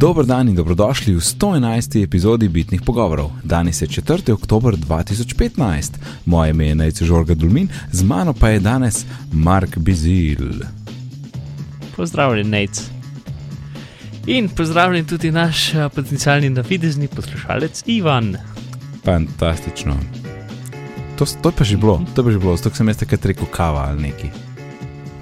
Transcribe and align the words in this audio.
Dobro 0.00 0.24
dan 0.24 0.48
in 0.48 0.54
dobrodošli 0.54 1.12
v 1.14 1.20
111. 1.20 2.02
epizodi 2.02 2.48
Bitnih 2.48 2.80
pogovorov. 2.80 3.30
Danes 3.44 3.82
je 3.82 3.86
4. 3.86 4.32
oktober 4.32 4.72
2015, 4.76 6.00
moje 6.24 6.50
ime 6.50 6.66
je 6.66 6.74
Najce 6.74 7.04
Žorga 7.04 7.34
Dulmin, 7.34 7.68
z 7.92 8.02
mano 8.02 8.32
pa 8.32 8.48
je 8.48 8.60
danes 8.60 9.04
Mark 9.32 9.76
Bizil. 9.78 10.64
Pozdravljen, 11.96 12.48
Nec. 12.48 12.80
In 14.26 14.48
pozdravljen 14.48 15.04
tudi 15.04 15.30
naš 15.30 15.74
a, 15.74 15.88
potencialni 15.88 16.48
navidezni 16.48 17.08
poslušalec 17.08 17.82
Ivan. 17.86 18.36
Fantastično. 19.04 19.96
To, 21.18 21.24
to 21.42 21.48
je 21.48 21.56
pa 21.56 21.64
že 21.64 21.76
bilo, 21.76 22.00
to 22.14 22.20
je 22.20 22.24
pa 22.24 22.30
že 22.32 22.38
bilo, 22.38 22.56
zato 22.56 22.76
sem 22.76 22.88
jaz 22.88 22.96
takrat 22.96 23.26
rekel 23.26 23.52
kava 23.52 23.84
ali 23.92 24.02
neki. 24.02 24.49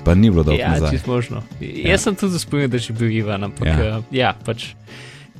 Pa 0.08 0.14
ni 0.14 0.30
bilo 0.30 0.42
dobro 0.42 0.60
Ja, 0.60 0.90
čisto 0.90 1.10
možno. 1.10 1.42
Ja. 1.60 1.90
Jaz 1.90 2.02
sem 2.02 2.14
tudi 2.16 2.38
spomnil, 2.38 2.68
da 2.72 2.76
je 2.76 2.94
bil 2.96 3.10
Ivan, 3.12 3.44
ampak 3.44 3.66
Ja. 3.66 3.84
ja, 3.84 4.02
ja 4.10 4.30
pač. 4.44 4.72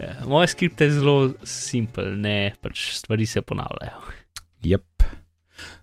Ja, 0.01 0.13
moj 0.27 0.47
skript 0.47 0.81
je 0.81 0.91
zelo 0.93 1.33
simpel, 1.43 2.13
ne 2.21 2.53
pač 2.61 2.93
stvari 2.93 3.27
se 3.27 3.41
ponavljajo. 3.43 3.97
Yep. 4.63 5.05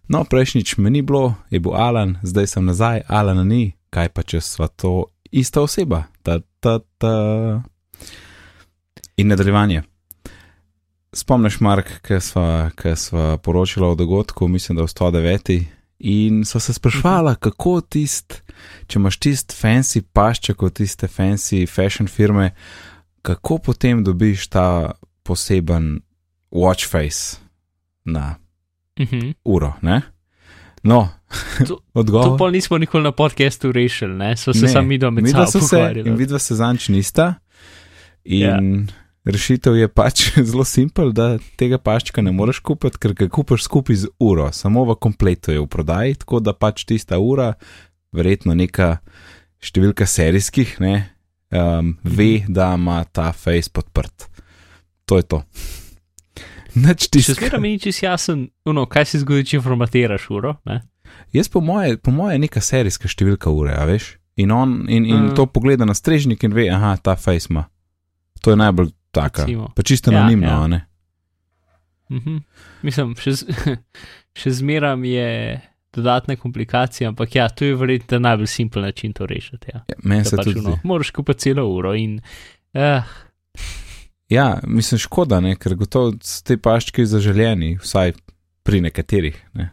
No, 0.08 0.22
prejšnjič 0.24 0.78
me 0.78 0.94
ni 0.94 1.02
bilo, 1.02 1.34
je 1.50 1.60
bil 1.60 1.74
Alan, 1.74 2.20
zdaj 2.22 2.48
sem 2.48 2.66
nazaj, 2.66 3.02
Alana 3.10 3.44
ni, 3.44 3.74
kaj 3.90 4.14
pa 4.14 4.22
če 4.22 4.42
sva 4.42 4.68
to 4.68 5.10
ista 5.32 5.66
oseba. 5.66 6.04
Ta, 6.22 6.38
ta, 6.60 6.78
ta. 7.02 7.16
In 9.18 9.34
nadaljevanje. 9.34 9.82
Spomniš, 11.16 11.58
Mark, 11.60 11.90
ki 12.06 12.22
sva, 12.22 12.70
ki 12.78 12.94
sva 12.94 13.38
poročala 13.42 13.90
o 13.90 13.98
dogodku, 13.98 14.48
mislim, 14.48 14.78
da 14.78 14.86
v 14.86 14.94
109. 14.94 15.64
In 16.06 16.44
so 16.46 16.60
se 16.60 16.74
sprašvala, 16.74 17.36
kako 17.42 17.80
tist, 17.82 18.45
če 18.88 19.00
imaš 19.00 19.18
tist 19.18 19.54
fancy 19.54 20.02
pašček 20.04 20.64
od 20.64 20.74
tiste 20.74 21.08
fancy 21.08 21.66
fashion 21.68 22.08
firme, 22.08 22.52
kako 23.22 23.58
potem 23.60 24.04
dobiš 24.04 24.48
ta 24.48 24.92
poseben 25.24 26.00
watch 26.52 26.86
face 26.86 27.38
na 28.06 28.36
Mhm. 29.00 29.32
uro, 29.44 29.74
ne? 29.82 30.02
No, 30.84 31.10
To- 31.68 31.80
odgovor. 31.94 32.26
To 32.26 32.38
pa 32.38 32.52
nismo 32.52 32.78
nikoli 32.78 33.04
na 33.04 33.12
podkastu 33.12 33.72
rešili, 33.72 34.14
ne? 34.14 34.38
so 34.38 34.54
se 34.54 34.68
sami 34.68 34.98
do 34.98 35.12
med 35.12 35.28
sabo 35.28 35.52
pogovarjali. 35.54 36.10
in 36.10 36.16
vidva 36.16 36.40
se 36.40 36.56
zanč 36.56 36.90
nista. 36.90 37.34
In 38.24 38.42
Ja. 38.42 38.60
rešitev 39.26 39.76
je 39.76 39.88
pač 39.88 40.22
zelo 40.44 40.64
simpel, 40.64 41.12
da 41.12 41.26
tega 41.56 41.78
paščka 41.78 42.22
ne 42.22 42.32
moreš 42.32 42.60
kupiti, 42.60 42.98
ker 42.98 43.14
ga 43.14 43.28
kupiš 43.28 43.64
skupaj 43.64 43.96
z 43.96 44.08
uro, 44.20 44.52
samo 44.52 44.86
v 44.86 44.96
kompletu 44.96 45.52
je 45.52 45.60
v 45.60 45.68
prodaji, 45.68 46.16
tako 46.16 46.40
da 46.40 46.54
pač 46.54 46.86
tista 46.86 47.20
ura, 47.20 47.54
verjetno 48.16 48.56
neka 48.58 48.98
številka 49.62 50.06
serijskih, 50.08 50.76
ne, 50.84 50.96
um, 51.52 51.94
ve, 52.04 52.44
da 52.48 52.74
ima 52.76 53.04
ta 53.06 53.32
face 53.34 53.70
podprt. 53.70 54.28
To 55.06 55.18
je 55.18 55.28
to. 55.30 55.44
Nič 56.76 57.08
Še 57.14 57.38
zmeraj 57.38 57.62
mi 57.64 57.76
ni 57.76 57.80
čisto 57.80 58.04
jasen, 58.06 58.48
no, 58.68 58.84
kaj 58.86 59.06
se 59.08 59.22
zgodi, 59.22 59.46
če 59.54 59.62
formatiraš 59.64 60.26
uro. 60.34 60.58
Ne? 60.68 60.82
Jaz 61.32 61.48
po 61.48 61.62
moje, 61.64 61.96
po 61.98 62.12
moje 62.12 62.36
je 62.36 62.42
neka 62.44 62.60
serijska 62.60 63.08
številka 63.08 63.48
ure, 63.54 63.72
a 63.72 63.86
veš. 63.88 64.16
In 64.36 64.52
on 64.52 64.82
in, 64.92 65.06
in 65.08 65.30
Mm. 65.30 65.36
to 65.38 65.46
pogleda 65.48 65.86
na 65.88 65.94
strežnik 65.96 66.44
in 66.44 66.52
ve, 66.52 66.66
aha, 66.68 66.98
ta 67.00 67.16
face 67.16 67.48
ima. 67.50 67.70
To 68.44 68.52
je 68.52 68.58
najbolj 68.60 68.90
taka. 69.16 69.46
Recimo. 69.46 69.70
Pa 69.72 69.84
čisto 69.84 70.12
Ja, 70.12 70.20
anonimno, 70.20 70.48
ja. 70.52 70.64
a 70.64 70.68
ne? 70.68 70.80
Mhm. 72.12 72.38
Mislim, 72.84 73.16
še, 73.16 73.32
z, 73.32 73.78
še 74.40 74.52
zmeraj 74.60 75.00
je 75.08 75.30
dodatne 75.96 76.36
komplikacije, 76.36 77.08
ampak 77.08 77.36
ja, 77.36 77.50
to 77.50 77.66
je 77.66 77.76
verjetno 77.76 78.20
najbolj 78.20 78.48
simpel 78.48 78.82
način 78.82 79.14
to 79.14 79.26
rešiti. 79.26 79.72
Ja. 79.74 79.84
Ja, 79.90 79.96
Meni 80.04 80.26
se 80.26 80.38
pač, 80.38 80.46
tudi. 80.46 80.62
no, 80.62 80.80
moraš 80.84 81.12
kupiti 81.12 81.40
celo 81.40 81.68
uro 81.70 81.94
in. 81.96 82.20
Uh, 82.74 83.04
Ja, 84.30 84.60
mislim, 84.68 85.00
škoda, 85.00 85.40
ne, 85.40 85.54
ker 85.56 85.76
gotovo 85.78 86.16
so 86.26 86.42
te 86.46 86.58
paščke 86.58 87.06
zaželjeni, 87.06 87.76
vsaj 87.82 88.16
pri 88.66 88.82
nekaterih. 88.82 89.38
Ne. 89.54 89.70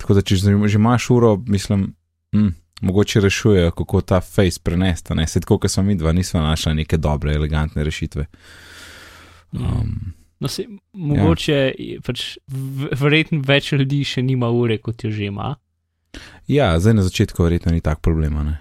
Tako 0.00 0.16
da, 0.16 0.22
če 0.24 0.38
že 0.40 0.54
imaš 0.78 1.10
uro, 1.12 1.34
mislim, 1.46 1.90
hm, 2.32 2.48
mogoče 2.80 3.20
rešujejo, 3.20 3.74
kako 3.76 4.00
ta 4.00 4.20
face 4.24 4.60
prenesta. 4.64 5.14
Ne, 5.14 5.26
se 5.28 5.40
tako, 5.40 5.58
kot 5.58 5.70
smo 5.70 5.84
mi 5.84 5.98
dva, 6.00 6.12
nismo 6.16 6.40
našli 6.40 6.74
neke 6.80 6.96
dobre, 6.96 7.34
elegantne 7.36 7.84
rešitve. 7.84 8.26
Um, 9.52 10.14
no, 10.42 10.50
se, 10.50 10.66
mogoče 10.92 11.58
ja. 11.78 12.00
pač, 12.04 12.24
verjetno 13.00 13.40
več 13.46 13.72
ljudi 13.72 14.02
še 14.08 14.24
nima 14.26 14.50
ure, 14.50 14.78
kot 14.82 15.06
jo 15.06 15.12
že 15.14 15.30
ima. 15.30 15.54
ja, 16.50 16.74
zdaj 16.80 16.98
na 16.98 17.06
začetku 17.06 17.42
verjetno 17.46 17.72
ni 17.72 17.80
tak 17.80 18.02
problem, 18.04 18.36
a 18.42 18.44
ne. 18.50 18.58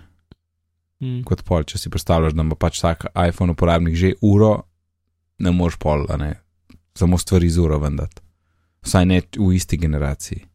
Mm. 1.01 1.23
kot 1.25 1.41
pol, 1.41 1.65
če 1.65 1.79
si 1.81 1.89
predstavljaš, 1.89 2.35
da 2.37 2.45
ima 2.45 2.55
pač 2.55 2.77
vsak 2.77 3.07
iPhone 3.17 3.55
uporabnik 3.55 3.97
že 3.97 4.13
uro, 4.21 4.67
ne 5.41 5.49
moreš 5.49 5.79
pol, 5.81 6.05
ne, 6.21 6.35
samo 6.93 7.17
stvari 7.17 7.49
z 7.49 7.63
uro 7.63 7.81
vendati. 7.81 8.21
Vsaj 8.85 9.05
ne 9.09 9.21
v 9.37 9.49
isti 9.57 9.77
generaciji. 9.81 10.45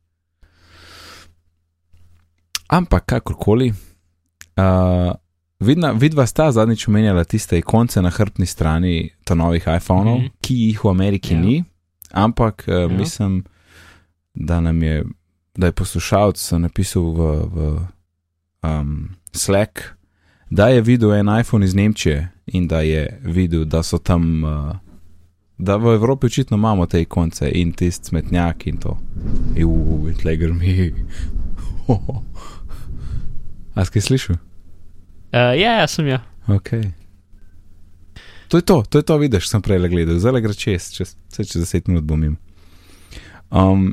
Ampak 2.75 3.05
kakorkoli, 3.07 3.71
uh, 3.71 5.11
vidna, 5.61 5.93
vidva 5.93 6.27
sta 6.27 6.53
zadnjič 6.53 6.89
omenjala 6.89 7.25
tiste 7.25 7.59
ikonce 7.59 8.03
na 8.03 8.11
hrbtni 8.11 8.47
strani 8.47 9.11
novih 9.35 9.69
iPhonov, 9.77 10.19
mm. 10.19 10.23
-hmm. 10.25 10.31
ki 10.41 10.55
jih 10.55 10.85
v 10.85 10.89
Ameriki 10.89 11.35
Ja. 11.35 11.41
ni, 11.41 11.65
ampak 12.11 12.65
uh, 12.69 12.75
Ja. 12.75 12.89
mislim, 12.89 13.45
da 14.35 14.61
nam 14.61 14.83
je, 14.83 15.05
da 15.55 15.67
je 15.67 15.73
poslušalec 15.73 16.53
napisal 16.53 17.03
v, 17.03 17.49
v 17.55 17.79
um, 18.63 19.09
Slack, 19.33 19.81
da 20.51 20.69
je 20.69 20.81
videl 20.81 21.15
en 21.15 21.39
iPhone 21.41 21.65
iz 21.65 21.75
Nemčije 21.75 22.29
in 22.47 22.69
da 22.69 22.81
je 22.81 23.21
videl, 23.25 23.65
da 23.65 23.83
so 23.83 23.99
tam, 23.99 24.45
uh, 24.45 24.77
da 25.59 25.77
v 25.77 25.95
Evropi 25.95 26.27
očitno 26.27 26.57
imamo 26.57 26.87
te 26.87 27.01
ikonce 27.01 27.51
in 27.55 27.73
tisti 27.73 28.05
smetnjak 28.09 28.67
in 28.67 28.77
to. 28.77 28.99
Juuu, 29.57 30.13
tle 30.23 30.37
grmi. 30.37 30.95
A 33.75 33.85
si 33.85 34.01
slišal? 34.01 34.46
Uh, 35.33 35.53
ja, 35.59 35.81
ja, 35.81 35.87
sem 35.91 36.07
ja. 36.07 36.23
Ok. 36.49 36.71
To 38.49 38.57
je 38.57 38.63
to, 38.63 38.83
to 38.89 38.99
je 38.99 39.03
to, 39.03 39.17
vidiš, 39.19 39.49
sem 39.51 39.63
prej 39.63 39.81
le 39.83 39.91
gledal, 39.91 40.19
zdaj 40.23 40.41
gre 40.41 40.55
čez, 40.55 40.91
čez, 40.95 41.17
čez, 41.35 41.51
čez 41.51 41.63
10 41.67 41.89
minut 41.91 42.05
bom 42.07 42.23
jim. 42.23 42.37
Um, 43.51 43.89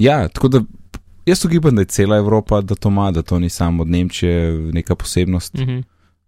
ja, 0.00 0.28
tako 0.28 0.48
da 0.48 0.60
jaz 1.26 1.44
ugibam, 1.44 1.76
da 1.76 1.84
je 1.84 1.92
cela 1.92 2.16
Evropa, 2.16 2.60
da 2.60 2.74
to 2.74 2.88
ima, 2.88 3.10
da 3.10 3.22
to 3.22 3.38
ni 3.38 3.48
samo 3.48 3.82
od 3.82 3.88
Nemčije 3.88 4.52
neka 4.72 4.94
posebnost. 4.94 5.54
Mhm. 5.54 5.80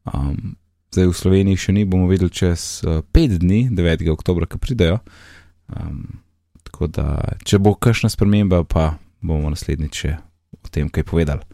Um, 0.04 0.56
zdaj 0.92 1.06
v 1.06 1.16
Sloveniji 1.16 1.56
še 1.56 1.72
ni, 1.72 1.84
bomo 1.84 2.09
videli 2.10 2.31
čez 2.31 2.82
uh, 2.84 3.00
pet 3.12 3.38
dni, 3.41 3.69
9. 3.71 4.09
oktober, 4.12 4.47
ki 4.47 4.59
pridejo. 4.59 4.98
Um, 5.69 6.21
tako 6.66 6.87
da, 6.87 7.37
če 7.44 7.59
bo 7.59 7.75
kakšna 7.75 8.10
sprememba, 8.10 8.65
pa 8.65 8.94
bomo 9.21 9.50
naslednjič 9.53 10.03
še 10.03 10.16
o 10.60 10.72
tem 10.72 10.88
kaj 10.88 11.06
povedali. 11.06 11.47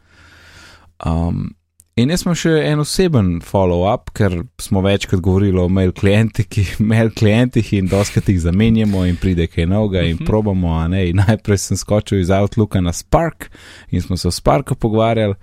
Um, 1.06 1.52
in 1.96 2.10
jaz 2.12 2.22
imam 2.26 2.34
še 2.36 2.50
en 2.68 2.80
oseben 2.82 3.28
follow-up, 3.40 4.10
ker 4.12 4.34
smo 4.60 4.82
večkrat 4.84 5.20
govorili 5.20 5.58
o 5.58 5.68
mail 5.68 5.92
klientih, 5.92 6.48
mail 6.92 7.10
klientih 7.10 7.72
in 7.72 7.88
doskrat 7.88 8.28
jih 8.28 8.40
zamenjamo 8.40 9.04
in 9.04 9.16
pride 9.16 9.46
kaj 9.46 9.66
novega 9.66 10.02
in 10.02 10.16
Mhm. 10.16 10.24
probamo, 10.24 10.74
a 10.74 10.88
ne. 10.88 11.08
In 11.08 11.16
najprej 11.16 11.58
sem 11.58 11.76
skočil 11.76 12.20
iz 12.20 12.30
Outlooka 12.30 12.80
na 12.80 12.92
Spark 12.92 13.50
in 13.90 14.02
smo 14.02 14.16
se 14.16 14.28
o 14.28 14.30
Sparku 14.30 14.74
pogovarjali, 14.74 15.34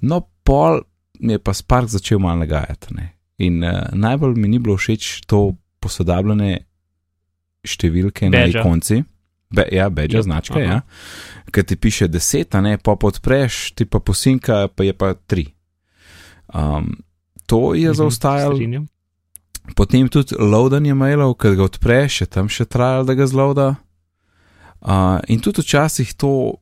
no 0.00 0.20
pol 0.44 0.80
mi 1.20 1.32
je 1.32 1.38
pa 1.38 1.52
Spark 1.52 1.86
začel 1.88 2.18
malo 2.18 2.38
nagajati. 2.38 2.94
Ne? 2.94 3.12
In 3.38 3.62
uh, 3.64 3.70
najbolj 3.92 4.34
mi 4.36 4.48
ni 4.48 4.58
bilo 4.58 4.76
všeč 4.76 5.26
to 5.26 5.52
posodabljene 5.80 6.58
številke 7.64 8.26
na 8.26 8.38
Badgea. 8.38 8.60
ikonci. 8.60 9.02
Be, 9.50 9.66
ja, 9.70 9.88
beža 9.88 10.18
Yep, 10.18 10.24
značka, 10.24 10.54
aha. 10.56 10.64
ja. 10.64 10.80
Ker 11.52 11.64
ti 11.64 11.76
piše 11.76 12.08
10, 12.08 12.54
a 12.54 12.60
ne 12.60 12.78
pa 12.78 12.96
podpreš, 12.96 13.74
ti 13.74 13.84
pa 13.84 14.00
posinka, 14.00 14.68
pa 14.68 14.82
je 14.82 14.92
pa 14.92 15.14
3. 15.14 15.46
Um, 16.54 16.96
to 17.46 17.74
je 17.74 17.88
Mhm, 17.88 17.96
zaostajalo, 17.96 18.54
strinjam. 18.54 18.86
potem 19.76 20.08
tudi 20.08 20.34
loadanje 20.38 20.94
mailov, 20.94 21.34
ker 21.34 21.54
ga 21.54 21.64
odpreš, 21.64 22.20
je 22.20 22.26
tam 22.26 22.48
še 22.48 22.64
trajalo, 22.64 23.04
da 23.04 23.14
ga 23.14 23.26
zloada. 23.26 23.68
Uh, 24.80 25.20
in 25.28 25.40
tudi 25.40 25.62
včasih 25.62 26.14
to 26.14 26.54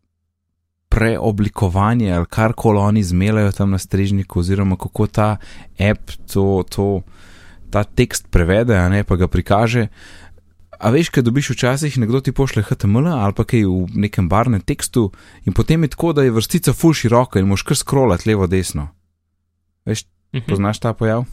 preoblikovanje 0.90 2.12
ali 2.12 2.26
kar 2.26 2.52
koli 2.52 2.78
oni 2.78 3.02
zmelajo 3.02 3.52
tam 3.52 3.70
na 3.70 3.78
strežniku, 3.78 4.40
oziroma 4.40 4.76
kako 4.76 5.06
ta 5.06 5.36
app 5.78 6.10
to, 6.32 6.64
to, 6.68 7.02
ta 7.70 7.84
tekst 7.84 8.26
prevede, 8.30 8.76
a 8.76 8.88
ne 8.88 9.04
pa 9.04 9.16
ga 9.16 9.28
prikaže. 9.28 9.86
A 10.80 10.90
veš, 10.90 11.08
kaj 11.08 11.22
dobiš 11.22 11.50
včasih, 11.50 11.98
nekdo 11.98 12.20
ti 12.20 12.32
pošle 12.32 12.62
HTML 12.62 13.06
ali 13.06 13.32
pa 13.32 13.44
kaj 13.44 13.64
v 13.64 13.86
nekem 13.94 14.28
barnem 14.28 14.60
tekstu, 14.60 15.12
in 15.44 15.52
potem 15.52 15.82
je 15.84 15.88
tako, 15.88 16.12
da 16.12 16.22
je 16.22 16.30
vrstica 16.32 16.72
full 16.72 16.94
široka 16.96 17.38
in 17.38 17.46
moš 17.48 17.62
kar 17.62 17.76
scrollati 17.76 18.28
levo, 18.28 18.46
desno. 18.46 18.88
Veš, 19.90 20.06
Mhm. 20.32 20.46
poznaš 20.46 20.78
ta 20.78 20.92
pojav? 20.94 21.24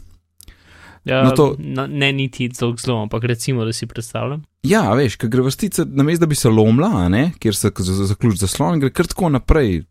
Ja, 1.04 1.22
No, 1.22 1.30
to- 1.30 1.54
no, 1.58 1.86
ne 1.86 2.12
niti 2.12 2.50
zelo 2.50 2.74
zelo, 2.76 2.98
ampak 3.00 3.24
recimo, 3.24 3.64
da 3.64 3.72
si 3.72 3.86
predstavljam. 3.86 4.42
Ja, 4.62 4.82
veš, 4.92 5.16
ker 5.16 5.30
gre 5.30 5.42
vrstica, 5.42 5.86
namesto 5.86 6.20
da 6.20 6.26
bi 6.26 6.34
se 6.34 6.48
lomila, 6.48 6.90
a 6.96 7.08
ne, 7.08 7.30
kjer 7.38 7.54
se 7.54 7.70
zaključ 8.04 8.36
zaslon, 8.36 8.80
gre 8.80 8.90
kar 8.90 9.06
tako 9.06 9.28
naprej 9.30 9.84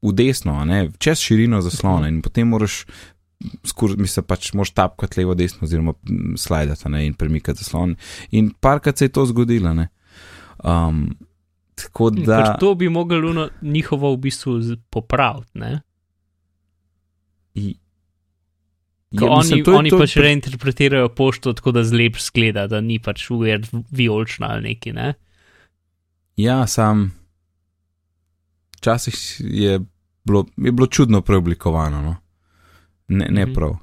v 0.00 0.12
desno, 0.12 0.64
ne, 0.64 0.90
čez 0.98 1.18
širino 1.18 1.58
zaslona 1.60 2.08
in 2.08 2.22
potem 2.22 2.48
moraš 2.48 2.84
skur, 3.64 3.96
mislim, 3.98 4.24
pač 4.24 4.52
moš 4.52 4.70
tapkati 4.70 5.20
levo, 5.20 5.34
desno, 5.34 5.58
oziroma 5.62 5.92
mm, 5.92 6.36
slajdati 6.36 6.88
ne, 6.88 7.06
in 7.06 7.14
premikati 7.14 7.58
zaslon. 7.58 7.96
In 8.30 8.50
parkrat 8.60 8.98
se 8.98 9.04
je 9.04 9.08
to 9.08 9.26
zgodilo. 9.26 9.74
Ne. 9.74 9.88
Um, 10.64 11.16
tako 11.74 12.10
da. 12.10 12.36
Pač 12.38 12.60
to 12.60 12.74
bi 12.74 12.88
moglo 12.88 13.48
njihovo 13.62 14.14
v 14.14 14.16
bistvu 14.18 14.60
popraviti. 14.90 15.50
ne? 15.54 15.80
I- 17.54 17.76
Ko 19.10 19.24
Ja, 19.24 19.30
oni, 19.30 19.38
mislim, 19.38 19.64
to 19.64 19.70
je- 19.70 19.76
oni 19.76 19.90
to 19.90 19.96
je 19.96 20.00
pač 20.00 20.10
pr- 20.10 20.20
reinterpretirajo 20.20 21.08
pošto 21.10 21.52
tako, 21.52 21.72
da 21.72 21.84
zlep 21.84 22.16
zgleda, 22.18 22.66
da 22.66 22.80
ni 22.80 22.98
pač 22.98 23.30
uvert 23.30 23.66
vijolična 23.90 24.46
ali 24.50 24.62
neki. 24.64 24.92
Ne? 24.92 25.14
Ja, 26.36 26.66
sam. 26.66 27.12
Včasih 28.76 29.14
je 29.40 29.80
bilo, 30.24 30.44
je 30.56 30.72
bilo 30.72 30.86
čudno 30.86 31.20
preoblikovano, 31.20 32.02
no? 32.02 32.16
ne, 33.08 33.26
ne 33.30 33.44
Mhm. 33.44 33.54
prav. 33.54 33.76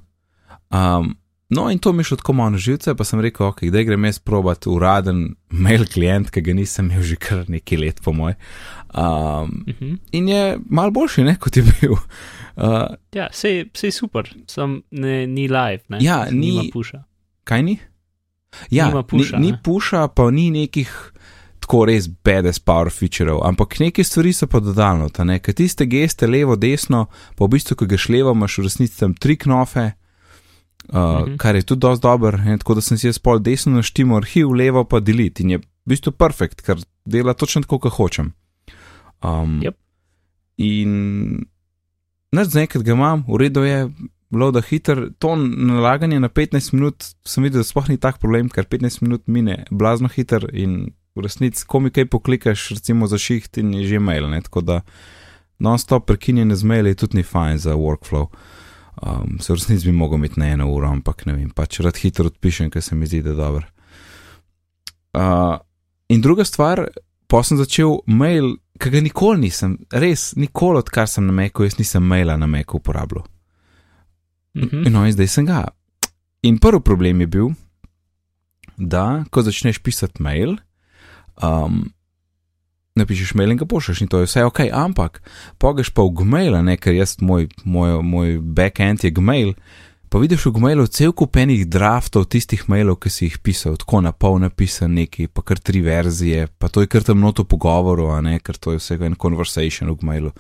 Um, 0.70 1.18
no, 1.50 1.70
in 1.70 1.80
to 1.80 1.92
mi 1.92 2.00
je 2.00 2.04
šlo 2.04 2.18
tako 2.18 2.34
malo 2.34 2.50
na 2.50 2.58
živce, 2.58 2.96
pa 2.96 3.04
sem 3.04 3.20
rekel, 3.20 3.48
ok, 3.48 3.64
da 3.64 3.84
grem 3.84 4.06
jaz 4.06 4.20
probat 4.20 4.68
uraden 4.68 5.24
mail 5.50 5.86
klient, 5.86 6.30
ki 6.30 6.42
ga 6.42 6.54
nisem 6.54 6.86
imel 6.86 7.02
že 7.04 7.16
kar 7.16 7.46
nekaj 7.48 7.78
let, 7.78 8.02
po 8.02 8.14
moj. 8.14 8.34
Um, 8.90 9.64
Mhm. 9.68 9.96
in 10.12 10.28
je 10.28 10.44
mal 10.68 10.92
boljši, 10.92 11.24
ne, 11.24 11.36
kot 11.36 11.58
je 11.58 11.64
bil. 11.64 11.96
Uh, 12.58 12.96
Ja, 13.12 13.28
sej, 13.32 13.70
sej 13.74 13.92
super, 13.92 14.24
sam 14.48 14.82
ne, 14.92 15.28
ni 15.28 15.48
live. 15.48 15.84
Ne? 15.90 15.98
Ja, 16.02 16.24
Mislim, 16.24 16.40
ni- 16.62 16.72
puša. 16.72 17.04
kaj 17.44 17.64
ni? 17.64 17.78
Ja, 18.70 18.88
Nima 18.88 19.04
pusha, 19.04 19.36
ni, 19.36 19.46
ni 19.46 19.52
ne? 19.52 19.60
puša, 19.60 20.08
pa 20.08 20.32
ni 20.32 20.50
nekih 20.50 20.88
tako 21.60 21.86
res 21.86 22.06
bedes 22.08 22.60
power 22.60 22.88
featureov, 22.90 23.42
ampak 23.44 23.80
neke 23.80 24.00
stvari 24.00 24.32
so 24.32 24.48
pa 24.48 24.60
dodano, 24.60 25.10
ker 25.10 25.54
tiste 25.54 25.86
geste 25.86 26.28
levo, 26.28 26.56
desno, 26.56 27.06
pa 27.36 27.44
v 27.44 27.50
bistvu, 27.50 27.76
ko 27.76 27.86
greš 27.86 28.10
levo, 28.10 28.32
imaš 28.32 28.58
v 28.58 28.64
resnici 28.64 29.00
tam 29.00 29.14
tri 29.14 29.36
knofe, 29.36 29.92
uh, 30.86 30.96
Mhm. 30.96 31.22
mhm. 31.26 31.38
kar 31.38 31.56
je 31.56 31.64
tudi 31.64 31.80
dosti 31.82 32.04
dober, 32.04 32.40
ne, 32.40 32.58
tako 32.58 32.74
da 32.74 32.82
sem 32.82 32.98
si 32.98 33.08
jaz 33.08 33.20
pol 33.20 33.40
desno 33.40 33.72
naštimo 33.74 34.16
arhiv, 34.16 34.48
levo 34.50 34.84
pa 34.86 35.00
deliti 35.00 35.44
in 35.44 35.50
je 35.50 35.58
v 35.58 35.64
bistvu 35.86 36.12
perfekt, 36.14 36.62
ker 36.62 36.78
dela 37.06 37.34
točno 37.34 37.62
tako, 37.62 37.80
kot 37.80 37.94
hočem. 37.94 38.32
Um, 39.22 39.60
Yep. 39.62 39.76
In 40.58 41.46
Nač 42.34 42.54
zaenkrat 42.54 42.84
ga 42.84 42.96
imam, 42.96 43.24
v 43.28 43.38
redu 43.44 43.64
je, 43.64 43.90
bilo 44.34 44.52
da 44.52 44.62
hiter, 44.62 45.10
to 45.20 45.36
nalaganje 45.36 46.20
na 46.20 46.30
15 46.30 46.74
minut, 46.74 47.06
sem 47.26 47.46
videl, 47.46 47.62
da 47.62 47.68
sploh 47.68 47.90
ni 47.90 47.98
tak 48.02 48.20
problem, 48.24 48.50
ker 48.50 48.66
15 48.66 49.04
minut 49.06 49.28
mine 49.28 49.64
blazno 49.72 50.10
hiter 50.12 50.48
in 50.54 50.96
v 51.16 51.24
resnici, 51.24 51.64
ko 51.68 51.80
mi 51.80 51.94
kaj 51.96 52.10
poklikaš, 52.12 52.70
recimo 52.76 53.08
za 53.08 53.18
šiht 53.22 53.62
in 53.62 53.74
je 53.78 53.88
že 53.94 54.00
mail, 54.04 54.28
ne? 54.30 54.42
tako 54.44 54.62
da 54.62 54.82
non-stop 55.64 56.08
prekinjene 56.10 56.56
z 56.56 56.68
maili 56.68 56.96
tudi 56.96 57.18
ni 57.18 57.24
fajn 57.24 57.58
za 57.58 57.76
workflow. 57.80 58.28
Um, 59.02 59.40
se 59.40 59.54
v 59.54 59.56
resnici 59.56 59.88
bi 59.88 59.96
mogel 59.96 60.20
imeti 60.20 60.40
na 60.40 60.50
eno 60.52 60.68
uro, 60.72 60.90
ampak 60.92 61.26
ne 61.26 61.34
vem, 61.34 61.50
pač 61.50 61.80
rad 61.80 61.98
hitro 62.00 62.28
odpišem, 62.32 62.70
ker 62.72 62.84
se 62.84 62.96
mi 62.96 63.08
zdi, 63.08 63.22
da 63.24 63.32
je 63.32 63.40
dober. 63.40 63.66
Uh, 65.16 65.56
in 66.12 66.22
druga 66.22 66.44
stvar, 66.44 66.88
pa 67.28 67.44
sem 67.44 67.60
začel 67.60 68.02
mail, 68.08 68.58
ki 68.80 68.92
ga 68.92 69.02
nikoli 69.02 69.46
nisem, 69.46 69.78
res 69.92 70.34
nikoli, 70.36 70.82
odkar 70.84 71.08
sem 71.08 71.26
na 71.26 71.34
Meku, 71.36 71.64
jaz 71.64 71.78
nisem 71.80 72.04
maila 72.04 72.38
na 72.38 72.48
Meku 72.48 72.78
uporabljal. 72.82 73.26
Mhm. 74.56 74.88
No, 74.92 75.06
in 75.06 75.14
zdaj 75.16 75.28
sem 75.28 75.46
ga. 75.46 75.66
In 76.44 76.60
prvi 76.60 76.82
problem 76.84 77.22
je 77.22 77.28
bil, 77.28 77.50
da 78.78 79.26
ko 79.32 79.42
začneš 79.42 79.80
pisati 79.84 80.24
mail, 80.24 80.58
um, 81.44 81.86
napišeš 82.96 83.34
mail 83.36 83.52
in 83.52 83.58
ga 83.58 83.66
pošlješ, 83.66 84.02
in 84.02 84.08
to 84.08 84.22
je 84.22 84.30
vse 84.30 84.44
ok, 84.46 84.60
ampak 84.72 85.22
pogeš 85.60 85.90
pa 85.90 86.04
v 86.04 86.14
Gmail, 86.22 86.56
ne 86.64 86.78
ker 86.78 86.96
jaz, 86.96 87.18
moj, 87.20 87.50
moj, 87.64 88.00
moj 88.04 88.38
backend 88.40 89.04
je 89.04 89.12
Gmail, 89.12 89.56
pa 90.16 90.20
vidiš 90.20 90.46
v 90.46 90.52
Gmailu 90.56 90.88
cel 90.88 91.12
kup 91.12 91.36
enih 91.36 91.66
draftov 91.68 92.30
tistih 92.32 92.62
mailov, 92.72 93.02
ki 93.04 93.10
si 93.12 93.26
jih 93.26 93.34
pisal, 93.44 93.74
tako 93.76 94.00
na 94.00 94.14
pol 94.16 94.38
napisan 94.40 94.94
neki, 94.96 95.26
pa 95.28 95.44
kar 95.44 95.60
tri 95.60 95.82
verzije, 95.84 96.46
pa 96.56 96.70
to 96.72 96.86
je 96.86 96.88
kar 96.88 97.04
tam 97.04 97.20
noto 97.20 97.44
pogovoru, 97.44 98.06
a 98.16 98.22
ne, 98.24 98.38
ker 98.40 98.56
to 98.56 98.72
je 98.72 98.80
vse 98.80 98.96
en 98.96 99.18
conversation 99.20 99.92
v 99.92 99.98
Gmailu. 100.00 100.32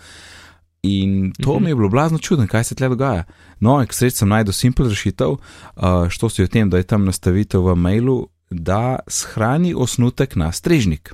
In 0.84 1.34
to 1.44 1.56
Mhm. 1.56 1.64
mi 1.64 1.70
je 1.70 1.76
bilo 1.76 1.90
blazno 1.90 2.18
čudno, 2.18 2.48
kaj 2.48 2.64
se 2.64 2.76
tle 2.76 2.88
dogaja. 2.90 3.24
No, 3.60 3.86
k 3.86 3.94
sreči 3.94 4.18
sem 4.18 4.30
najdel 4.30 4.54
simpel 4.54 4.88
rešitev, 4.88 5.30
uh, 5.30 6.08
što 6.10 6.30
si 6.30 6.44
o 6.44 6.48
tem, 6.48 6.70
da 6.70 6.78
je 6.78 6.84
tam 6.84 7.06
nastavitev 7.06 7.60
v 7.60 7.76
mailu, 7.76 8.30
da 8.50 9.00
shrani 9.08 9.74
osnutek 9.76 10.36
na 10.36 10.52
strežnik. 10.52 11.14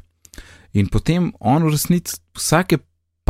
In 0.73 0.87
potem 0.87 1.33
on 1.39 1.63
v 1.63 1.69
resnici 1.71 2.21
vsake 2.37 2.77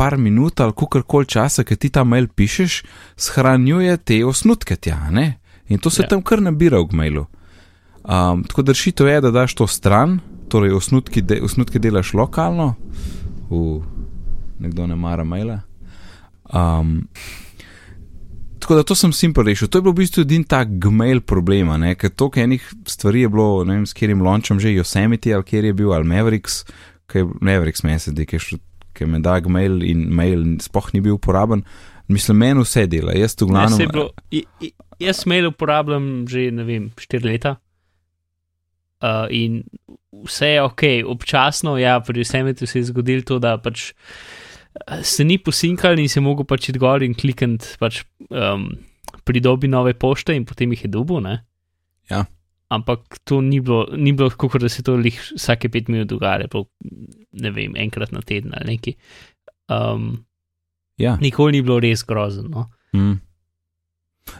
par 0.02 0.16
minut 0.18 0.58
ali 0.60 0.74
kakorkoli 0.74 1.26
časa, 1.30 1.62
ki 1.64 1.76
ti 1.78 1.90
ta 1.94 2.02
mail 2.04 2.26
pišeš, 2.26 2.80
shranjuje 3.16 3.96
te 4.02 4.18
osnutke 4.26 4.74
tja, 4.76 4.98
ne? 5.14 5.28
In 5.70 5.78
to 5.78 5.90
se 5.90 6.02
Ja. 6.02 6.08
tam 6.08 6.22
kar 6.26 6.42
nabira 6.42 6.80
v 6.82 6.90
mailu. 6.92 7.26
Um, 8.02 8.42
tako 8.42 8.62
da 8.66 8.74
rešitev 8.74 9.06
je, 9.06 9.20
da 9.20 9.30
daš 9.30 9.54
to 9.54 9.66
stran, 9.70 10.18
torej 10.50 10.74
osnutki, 10.74 11.22
de, 11.22 11.38
osnutke 11.46 11.78
delaš 11.78 12.10
lokalno, 12.18 12.74
v 13.46 13.78
nekdo 14.58 14.86
ne 14.86 14.96
mara 14.98 15.22
maila. 15.24 15.60
Um, 16.52 17.06
tako 18.58 18.74
da 18.74 18.82
to 18.82 18.94
sem 18.94 19.12
simpel 19.12 19.44
rešil. 19.44 19.68
To 19.68 19.78
je 19.78 19.82
bil 19.82 19.92
v 19.94 20.00
bistvu 20.02 20.22
edini 20.26 20.44
tak 20.44 20.68
gmail 20.82 21.20
problema, 21.20 21.78
ne? 21.78 21.94
ker 21.94 22.10
toliko 22.10 22.40
enih 22.42 22.66
stvari 22.86 23.22
je 23.22 23.28
bilo, 23.28 23.62
ne 23.64 23.78
vem, 23.78 23.86
s 23.86 23.94
katerim 23.94 24.22
launchom 24.22 24.58
že, 24.60 24.74
Yosemite 24.74 25.30
ali 25.34 25.44
kjer 25.44 25.64
je 25.64 25.72
bil, 25.74 25.94
ali 25.94 26.04
Mavericks, 26.10 26.64
ki 27.06 27.22
je 27.22 27.26
Mavericks 27.40 27.82
meni 27.86 27.98
se 28.02 28.10
zdi, 28.10 28.26
ki 28.26 28.36
je 28.36 28.40
šel- 28.40 28.62
ki 28.94 29.06
me 29.06 29.18
da 29.20 29.38
gmail 29.40 29.82
in 29.82 30.06
mail 30.14 30.44
sploh 30.60 30.90
ni 30.94 31.00
bil 31.00 31.16
uporaben. 31.18 31.64
Mislim, 32.08 32.36
meni 32.42 32.60
vse 32.64 32.86
dela, 32.86 33.12
jaz 33.16 33.36
Ja, 33.40 33.46
glavno. 33.46 33.76
saj 33.76 33.84
je 33.84 33.88
bilo, 33.88 34.10
i- 34.30 34.44
i- 34.60 34.72
jaz 35.00 35.24
mail 35.26 35.48
uporabljam 35.48 36.26
že 36.28 36.50
ne 36.50 36.64
vem, 36.64 36.90
štiri 36.98 37.24
leta. 37.24 37.56
Uh, 39.02 39.26
in 39.30 39.62
vse 40.24 40.46
je 40.46 40.62
ok, 40.62 40.82
občasno, 41.10 41.74
ja, 41.78 41.96
pri 42.00 42.22
vsem 42.22 42.46
se 42.56 42.78
je 42.78 42.84
zgodilo 42.84 43.22
to, 43.26 43.38
da 43.38 43.56
pač 43.58 43.92
eh, 44.86 45.02
se 45.02 45.24
ni 45.24 45.38
posinkal 45.38 45.98
in 45.98 46.08
se 46.08 46.20
mogel 46.20 46.44
pač 46.46 46.68
iti 46.68 46.78
gor 46.78 47.02
in 47.02 47.14
klikniti 47.14 47.66
pač, 47.80 48.04
um, 48.30 48.68
pridobi 49.24 49.68
nove 49.68 49.94
pošte 49.94 50.36
in 50.36 50.44
potem 50.44 50.70
jih 50.70 50.84
je 50.84 50.88
dubo, 50.88 51.18
ne? 51.20 51.42
Ja. 52.10 52.24
Ampak 52.72 53.18
to 53.28 53.40
ni 53.40 53.60
bilo, 53.60 53.84
ni 53.92 54.12
bilo 54.12 54.30
tako, 54.30 54.58
da 54.58 54.68
se 54.68 54.82
to 54.82 54.94
lih 54.96 55.18
vsake 55.34 55.68
pet 55.68 55.88
minut 55.88 56.08
dogaja, 56.08 56.48
pa 56.48 56.62
ne 57.36 57.50
vem, 57.52 57.74
enkrat 57.76 58.12
na 58.12 58.22
teden 58.22 58.54
ali 58.56 58.74
neki. 58.74 58.94
Um, 59.68 60.24
Ja. 60.98 61.16
nikoli 61.16 61.52
ni 61.52 61.62
bilo 61.62 61.80
res 61.80 62.04
grozno. 62.04 62.48
No? 62.48 62.68
Mm. 62.94 63.18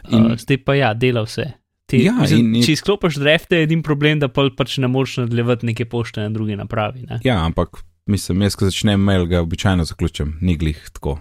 In, 0.09 0.25
uh, 0.25 0.37
zdaj 0.37 0.57
pa 0.63 0.75
ja, 0.75 0.93
dela 0.93 1.23
vse. 1.23 1.51
Ti, 1.85 1.99
Ja, 1.99 2.13
mislim, 2.15 2.39
in- 2.39 2.55
in- 2.55 2.63
če 2.63 2.71
izklopiš 2.73 3.17
drefte, 3.19 3.57
je 3.57 3.63
edin 3.63 3.81
problem, 3.83 4.19
da 4.19 4.29
pol 4.29 4.49
pač 4.51 4.77
ne 4.77 4.87
moreš 4.87 5.17
nadaljevati 5.17 5.65
neke 5.65 5.85
pošte 5.85 6.21
na 6.21 6.29
drugi 6.29 6.55
napravi. 6.55 7.03
Ne? 7.03 7.19
Ja, 7.23 7.41
ampak 7.45 7.83
mislim, 8.07 8.41
jaz, 8.41 8.55
ko 8.55 8.65
začnem 8.65 9.01
mail, 9.01 9.25
ga 9.25 9.41
običajno 9.41 9.83
zaključim, 9.83 10.37
ni 10.41 10.55
glih 10.55 10.79
tako. 10.93 11.19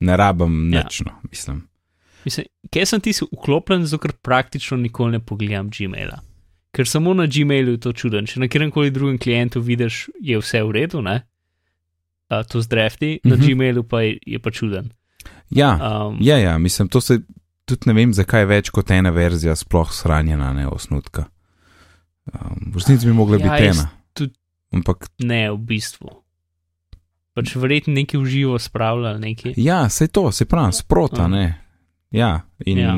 Ne 0.00 0.16
rabim 0.16 0.72
Ja. 0.72 0.82
nič, 0.82 1.00
no, 1.00 1.12
mislim. 1.24 1.62
Mislim, 2.24 2.46
kje 2.70 2.86
sem 2.86 3.00
ti 3.00 3.12
vklopljen, 3.22 3.84
zato 3.84 4.00
ker 4.00 4.12
praktično 4.14 4.76
nikoli 4.76 5.12
ne 5.12 5.20
pogledam 5.20 5.68
Gmaila. 5.68 6.18
Ker 6.70 6.84
samo 6.84 7.14
na 7.14 7.26
Gmailu 7.26 7.70
je 7.70 7.80
to 7.80 7.92
čuden. 7.92 8.26
Če 8.26 8.40
na 8.40 8.46
kjerem 8.46 8.70
koli 8.70 8.90
drugem 8.90 9.16
klientu 9.16 9.60
vidiš, 9.60 10.10
je 10.20 10.36
vse 10.36 10.62
v 10.62 10.70
redu, 10.72 11.00
ne? 11.00 11.22
Uh, 12.28 12.42
to 12.42 12.60
z 12.60 12.66
drefti, 12.66 13.20
na 13.24 13.34
Mhm. 13.34 13.46
Gmailu 13.46 13.82
pa 13.82 14.00
je, 14.00 14.18
je 14.22 14.38
pa 14.38 14.50
čuden. 14.50 14.90
Ja, 15.50 15.74
Um, 16.06 16.18
ja, 16.20 16.36
ja, 16.38 16.58
mislim, 16.58 16.88
to 16.88 17.00
se 17.00 17.20
tudi 17.64 17.80
ne 17.86 17.92
vem, 17.94 18.12
zakaj 18.12 18.40
je 18.40 18.46
več 18.48 18.70
kot 18.70 18.90
ena 18.90 19.10
verzija 19.10 19.54
sploh 19.54 19.88
shranjena, 19.90 20.52
ne 20.52 20.66
osnutka. 20.66 21.24
Um, 22.28 22.68
v 22.68 22.76
resnici 22.76 23.06
bi 23.06 23.12
mogla 23.14 23.36
Ja, 23.36 23.48
biti 23.48 23.64
ena. 23.66 23.88
tudi- 24.12 24.34
Ampak 24.70 25.08
Ne, 25.18 25.50
v 25.50 25.56
bistvu. 25.58 26.08
Pač 27.34 27.54
verjetno 27.54 27.94
neki 27.94 28.18
uživo 28.18 28.58
spravljali, 28.58 29.20
neki. 29.20 29.54
ja, 29.56 29.88
se 29.88 30.08
to, 30.08 30.32
se 30.32 30.44
pravi, 30.44 30.72
sprota, 30.74 31.24
Um. 31.24 31.30
ne. 31.30 31.60
Ja, 32.10 32.40
in 32.60 32.78
Ja. 32.78 32.92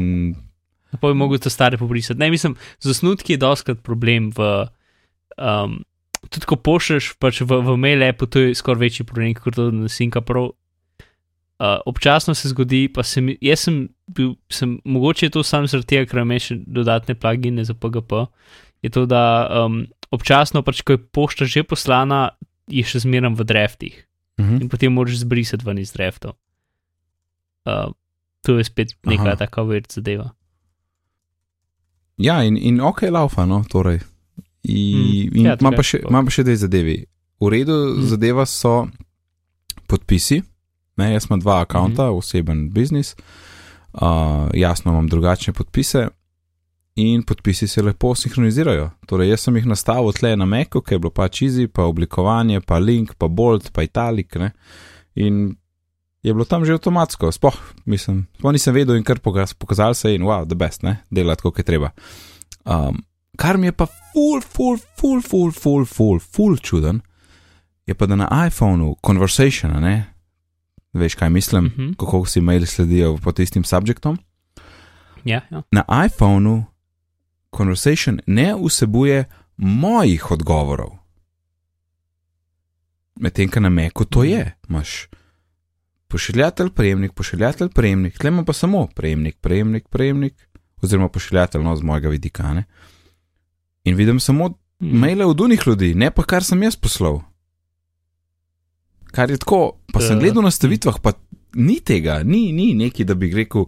Pa 0.99 1.07
bi 1.07 1.15
mogel 1.15 1.39
te 1.39 1.51
stare 1.51 1.79
pobrisati. 1.79 2.19
Ne, 2.19 2.31
mislim, 2.31 2.57
z 2.83 2.91
osnutki 2.91 3.37
je 3.37 3.43
doskrat 3.43 3.83
problem 3.83 4.31
v. 4.35 4.67
Um, 5.39 5.85
tudi 6.29 6.47
ko 6.47 6.57
pošlješ 6.57 7.15
pač 7.19 7.41
v, 7.41 7.61
v 7.63 7.77
mail 7.81 8.03
appu, 8.05 8.27
to 8.27 8.43
je 8.43 8.55
skoraj 8.55 8.81
večji 8.81 9.07
problem 9.07 9.35
kot 9.35 9.55
to 9.55 9.71
na 9.71 9.89
Sinka 9.89 10.21
Pro. 10.21 10.51
Uh, 11.61 11.79
občasno 11.87 12.35
se 12.35 12.49
zgodi, 12.49 12.89
pa 12.89 13.05
sem, 13.05 13.37
jaz 13.41 13.67
sem 13.69 13.89
bil, 14.09 14.35
sem, 14.49 14.79
mogoče 14.85 15.27
je 15.27 15.31
to 15.31 15.43
sam 15.45 15.67
zaradi 15.69 15.87
tega, 15.93 16.09
ker 16.09 16.23
imam 16.23 16.41
še 16.41 16.57
dodatne 16.65 17.15
plugine 17.15 17.65
za 17.65 17.77
PGP, 17.77 18.27
je 18.83 18.91
to, 18.91 19.05
da 19.05 19.45
um, 19.65 19.83
občasno 20.11 20.63
pač, 20.65 20.81
ko 20.81 20.97
je 20.97 21.03
pošta 21.05 21.45
že 21.45 21.63
poslana, 21.69 22.31
je 22.65 22.81
še 22.81 23.05
zmeraj 23.05 23.37
v 23.37 23.45
draftih 23.45 23.97
Mhm. 24.41 24.63
in 24.63 24.69
potem 24.73 24.93
moraš 24.93 25.21
zbrisati 25.21 25.65
ven 25.67 25.79
iz 25.79 25.93
draftov. 25.93 26.33
Uh, 27.69 27.93
to 28.41 28.57
je 28.57 28.65
spet 28.65 28.97
neka 29.05 29.23
Aha. 29.23 29.37
taka 29.37 29.63
vrt 29.63 29.93
zadeva. 29.93 30.31
Ja 32.21 32.43
in, 32.45 32.57
in 32.57 32.81
ok, 32.81 33.03
laufa, 33.11 33.47
no, 33.47 33.63
torej. 33.69 34.01
I, 34.63 34.81
Mm, 35.31 35.39
in 35.39 35.47
ja, 35.47 35.57
imam, 35.61 35.75
pa 35.75 35.83
še, 35.83 36.03
imam 36.05 36.27
pa 36.29 36.31
še 36.35 36.45
dve 36.45 36.57
zadevi. 36.61 36.99
V 37.41 37.49
redu, 37.49 37.73
Mm. 37.97 38.07
zadeva 38.13 38.45
so 38.47 38.75
podpisi. 39.89 40.43
Ne, 41.01 41.13
jaz 41.15 41.27
imam 41.31 41.41
dva 41.41 41.61
akonta, 41.65 42.11
mm 42.11 42.17
oseben 42.21 42.67
biznis. 42.71 43.15
Uh, 43.93 44.47
jasno, 44.55 44.93
imam 44.93 45.09
drugačne 45.09 45.53
podpise 45.53 46.09
in 47.01 47.23
podpisi 47.23 47.67
se 47.69 47.83
lepo 47.83 48.13
sinhronizirajo. 48.15 48.91
Torej, 49.09 49.31
jaz 49.33 49.41
sem 49.47 49.57
jih 49.57 49.67
nastavil 49.67 50.13
tle 50.13 50.35
na 50.37 50.45
Meku, 50.47 50.83
ki 50.85 50.95
je 50.95 50.99
bilo 50.99 51.11
pač 51.11 51.41
easy, 51.43 51.67
pa 51.67 51.87
oblikovanje, 51.89 52.61
pa 52.61 52.79
link, 52.79 53.15
pa 53.19 53.29
bolt, 53.29 53.71
pa 53.73 53.83
italik. 53.83 54.37
Ne? 54.37 54.51
In 55.17 55.57
je 56.23 56.35
bilo 56.35 56.45
tam 56.45 56.65
že 56.65 56.73
avtomatsko, 56.73 57.33
spoh, 57.33 57.57
mislim, 57.85 58.27
sploh 58.39 58.53
nisem 58.53 58.75
vedel 58.75 58.97
in 58.97 59.05
kar 59.05 59.21
pokazal 59.59 59.95
se 59.95 60.15
in 60.15 60.23
wow, 60.23 60.45
the 60.47 60.55
best, 60.55 60.83
ne, 60.83 61.01
delati 61.11 61.43
kot 61.43 61.59
je 61.59 61.65
treba. 61.65 61.91
Um, 62.65 63.03
kar 63.37 63.57
mi 63.57 63.67
je 63.67 63.73
pa 63.73 63.87
full, 63.87 64.41
full, 64.41 64.79
full, 65.01 65.23
full, 65.23 65.53
full, 65.53 65.87
full, 65.87 66.21
full 66.21 66.57
čuden, 66.57 67.01
je 67.87 67.95
pa 67.95 68.07
da 68.07 68.17
na 68.17 68.29
iPhonu 68.47 68.97
conversation, 69.07 69.73
ne, 69.81 70.13
veš 70.93 71.15
kaj 71.15 71.31
mislim, 71.31 71.67
uh 71.67 71.73
-huh. 71.73 71.97
kako 71.97 72.27
si 72.27 72.41
maili 72.41 72.67
sledijo 72.67 73.17
pod 73.17 73.39
istim 73.39 73.65
subjektom. 73.65 74.19
Ja, 75.25 75.41
ja. 75.51 75.63
Na 75.71 75.85
iPhonu 76.07 76.65
conversation 77.57 78.21
ne 78.27 78.55
vsebuje 78.65 79.25
mojih 79.57 80.31
odgovorov. 80.31 80.91
Medtem, 83.21 83.49
ko 83.49 83.61
na 83.61 83.69
Meku 83.69 84.05
to 84.05 84.25
je, 84.25 84.57
imaš 84.69 85.09
pošiljatelj, 86.11 86.71
prejemnik, 86.75 87.13
pošiljatelj, 87.15 87.69
prejemnik, 87.75 88.19
tle 88.19 88.29
ima 88.29 88.45
pa 88.45 88.53
samo 88.53 88.87
prejemnik, 88.95 89.37
prejemnik, 89.41 89.89
prejemnik, 89.89 90.49
oziroma 90.83 91.09
pošiljatelj, 91.09 91.63
no, 91.63 91.77
z 91.77 91.87
mojega 91.87 92.09
vidika. 92.09 92.55
Ne? 92.55 92.65
In 93.85 93.97
vidim 93.97 94.21
samo 94.21 94.49
mm. 94.49 94.99
maile 94.99 95.27
od 95.27 95.41
unih 95.41 95.63
ljudi, 95.67 95.95
ne 95.95 96.11
pa 96.11 96.23
kar 96.23 96.45
sem 96.45 96.63
jaz 96.63 96.77
poslal. 96.77 97.21
Kar 99.11 99.31
je 99.31 99.39
tako, 99.39 99.81
pa 99.93 100.01
sem 100.01 100.19
gledal 100.19 100.43
na 100.43 100.51
stavitvah, 100.51 101.01
pa 101.03 101.13
ni 101.55 101.81
tega, 101.81 102.23
ni, 102.23 102.53
ni 102.53 102.75
neki, 102.75 103.05
da 103.05 103.15
bi 103.15 103.33
rekel, 103.35 103.67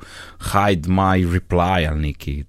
hide 0.52 0.90
my 0.90 1.22
reply 1.26 1.86
ali 1.90 2.00
neki. 2.00 2.42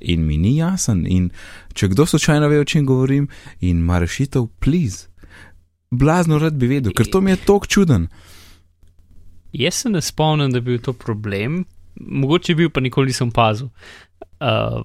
In 0.00 0.26
mi 0.26 0.36
ni 0.36 0.56
jasen, 0.56 1.04
in 1.06 1.30
če 1.74 1.88
kdo 1.92 2.06
slučajno 2.06 2.48
ve, 2.48 2.60
o 2.60 2.64
čem 2.64 2.86
govorim, 2.86 3.28
in 3.60 3.84
ima 3.84 4.00
rešitev, 4.02 4.48
please. 4.60 5.08
Blazno 5.90 6.38
rad 6.40 6.56
bi 6.56 6.66
vedel, 6.66 6.92
ker 6.96 7.06
to 7.06 7.20
mi 7.20 7.30
je 7.30 7.42
tako 7.44 7.66
čuden. 7.66 8.08
Jaz 9.52 9.82
se 9.82 9.90
ne 9.92 10.00
spomnim, 10.00 10.52
da 10.52 10.60
bi 10.60 10.72
bil 10.72 10.82
to 10.82 10.92
problem, 10.96 11.62
mogoče 12.00 12.56
bil, 12.56 12.70
pa 12.72 12.80
nikoli 12.80 13.12
nisem 13.12 13.30
pazil. 13.34 13.68
Uh, 14.40 14.80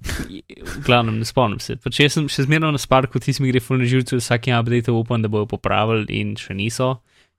v 0.00 0.82
glavnem, 0.86 1.18
ne 1.18 1.26
spomnim 1.26 1.60
se. 1.62 1.78
Pač 1.82 2.00
jaz 2.02 2.16
sem 2.16 2.28
še 2.30 2.44
zmerno 2.46 2.70
na 2.74 2.80
sparku, 2.80 3.20
ti 3.22 3.32
si 3.34 3.42
mi 3.42 3.50
gre 3.50 3.62
fulno 3.64 3.88
živce, 3.88 4.20
vsakim 4.20 4.56
updateom 4.58 5.00
upam, 5.00 5.22
da 5.24 5.30
bojo 5.32 5.48
popravili 5.50 6.06
in 6.20 6.36
še 6.38 6.54
niso. 6.54 6.98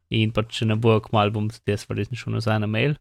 In 0.09 0.33
pa 0.33 0.43
če 0.43 0.65
ne 0.65 0.75
bojo, 0.79 1.03
kmalo 1.05 1.35
bom 1.35 1.49
tudi 1.53 1.75
jaz 1.75 1.85
resnično 1.85 2.25
šel 2.25 2.39
nazaj 2.39 2.63
na 2.65 2.69
mail. 2.69 2.97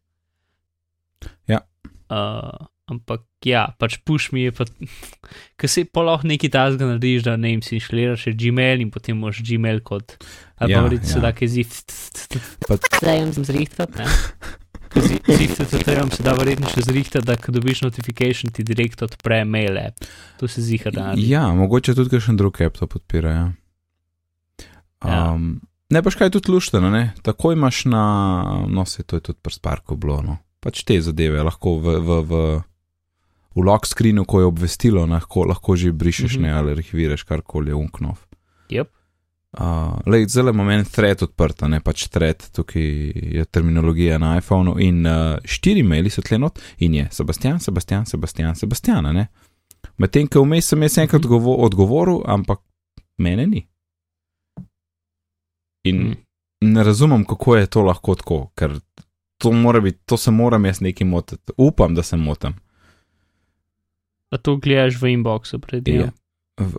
Ja. 1.49 1.65
Uh, 2.13 2.69
ampak 2.89 3.25
ja, 3.47 3.69
pač 3.79 3.99
puš 4.05 4.31
mi 4.33 4.47
je, 4.47 4.53
ker 5.61 5.71
se 5.71 5.85
pa 5.85 6.05
lahko 6.07 6.29
neki 6.29 6.51
tasga 6.53 6.89
narediš, 6.89 7.27
da 7.29 7.37
ne 7.41 7.55
jim 7.55 7.65
si 7.65 7.77
inštaliraš 7.79 8.29
Gmail 8.39 8.85
in 8.85 8.93
potem 8.95 9.19
moš 9.19 9.43
Gmail 9.47 9.83
kot. 9.87 10.17
Ali 10.59 10.75
pa 10.75 10.89
reči, 10.91 11.21
da 11.23 11.31
je 11.31 11.49
zif. 11.49 11.77
Zdaj 12.99 13.21
jim 13.21 13.35
sem 13.37 13.47
zrihtal, 13.47 13.87
je 15.87 15.97
vam 16.01 16.11
se 16.11 16.23
da 16.23 16.33
verjetno 16.39 16.69
še 16.73 16.83
zrihtal, 16.87 17.23
da 17.27 17.37
ko 17.39 17.53
dobiš 17.53 17.83
notification, 17.85 18.53
ti 18.55 18.65
direkt 18.67 19.03
odpre 19.05 19.43
mail 19.45 19.79
app. 19.81 20.09
To 20.41 20.49
se 20.49 20.63
ziha 20.65 20.91
da. 20.95 21.13
Ja, 21.21 21.49
mogoče 21.55 21.95
tudi 21.95 22.17
kakšen 22.17 22.39
drug 22.41 22.61
app 22.65 22.79
to 22.81 22.89
podpira, 22.91 23.35
ja. 23.35 23.47
Um, 25.05 25.13
ja. 25.13 25.33
Ne 25.95 26.03
paš 26.05 26.19
kaj 26.21 26.33
tudi 26.35 26.53
lušteno, 26.53 26.91
ne? 26.93 27.13
Tako 27.25 27.55
imaš 27.55 27.85
na, 27.89 28.03
no 28.69 28.85
se 28.85 29.03
to 29.03 29.17
je 29.17 29.29
tudi 29.31 29.39
prsparko 29.43 29.97
bilo, 29.97 30.21
no. 30.23 30.39
Pač 30.61 30.83
te 30.85 30.99
zadeve 31.01 31.43
lahko 31.47 31.77
v, 31.79 31.95
v, 32.03 32.19
v 32.27 32.43
v 33.55 33.65
lock 33.65 33.87
screenu, 33.87 34.25
ko 34.25 34.41
je 34.41 34.47
obvestilo, 34.47 35.07
lahko, 35.07 35.45
lahko 35.45 35.77
že 35.77 35.93
brišeš 35.93 36.37
mm 36.37 36.39
-hmm. 36.39 36.43
ne 36.43 36.53
ali 36.53 36.73
arhiviraš 36.73 37.23
karkoli, 37.23 37.73
unknov. 37.73 38.19
Yep. 38.71 38.89
Uh, 39.59 40.27
zelo 40.29 40.51
imamo 40.51 40.71
en 40.71 40.85
thread 40.85 41.23
odprt, 41.23 41.61
ne 41.61 41.81
pač 41.81 42.09
thread, 42.09 42.51
tukaj 42.53 42.83
je 43.15 43.45
terminologija 43.45 44.19
na 44.19 44.37
iPhonu 44.39 44.77
in 44.79 45.07
uh, 45.07 45.39
štiri 45.45 45.83
maili 45.83 46.11
so 46.11 46.23
tlenot 46.23 46.59
in 46.79 46.95
je 46.95 47.09
Sebastian, 47.11 47.61
Sebastian, 47.61 48.07
Sebastian, 48.07 48.55
Sebastian. 48.55 49.27
Medtem, 49.97 50.29
ko 50.29 50.43
vmes 50.43 50.69
sem 50.69 50.83
jaz 50.83 50.99
enkrat 50.99 51.25
mm 51.25 51.31
-hmm. 51.31 51.55
odgovoril, 51.59 52.23
ampak 52.27 52.59
mene 53.19 53.47
ni. 53.47 53.67
In 55.85 55.97
mm. 55.97 56.17
ne 56.61 56.85
razumem, 56.85 57.25
kako 57.25 57.57
je 57.57 57.67
to 57.67 57.83
lahko 57.83 58.15
tako, 58.15 58.51
ker 58.55 58.81
to, 59.39 59.51
biti, 59.83 59.99
to 60.05 60.17
se 60.17 60.31
moram 60.31 60.65
jaz 60.65 60.81
nekaj 60.81 61.07
motiti. 61.07 61.53
Upam, 61.57 61.95
da 61.95 62.03
se 62.03 62.17
motim. 62.17 62.55
A 64.31 64.37
to 64.37 64.57
gledaš 64.61 64.99
v 65.01 65.15
inboxu 65.17 65.61
pred 65.63 65.87
njim? 65.87 66.09
Ja. 66.09 66.11
V, 66.59 66.75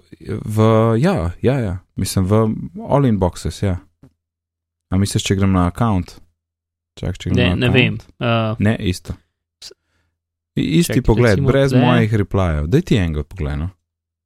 v, 0.45 0.57
ja, 0.99 1.31
ja, 1.41 1.55
ja, 1.59 1.75
mislim 1.95 2.25
v 2.27 2.41
all 2.83 3.07
inboxes, 3.07 3.63
ja. 3.63 3.79
A 4.89 4.97
misliš, 4.99 5.23
če 5.23 5.37
grem 5.39 5.53
na 5.55 5.69
account? 5.69 6.17
Čak, 6.99 7.17
če 7.17 7.31
grem 7.31 7.39
ne, 7.39 7.49
na 7.55 7.67
ne 7.67 7.69
vem. 7.73 7.97
Uh, 8.19 8.59
ne, 8.59 8.75
isto. 8.83 9.15
Isti 10.59 10.99
čak, 10.99 11.05
pogled, 11.07 11.39
brez 11.45 11.73
le. 11.73 11.79
mojih 11.79 12.15
replajev. 12.25 12.67
Daj 12.67 12.83
ti 12.89 12.99
enega 12.99 13.23
pogled. 13.23 13.61
No? 13.61 13.69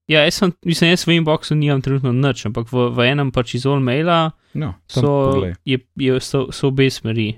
Ja, 0.09 0.23
jaz 0.25 0.41
sem, 0.41 0.51
mislim, 0.65 0.91
jaz 0.91 1.05
v 1.07 1.19
inboxu 1.19 1.55
nimam 1.55 1.83
trenutno 1.83 2.11
nič, 2.15 2.47
ampak 2.49 2.67
v, 2.71 2.89
v 2.91 3.05
enem 3.07 3.31
pač 3.31 3.55
iz 3.59 3.67
all 3.69 3.83
maila 3.83 4.33
no, 4.59 4.73
so, 4.91 5.45
je, 5.63 5.79
je, 5.79 6.17
so, 6.19 6.47
so 6.51 6.73
obe 6.73 6.89
smeri. 6.91 7.29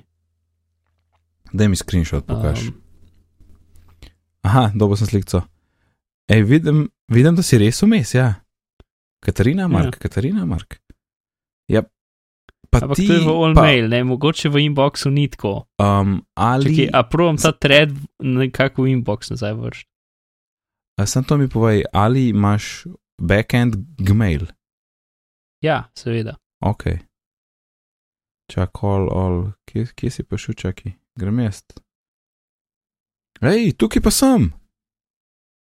Daj 1.54 1.70
mi 1.70 1.78
screenshot 1.78 2.26
pokaž. 2.26 2.72
Um, 2.72 2.80
Aha, 4.46 4.70
dobro 4.74 4.98
sem 4.98 5.10
slikco. 5.10 5.44
Ej, 6.32 6.44
vidim, 6.44 6.90
vidim, 7.12 7.36
da 7.36 7.44
si 7.46 7.58
res 7.62 7.84
umes, 7.86 8.14
ja. 8.16 8.34
Katarina, 9.26 9.68
Mark, 9.68 9.96
ja. 9.96 10.00
Katarina, 10.00 10.46
Mark. 10.46 10.80
Ja, 11.70 11.82
pa 12.70 12.82
Ampak 12.82 12.98
ti. 12.98 13.08
To 13.08 13.14
je 13.14 13.24
v 13.26 13.34
all-mail, 13.34 13.90
ne, 13.90 14.04
mogoče 14.04 14.50
v 14.50 14.66
inboxu 14.66 15.10
ni 15.14 15.28
tako. 15.30 15.66
Um, 15.82 16.20
ali. 16.34 16.70
Čaki, 16.70 16.90
a 16.94 17.04
provam 17.10 17.38
ta 17.38 17.54
thread 17.54 17.94
nekako 18.22 18.86
v 18.86 18.98
inbox 18.98 19.34
nazaj 19.34 19.54
vršiti. 19.54 19.90
Sam 21.06 21.24
to 21.24 21.38
mi 21.38 21.50
povej, 21.50 21.84
ali 21.94 22.30
imaš 22.30 22.86
backend 23.22 23.76
gmail? 24.00 24.48
Ja, 25.62 25.90
seveda. 25.98 26.38
Ok. 26.64 26.84
Čak, 28.52 28.84
all, 28.84 29.10
all, 29.12 29.40
kje, 29.66 29.88
kje 29.96 30.12
si 30.12 30.24
pa 30.24 30.38
šel, 30.38 30.56
čaki, 30.56 30.94
grem 31.18 31.42
jaz. 31.44 31.66
Hej, 33.42 33.74
tukaj 33.76 34.02
pa 34.06 34.14
sem. 34.14 34.54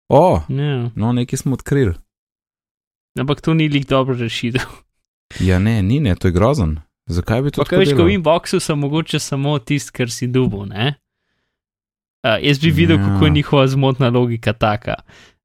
O, 0.09 0.43
ja. 0.49 0.91
no, 0.95 1.13
nekaj 1.13 1.37
smo 1.37 1.55
odkrili. 1.55 1.95
Ampak 3.19 3.41
to 3.41 3.55
ni 3.55 3.69
lik 3.69 3.89
dobro 3.89 4.15
rešitev. 4.15 4.63
ja, 5.41 5.59
ne, 5.59 5.83
ni, 5.83 6.01
ne, 6.01 6.15
to 6.15 6.29
je 6.29 6.33
grozen. 6.33 6.79
Zakaj 7.07 7.43
bi 7.43 7.51
to 7.51 7.65
tako 7.65 7.77
naredil? 7.77 7.95
Kaj 7.95 7.95
veš, 7.95 7.99
ko 7.99 8.07
v 8.07 8.15
inboxu 8.19 8.61
sem 8.61 8.79
mogoče 8.79 9.19
samo 9.19 9.59
tisti, 9.59 9.93
kar 9.93 10.11
si 10.11 10.27
dubo, 10.27 10.65
ne? 10.67 10.95
Uh, 12.27 12.39
jaz 12.43 12.59
bi 12.59 12.71
videl, 12.71 12.99
ja. 12.99 13.05
kako 13.05 13.25
je 13.25 13.31
njihova 13.31 13.67
zmotna 13.67 14.09
logika 14.11 14.53
taka, 14.53 14.95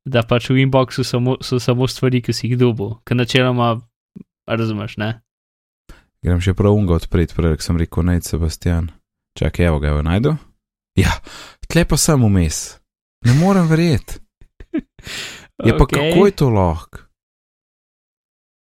da 0.06 0.24
pač 0.24 0.50
v 0.50 0.66
inboxu 0.66 1.04
samo, 1.04 1.38
so 1.42 1.60
samo 1.60 1.88
stvari, 1.88 2.22
ki 2.22 2.34
si 2.34 2.48
jih 2.48 2.58
dubo, 2.58 2.96
ker 3.06 3.18
načeloma 3.18 3.76
razumeš, 4.50 4.98
ne? 4.98 5.12
Grem 6.26 6.42
še 6.42 6.54
prav 6.58 6.74
unga 6.78 6.98
odpreti, 6.98 7.38
prej 7.38 7.62
sem 7.62 7.78
rekel, 7.78 8.06
naj 8.06 8.26
Sebastian. 8.26 8.90
Čakaj, 9.38 9.70
evo 9.70 9.80
ga, 9.80 9.94
evo 9.94 10.02
najdu. 10.06 10.36
Ja, 11.00 11.14
tle 11.70 11.86
pa 11.86 11.98
sem 11.98 12.22
vmes. 12.22 12.82
Ne 13.26 13.38
morem 13.38 13.70
verjeti. 13.70 14.20
Ja, 15.62 15.76
pa 15.78 15.84
okay. 15.86 16.10
kako 16.10 16.26
je 16.26 16.32
to 16.32 16.48
lahko? 16.50 17.04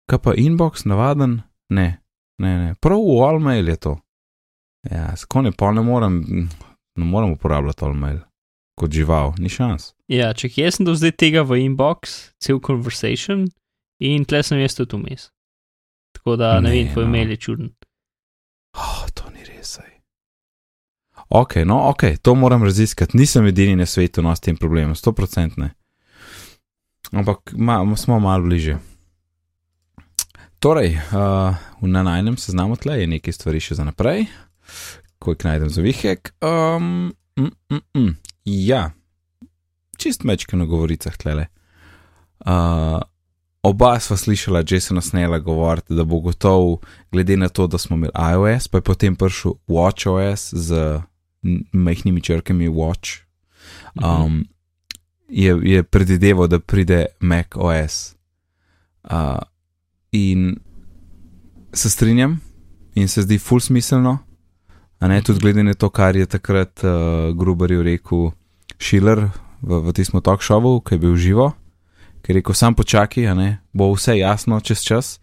Kaj 0.09 0.19
pa 0.25 0.33
inbox, 0.33 0.87
navaden? 0.89 1.43
Ne, 1.69 2.01
ne, 2.41 2.53
ne. 2.59 2.71
prav 2.81 3.03
v 3.05 3.19
all-mail 3.21 3.69
je 3.69 3.77
to. 3.77 3.93
Ja, 4.89 5.11
skone 5.17 5.53
pa 5.53 5.75
ne 5.77 5.83
morem, 5.85 6.49
ne 6.97 7.05
morem 7.05 7.35
uporabljati 7.37 7.85
all-mail 7.85 8.23
kot 8.77 8.93
žival, 8.93 9.33
ni 9.41 9.49
šans. 9.49 9.95
Ja, 10.13 10.31
če 10.37 10.51
jaz 10.53 10.77
sem 10.77 10.87
do 10.87 10.95
zdaj 10.97 11.17
tega 11.17 11.43
v 11.49 11.63
inbox, 11.65 12.17
cel 12.43 12.61
conversation 12.63 13.47
in 14.05 14.27
tle 14.29 14.43
sem 14.45 14.61
jaz 14.61 14.77
tudi 14.77 15.01
vmes. 15.01 15.31
Tako 16.17 16.37
da 16.41 16.57
ne, 16.61 16.69
ne 16.69 16.75
vem, 16.75 16.93
tvoj 16.93 17.09
no. 17.09 17.13
mail 17.13 17.33
je 17.33 17.41
čuden. 17.41 17.73
Oh, 18.77 19.07
to 19.17 19.31
ni 19.33 19.45
res. 19.49 19.79
Aj. 19.81 19.93
Ok, 21.41 21.63
no, 21.65 21.87
ok, 21.91 22.21
to 22.23 22.37
moram 22.37 22.65
raziskati. 22.65 23.17
Nisem 23.17 23.49
edini 23.49 23.77
na 23.81 23.89
svetu 23.89 24.25
no, 24.25 24.35
s 24.37 24.45
tem 24.45 24.57
problemom, 24.61 24.95
100% 24.95 25.57
ne. 25.63 25.73
Ampak 27.13 27.55
ma, 27.57 27.97
smo 27.97 28.19
malo 28.21 28.43
bliže. 28.43 28.79
Torej, 30.59 30.97
uh, 31.13 31.55
na 31.81 32.03
najnem 32.03 32.37
seznamu 32.37 32.77
tle 32.77 33.01
je 33.01 33.07
nekaj 33.07 33.33
stvari 33.33 33.61
še 33.61 33.77
za 33.79 33.85
naprej, 33.85 34.27
ko 35.19 35.35
jih 35.35 35.45
najdem 35.45 35.71
za 35.71 35.85
vihek. 35.85 36.33
Um, 36.41 37.13
mm, 37.39 37.53
mm, 37.71 37.83
mm. 37.95 38.15
Ja, 38.45 38.91
čist 40.01 40.25
mečke 40.25 40.57
na 40.57 40.65
govoricah 40.65 41.15
tle. 41.17 41.47
Uh, 42.41 42.99
oba 43.63 43.97
sva 44.01 44.17
slišala 44.17 44.65
Jasona 44.67 45.05
Snella 45.05 45.39
govoriti, 45.39 45.95
da 45.95 46.05
bo 46.05 46.21
gotov, 46.25 46.81
glede 47.13 47.37
na 47.37 47.49
to, 47.49 47.67
da 47.67 47.79
smo 47.79 47.97
imeli 47.97 48.15
iOS, 48.17 48.69
pa 48.69 48.79
je 48.79 48.89
potem 48.89 49.17
prišel 49.17 49.59
WatchOS 49.69 50.55
z 50.55 51.01
majhnimi 51.73 52.21
črkami 52.21 52.69
Watch, 52.69 53.27
Mhm. 53.97 54.56
Um, 55.29 55.35
je, 55.35 55.59
je 55.63 55.83
predvideval, 55.83 56.49
da 56.49 56.59
pride 56.59 57.07
Mac 57.21 57.47
OS. 57.55 58.15
Uh, 59.11 59.39
in 60.13 60.57
se 61.73 61.91
strinjam, 61.91 62.41
in 62.95 63.09
se 63.09 63.23
zdi 63.23 63.39
ful 63.39 63.61
smiselno, 63.61 64.19
a 64.99 65.09
ne 65.09 65.23
tudi 65.23 65.41
glede 65.41 65.63
na 65.63 65.75
to, 65.75 65.91
kar 65.91 66.17
je 66.17 66.27
takrat 66.27 66.85
uh, 66.85 67.37
Gruberju 67.37 67.83
rekel 67.83 68.31
Schiller 68.81 69.29
v, 69.63 69.81
v 69.81 69.93
tistem 69.93 70.21
talk 70.21 70.43
showu, 70.43 70.81
ki 70.81 70.95
je 70.95 70.99
bil 70.99 71.17
živo, 71.17 71.53
ki 72.23 72.33
je 72.33 72.35
rekel: 72.41 72.55
sam 72.55 72.75
počakaj, 72.75 73.29
a 73.29 73.35
ne, 73.35 73.59
bo 73.73 73.93
vse 73.93 74.19
jasno 74.19 74.61
čez 74.61 74.83
čas. 74.83 75.19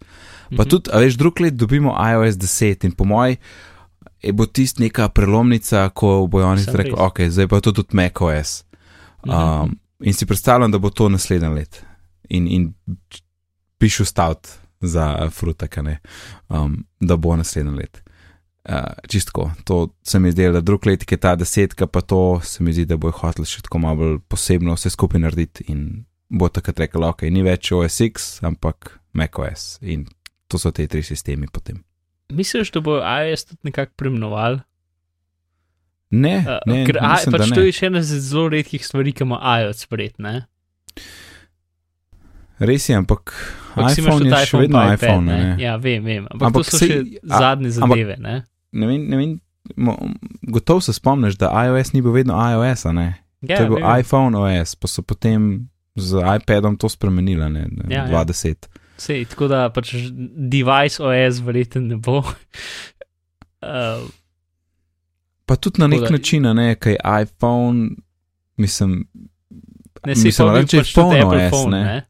Pa 0.56 0.62
Mhm. 0.62 0.68
tudi, 0.70 0.90
a 0.92 0.98
veš, 0.98 1.16
drug 1.16 1.40
let 1.40 1.54
dobimo 1.54 1.96
iOS 1.96 2.36
10 2.36 2.84
in 2.84 2.92
po 2.92 3.04
mojem 3.04 3.36
je 4.24 4.32
bo 4.32 4.46
tist 4.46 4.78
neka 4.78 5.08
prelomnica, 5.08 5.88
ko 5.88 6.26
bojo 6.26 6.48
oni 6.48 6.64
rekli, 6.64 6.94
ok, 6.96 7.20
zdaj 7.28 7.48
pa 7.48 7.60
to 7.60 7.72
tudi 7.72 7.96
macOS. 7.96 8.64
Mhm. 9.26 9.83
In 10.04 10.14
si 10.14 10.26
predstavljam, 10.26 10.70
da 10.70 10.78
bo 10.78 10.90
to 10.90 11.08
naslednje 11.08 11.48
let. 11.48 11.82
In, 12.28 12.48
in 12.48 12.72
pišu 13.78 14.04
stavt 14.04 14.48
za 14.80 15.30
frutak, 15.30 15.76
ne, 15.82 15.98
um, 16.48 16.84
da 17.00 17.16
bo 17.16 17.36
naslednje 17.36 17.72
let. 17.72 18.02
Uh, 18.68 18.76
čistko, 19.08 19.50
to 19.64 19.88
se 20.02 20.18
mi 20.20 20.32
zdi, 20.32 20.48
da 20.52 20.60
drug 20.60 20.86
let, 20.86 21.12
je 21.12 21.16
ta 21.16 21.34
desetka, 21.36 21.86
pa 21.86 22.00
to 22.00 22.40
se 22.44 22.64
mi 22.64 22.72
zdi, 22.72 22.84
da 22.84 22.96
bo 22.96 23.10
hotel 23.10 23.44
še 23.44 23.62
tako 23.64 23.78
malo 23.78 23.96
bolj 23.96 24.18
posebno 24.28 24.76
vse 24.76 24.92
skupaj 24.92 25.20
narediti 25.20 25.64
in 25.68 26.04
bo 26.28 26.48
takrat 26.48 26.80
rekel, 26.80 27.04
ok, 27.04 27.26
ni 27.32 27.44
več 27.44 27.72
OSX, 27.72 28.38
ampak 28.44 28.98
macOS 29.12 29.78
in 29.82 30.06
to 30.48 30.60
so 30.60 30.72
te 30.72 30.86
tri 30.88 31.02
sistemi 31.04 31.48
potem. 31.52 31.82
Misliš, 32.32 32.72
da 32.72 32.80
bo 32.80 32.96
iOS 33.00 33.50
tudi 33.50 33.68
nekako 33.68 33.92
preimenoval? 34.00 34.62
Ne, 36.10 36.36
Uh, 36.38 36.58
ne, 36.64 36.84
ker 36.84 36.96
mislim, 36.96 37.32
pač 37.32 37.40
da 37.40 37.46
to 37.48 37.60
ne. 37.60 37.66
je 37.66 37.72
še 37.72 37.86
ena 37.86 38.00
zelo 38.02 38.48
redkih 38.48 38.80
stvari, 38.80 39.12
ki 39.12 39.22
ima 39.22 39.38
iOS 39.56 39.80
spred, 39.80 40.14
ne? 40.18 40.44
Res 42.60 42.84
je, 42.84 42.94
ampak 42.94 43.32
Ampak 43.74 43.98
imaš 43.98 43.98
iPhone 43.98 44.30
je 44.30 44.46
še 44.46 44.58
vedno 44.58 44.78
pa 44.78 44.92
iPhone. 44.92 45.26
ne? 45.26 45.38
Ne, 45.48 45.56
Ja, 45.58 45.74
vem, 45.76 46.04
vem. 46.04 46.22
Ampak, 46.24 46.46
Ampak 46.48 46.62
to 46.62 46.70
so 46.70 46.78
sej- 46.78 46.92
še 46.92 46.98
a- 47.24 47.38
zadnje 47.40 47.68
ampak- 47.72 47.98
zadeve, 47.98 48.16
ne? 48.18 48.34
ne 48.72 48.86
vem, 48.86 49.00
ne 49.04 49.16
vem 49.16 49.30
mo, 49.76 49.96
gotovo 50.44 50.78
se 50.80 50.92
spomniš, 50.92 51.34
da 51.34 51.50
iOS 51.64 51.92
ni 51.92 52.00
bil 52.00 52.12
vedno 52.12 52.36
iOS, 52.36 52.84
ne? 52.92 53.08
Ja, 53.42 53.56
to 53.56 53.62
je 53.64 53.68
bil 53.68 53.76
vem, 53.76 53.90
iPhone 53.96 54.32
OS, 54.34 54.74
pa 54.74 54.86
so 54.86 55.02
potem 55.02 55.66
z 55.96 56.14
iPadom 56.16 56.76
to 56.76 56.86
spremenili, 56.86 57.42
ne, 57.44 57.66
ne 57.66 57.84
Ja, 57.88 58.04
ja. 58.04 58.24
20. 58.24 58.70
Sej, 58.96 59.26
tako 59.26 59.48
da 59.48 59.68
pač 59.68 59.90
device 60.48 61.02
OS 61.02 61.40
verjetno 61.40 61.80
ne 61.82 61.96
bo. 61.98 62.22
Uh, 63.60 64.06
Pa 65.46 65.56
tudi 65.56 65.80
na 65.80 65.86
nek 65.86 66.00
da- 66.00 66.10
način, 66.10 66.42
ne, 66.44 66.74
kaj 66.74 66.96
iPhone, 67.22 67.90
mislim, 68.56 69.08
ne 70.06 70.14
se 70.14 70.24
Mislim, 70.24 70.48
reče 70.50 70.76
tudi 70.78 70.92
phone 70.92 71.20
Apple 71.20 71.38
OS, 71.38 71.50
phone, 71.50 71.78
ne. 71.78 71.84
ne? 71.84 72.06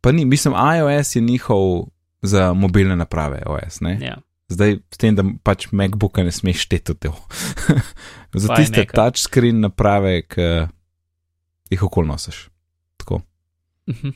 pa 0.00 0.12
ni, 0.12 0.24
mislim, 0.24 0.54
iOS 0.76 1.16
je 1.16 1.22
njihov 1.22 1.86
za 2.22 2.52
mobilne 2.52 2.96
naprave 2.96 3.42
OS, 3.46 3.80
ne? 3.80 3.98
Ja. 4.00 4.16
Zdaj, 4.48 4.78
s 4.90 4.96
tem, 4.96 5.16
da 5.16 5.24
pač 5.42 5.68
MacBooka 5.70 6.22
ne 6.22 6.30
smeš 6.30 6.60
šteti 6.60 6.92
v 6.92 6.98
to. 6.98 7.12
za 8.34 8.48
Pa 8.48 8.56
tiste 8.56 8.84
touchscreen 8.86 9.60
naprave, 9.60 10.22
ki 10.24 10.66
jih 11.70 11.82
okol 11.82 12.04
nosiš. 12.04 12.48
Tako, 12.96 13.22
Mhm. 13.86 14.08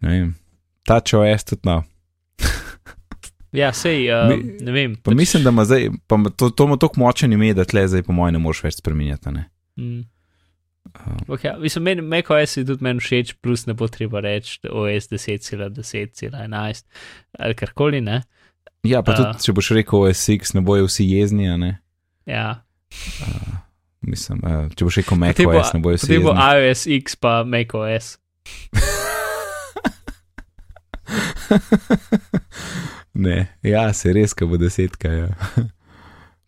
ne 0.00 0.08
vem. 0.10 0.34
Touch 0.82 1.14
OS 1.14 1.44
tudi 1.44 1.60
no. 1.64 1.84
Ja, 3.54 3.72
sej, 3.72 4.10
uh, 4.10 4.28
Mi- 4.28 4.56
ne 4.60 4.72
vem. 4.72 4.96
Pa 4.96 5.14
mislim, 5.14 5.44
da 5.44 5.50
ima 5.50 5.64
zdaj, 5.64 5.88
pa 6.06 6.16
to, 6.36 6.50
to 6.50 6.64
ima 6.64 6.76
tako 6.76 7.00
močen 7.00 7.32
ime, 7.32 7.54
da 7.54 7.64
tle 7.64 7.88
zdaj 7.88 8.02
po 8.02 8.12
mojem 8.12 8.32
ne 8.34 8.38
moreš 8.38 8.62
več 8.62 8.74
spremenjati. 8.74 9.30
Ne? 9.30 9.44
Mm. 9.76 10.00
Um, 10.84 11.16
Okay, 11.28 11.60
mislim, 11.60 11.84
meni 11.84 12.02
je 12.56 12.64
tudi 12.64 12.84
meni 12.84 13.00
všeč, 13.00 13.32
plus 13.40 13.66
ne 13.66 13.74
bo 13.74 13.88
treba 13.88 14.20
reči 14.20 14.58
da 14.62 14.68
OS 14.68 15.08
10.10.11 15.08 16.84
ali 17.38 17.54
karkoli, 17.54 18.00
ne. 18.00 18.22
ja, 18.82 19.02
pa 19.02 19.12
A. 19.12 19.16
tudi, 19.16 19.44
če 19.44 19.52
boš 19.52 19.70
rekel 19.70 19.98
OSX, 20.00 20.54
ne 20.54 20.60
bojo 20.60 20.84
vsi 20.84 21.04
jezni, 21.08 21.56
ne. 21.56 21.78
Ja. 22.26 22.64
Uh, 23.22 23.54
mislim, 24.00 24.38
uh, 24.44 24.68
če 24.74 24.84
boš 24.84 24.96
rekel 25.00 25.18
Potem 25.18 25.46
bo- 25.46 25.52
macOS, 25.56 25.72
ne 25.72 25.80
bojo 25.80 25.96
vsi 25.96 26.06
Potem 26.06 26.22
bo 26.22 26.34
iOS 26.34 26.86
X 27.00 27.16
pa 27.16 27.44
macOS. 27.44 28.18
ne, 33.14 33.46
ja, 33.62 33.86
se 33.94 34.12
res, 34.12 34.34
ko 34.34 34.48
bo 34.50 34.58
desetka. 34.60 35.12
Ja. 35.12 35.28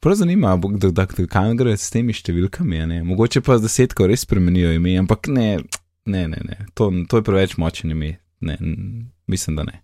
Prav 0.03 0.19
zanima, 0.21 0.57
kdo 0.57 0.91
kdo 0.93 1.27
kam 1.31 1.57
gre 1.57 1.77
s 1.77 1.91
temi 1.91 2.15
številkami. 2.15 2.85
Ne? 2.87 3.01
Mogoče 3.07 3.43
pa 3.43 3.57
z 3.59 3.67
desetko 3.67 4.07
res 4.11 4.27
spremenijo 4.27 4.75
ime, 4.77 4.97
ampak 5.01 5.31
ne, 5.33 5.57
ne, 6.07 6.27
ne, 6.29 6.43
ne. 6.45 6.59
To, 6.79 6.91
to 7.11 7.21
je 7.21 7.27
preveč 7.27 7.57
močen 7.59 7.95
ime. 7.95 8.17
Ne, 8.41 8.59
mislim, 9.27 9.57
da 9.57 9.65
ne. 9.67 9.81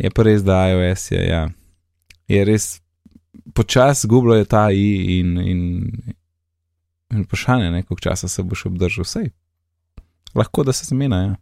Je 0.00 0.10
pa 0.12 0.24
res, 0.26 0.42
da 0.44 0.64
iOS 0.72 1.10
je, 1.12 1.22
ja. 1.28 1.46
je 2.28 2.42
res 2.44 2.66
počasi 3.56 4.06
zgubljajo 4.06 4.44
ta 4.48 4.66
i 4.72 5.20
in, 5.20 5.36
in, 5.40 5.60
in 7.12 7.22
vprašanje, 7.24 7.70
koliko 7.88 8.02
časa 8.08 8.28
se 8.28 8.42
boš 8.42 8.66
obdržal 8.66 9.06
vsej. 9.06 9.30
Lahko 10.34 10.64
da 10.64 10.72
se 10.72 10.84
zmena, 10.88 11.22
ja. 11.22 11.36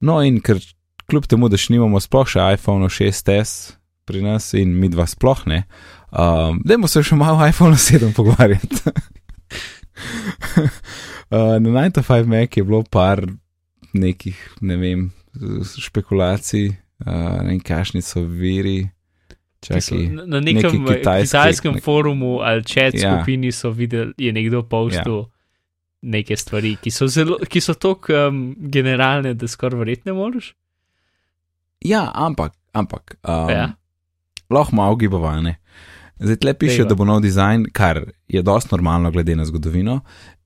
No, 0.00 0.18
in 0.22 0.40
ker 0.44 0.58
kljub 1.10 1.26
temu, 1.30 1.48
da 1.48 1.56
še 1.56 1.72
nimamo 1.74 2.00
sploh 2.02 2.26
še 2.28 2.40
iPhone 2.56 2.88
6S 2.90 3.76
pri 4.06 4.22
nas 4.22 4.52
in 4.54 4.74
mi 4.78 4.88
dva 4.88 5.06
sploh 5.06 5.40
ne, 5.50 5.64
um, 6.14 6.60
dajmo 6.64 6.86
se 6.88 7.02
še 7.02 7.16
malo 7.18 7.40
o 7.40 7.46
iPhone 7.46 7.74
7 7.74 8.12
pogovarjati. 8.14 8.82
uh, 11.30 11.58
na 11.58 11.90
9-5 11.90 12.26
Mac 12.26 12.56
je 12.56 12.64
bilo 12.64 12.82
par 12.82 13.22
nekih, 13.92 14.36
ne 14.60 14.76
vem, 14.76 15.06
špekulacij, 15.80 16.68
uh, 17.06 17.40
ne 17.42 17.56
vem, 17.56 17.60
kakšni 17.60 18.02
so 18.02 18.22
viri. 18.22 18.86
ki 19.60 19.80
so 19.80 19.96
Čakaj, 19.96 20.26
Na 20.28 20.40
nekem 20.40 20.84
kitajski- 20.86 21.26
kitajskem 21.26 21.74
nek... 21.74 21.82
forumu 21.84 22.38
ali 22.42 22.62
chat 22.64 22.94
Ja. 22.94 23.00
ja. 23.00 23.16
skupini 23.16 23.52
so 23.52 23.70
videli, 23.70 24.12
je 24.18 24.32
nekdo 24.32 24.62
postil 24.62 25.16
ja. 25.16 25.24
neke 26.02 26.36
stvari, 26.36 26.76
ki 26.76 26.90
so, 26.90 27.06
zelo, 27.08 27.38
ki 27.48 27.60
so 27.60 27.74
tako 27.74 28.12
um, 28.28 28.54
generalne, 28.60 29.34
da 29.34 29.48
skoraj 29.48 29.78
verjetno 29.78 30.12
ne 30.12 30.18
moreš. 30.18 30.52
Ja, 31.80 32.10
ampak, 32.14 32.52
ampak 32.72 33.16
um, 33.22 33.50
Ja. 33.50 33.72
lahko 34.50 34.76
malo 34.76 34.96
gibavane. 34.96 35.56
Zdaj 36.18 36.36
tle 36.36 36.54
piše, 36.54 36.76
Dejva. 36.76 36.88
da 36.88 36.94
bo 36.94 37.04
nov 37.04 37.20
dizajn, 37.20 37.66
kar 37.72 38.00
je 38.28 38.42
dosti 38.42 38.68
normalno 38.72 39.10
glede 39.10 39.36
na 39.36 39.44
zgodovino, 39.44 40.00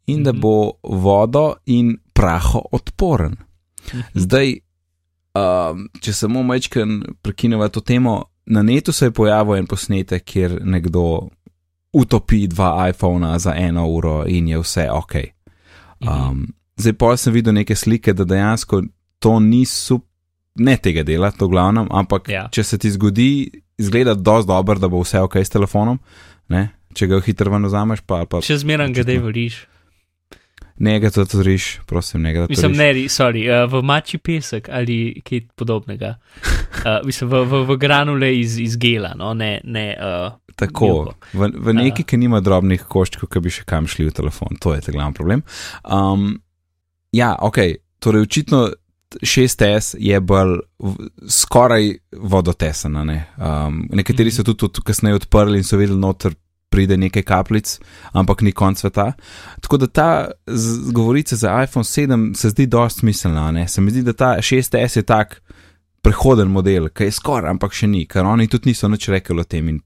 in 0.06 0.22
da 0.22 0.32
Mhm. 0.32 0.40
bo 0.40 0.54
vodo 0.82 1.54
in 1.66 1.98
praho 2.12 2.62
odporen. 2.72 3.36
Zdaj, 4.14 4.58
um, 5.34 5.88
če 6.00 6.12
samo 6.12 6.42
majčken 6.42 7.02
prekineva 7.22 7.68
to 7.68 7.80
temo, 7.80 8.24
na 8.46 8.62
netu 8.62 8.92
se 8.92 9.06
je 9.06 9.10
pojavil 9.10 9.56
en 9.56 9.66
posnetek, 9.66 10.24
kjer 10.24 10.60
nekdo 10.62 11.28
utopi 11.92 12.46
dva 12.46 12.88
iPhona 12.88 13.38
za 13.38 13.54
eno 13.54 13.86
uro 13.86 14.24
in 14.26 14.48
je 14.48 14.58
vse 14.58 14.90
ok. 14.90 15.14
Mhm. 16.00 16.10
Um, 16.10 16.46
zdaj 16.76 16.92
pa 16.92 17.16
sem 17.16 17.32
videl 17.32 17.54
neke 17.54 17.74
slike, 17.74 18.12
da 18.12 18.24
dejansko 18.24 18.82
to 19.18 19.40
ni 19.40 19.64
super, 19.64 20.09
ne 20.60 20.76
tega 20.76 21.02
dela, 21.02 21.32
to 21.32 21.48
glavnem, 21.48 21.88
ampak 21.90 22.28
Ja. 22.28 22.44
če 22.52 22.64
se 22.64 22.78
ti 22.78 22.90
zgodi, 22.90 23.30
izgleda 23.76 24.14
dosti 24.14 24.48
dobro, 24.48 24.76
da 24.78 24.88
bo 24.88 25.00
vse 25.00 25.20
ok 25.20 25.40
s 25.40 25.50
telefonom, 25.50 25.98
ne? 26.48 26.68
če 26.92 27.06
ga 27.06 27.20
hitro 27.22 27.50
ven 27.50 27.64
vzameš, 27.64 28.02
pa, 28.02 28.24
pa 28.26 28.40
Če 28.42 28.58
zmeraj 28.58 28.90
ga 28.92 29.04
veriš. 29.06 29.60
ne 30.80 30.94
ga 30.98 31.10
to 31.10 31.24
tvoriš, 31.24 31.80
prosim, 31.86 32.22
ne 32.22 32.32
ga 32.32 32.46
to 32.46 32.50
Mislim, 32.50 32.72
ne, 32.72 32.88
sorry, 33.06 33.44
uh, 33.46 33.68
v 33.68 33.82
mači 33.84 34.18
pesek 34.18 34.68
ali 34.68 35.20
kaj 35.20 35.44
podobnega. 35.54 36.16
Uh, 36.82 37.00
mislim, 37.08 37.30
v, 37.30 37.44
v, 37.44 37.62
v 37.68 37.76
granule 37.76 38.30
iz, 38.34 38.58
iz 38.58 38.76
gela, 38.76 39.12
no, 39.14 39.34
ne. 39.34 39.60
ne 39.64 39.86
uh, 39.96 40.32
Tako, 40.56 40.86
Milko. 40.86 41.14
v, 41.32 41.50
v 41.56 41.74
neki, 41.78 42.04
ki 42.04 42.18
nima 42.18 42.40
drobnih 42.40 42.82
koščkov, 42.84 43.30
ki 43.32 43.40
bi 43.40 43.52
še 43.52 43.64
kam 43.64 43.86
šli 43.88 44.08
v 44.10 44.16
telefon, 44.16 44.58
to 44.60 44.74
je 44.74 44.82
ta 44.84 44.92
glavni 44.92 45.16
problem. 45.16 45.44
Um, 45.84 46.34
ja, 47.12 47.36
ok, 47.40 47.58
torej 48.00 48.26
očitno 48.26 48.66
6S 49.22 49.94
je 49.98 50.20
bolj 50.20 50.58
skoraj 51.28 51.94
vodotesena. 52.16 53.04
Ne? 53.04 53.26
Um, 53.36 53.88
nekateri 53.92 54.30
so 54.30 54.44
tudi, 54.46 54.58
tudi 54.58 54.84
kasneje 54.86 55.18
odprli 55.18 55.58
in 55.58 55.64
so 55.66 55.76
videli, 55.76 55.98
noter 55.98 56.34
pride 56.70 56.96
nekaj 56.96 57.22
kapljic, 57.26 57.78
ampak 58.12 58.44
ni 58.46 58.52
konc 58.52 58.78
sveta. 58.78 59.12
Tako 59.60 59.76
da 59.76 59.86
ta 59.86 60.30
govorica 60.92 61.36
za 61.36 61.62
iPhone 61.64 61.84
7 61.84 62.34
se 62.34 62.48
zdi 62.48 62.66
dosti 62.66 63.00
smiselna. 63.00 63.50
Ne? 63.50 63.68
Se 63.68 63.80
mi 63.80 63.90
zdi, 63.90 64.02
da 64.02 64.12
ta 64.12 64.36
6S 64.38 64.96
je 64.96 65.02
tak 65.02 65.42
prehoden 66.02 66.48
model, 66.48 66.88
ki 66.88 67.10
je 67.10 67.12
skoraj, 67.12 67.50
ampak 67.50 67.74
še 67.74 67.90
ni, 67.90 68.06
ker 68.06 68.24
oni 68.24 68.48
tudi 68.48 68.70
niso 68.70 68.88
nič 68.88 69.08
rekli 69.08 69.40
o 69.40 69.44
tem 69.44 69.68
in 69.68 69.80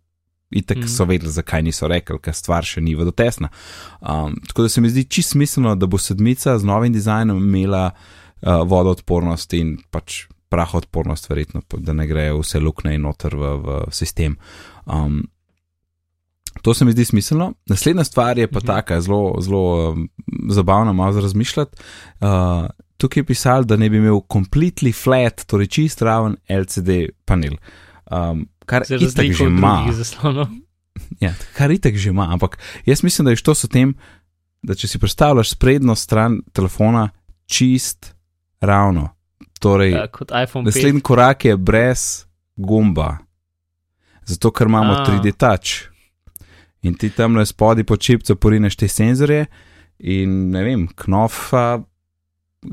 itek 0.54 0.78
Mhm. 0.78 0.88
so 0.88 1.04
vedeli, 1.04 1.32
zakaj 1.32 1.62
niso 1.62 1.88
rekli, 1.88 2.18
ker 2.22 2.34
stvar 2.34 2.62
še 2.62 2.80
ni 2.80 2.94
vodotesna. 2.94 3.48
Um, 4.00 4.36
tako 4.48 4.62
da 4.62 4.68
se 4.68 4.80
mi 4.80 4.88
zdi 4.88 5.04
čist 5.04 5.30
smiselno, 5.32 5.74
da 5.74 5.86
bo 5.86 5.98
sedmica 5.98 6.58
z 6.58 6.64
novim 6.64 6.92
dizajnom 6.92 7.40
imela 7.42 7.86
uh, 7.86 8.23
vodoodpornost 8.42 9.52
in 9.52 9.78
pač 9.90 10.24
prahoodpornost, 10.48 11.28
verjetno, 11.28 11.62
da 11.78 11.92
ne 11.92 12.06
grejo 12.06 12.38
vse 12.38 12.60
luknje 12.60 12.98
noter 12.98 13.34
v, 13.34 13.54
v 13.58 13.68
sistem. 13.90 14.36
Um, 14.86 15.22
To 16.62 16.74
se 16.74 16.84
mi 16.84 16.92
zdi 16.92 17.04
smiselno. 17.04 17.52
Naslednja 17.66 18.04
stvar 18.04 18.38
je 18.38 18.46
pa 18.48 18.58
Mhm. 18.58 18.66
taka, 18.66 19.00
zelo, 19.00 19.34
zelo 19.40 19.90
um, 19.90 20.08
zabavna, 20.48 20.92
malo 20.92 21.12
za 21.12 21.20
razmišljati. 21.20 21.76
Uh, 22.20 22.66
tukaj 22.96 23.20
je 23.20 23.24
pisal, 23.24 23.64
da 23.64 23.76
ne 23.76 23.90
bi 23.90 23.96
imel 23.96 24.20
completely 24.28 24.92
flat, 24.94 25.44
torej 25.46 25.66
čist 25.66 26.02
raven 26.02 26.36
LCD 26.48 26.88
panel. 27.24 27.56
Um, 28.06 28.46
kar 28.66 28.82
itak 29.00 29.26
že 29.32 29.44
ima. 29.44 29.84
Ja, 31.20 31.34
kar 31.54 31.70
itek 31.70 31.96
že 31.96 32.10
ima, 32.10 32.28
ampak 32.32 32.58
jaz 32.86 33.02
mislim, 33.02 33.24
da 33.24 33.30
je 33.30 33.36
šlo 33.36 33.54
s 33.54 33.68
tem, 33.68 33.94
da 34.62 34.74
če 34.74 34.88
si 34.88 34.98
predstavljaš 34.98 35.50
sprednjo 35.50 35.94
stran 35.94 36.38
telefona 36.52 37.08
čist 37.46 38.13
ravno, 38.64 39.08
torej 39.58 39.90
Ja, 39.92 40.06
kot 40.08 40.30
iPhone 40.30 40.62
5. 40.62 40.64
naslednji 40.64 41.00
korak 41.00 41.44
je 41.44 41.56
brez 41.56 42.24
gumba, 42.56 43.18
zato 44.24 44.50
ker 44.50 44.66
imamo 44.66 44.92
A. 44.92 45.04
3D 45.04 45.32
touch. 45.32 45.88
In 46.82 46.94
ti 46.94 47.10
tam 47.10 47.36
le 47.36 47.46
spodaj 47.46 47.84
po 47.84 47.96
čipcu 47.96 48.36
porineš 48.36 48.76
te 48.76 48.88
senzorje, 48.88 49.46
in 49.98 50.50
ne 50.50 50.62
vem, 50.62 50.88
knofa, 50.88 51.80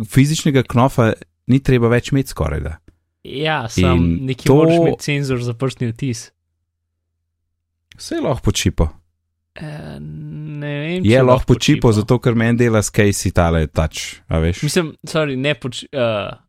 fizičnega 0.05 0.63
knofa 0.63 1.13
ni 1.47 1.59
treba 1.59 1.87
več 1.87 2.11
imeti 2.11 2.29
skoraj 2.29 2.59
da. 2.59 2.77
Ja, 3.23 3.69
sam 3.69 3.97
In 3.97 4.25
neki 4.25 4.47
to- 4.47 4.55
moraš 4.55 4.75
imeti 4.75 5.03
senzor 5.03 5.43
za 5.43 5.53
prstni 5.53 5.87
odtis. 5.87 6.31
Vse 7.97 8.15
je 8.15 8.21
lahko 8.21 8.41
po 8.41 8.51
čipu. 8.51 8.87
E, 9.55 9.97
ne 10.61 10.79
vem, 10.79 11.03
Je 11.03 11.21
lahko 11.21 11.45
po 11.45 11.55
čipu, 11.55 11.61
čipu. 11.81 11.91
zato 11.93 12.19
ker 12.19 12.35
meni 12.35 12.57
dela 12.57 12.79
s 12.79 12.89
Casey 12.89 13.31
tale 13.31 13.65
touch, 13.67 14.21
a 14.27 14.37
veš. 14.37 14.61
Mislim, 14.63 14.93
sorry, 15.03 15.35
ne 15.35 15.53
poč. 15.55 15.83
Uh, 15.85 15.99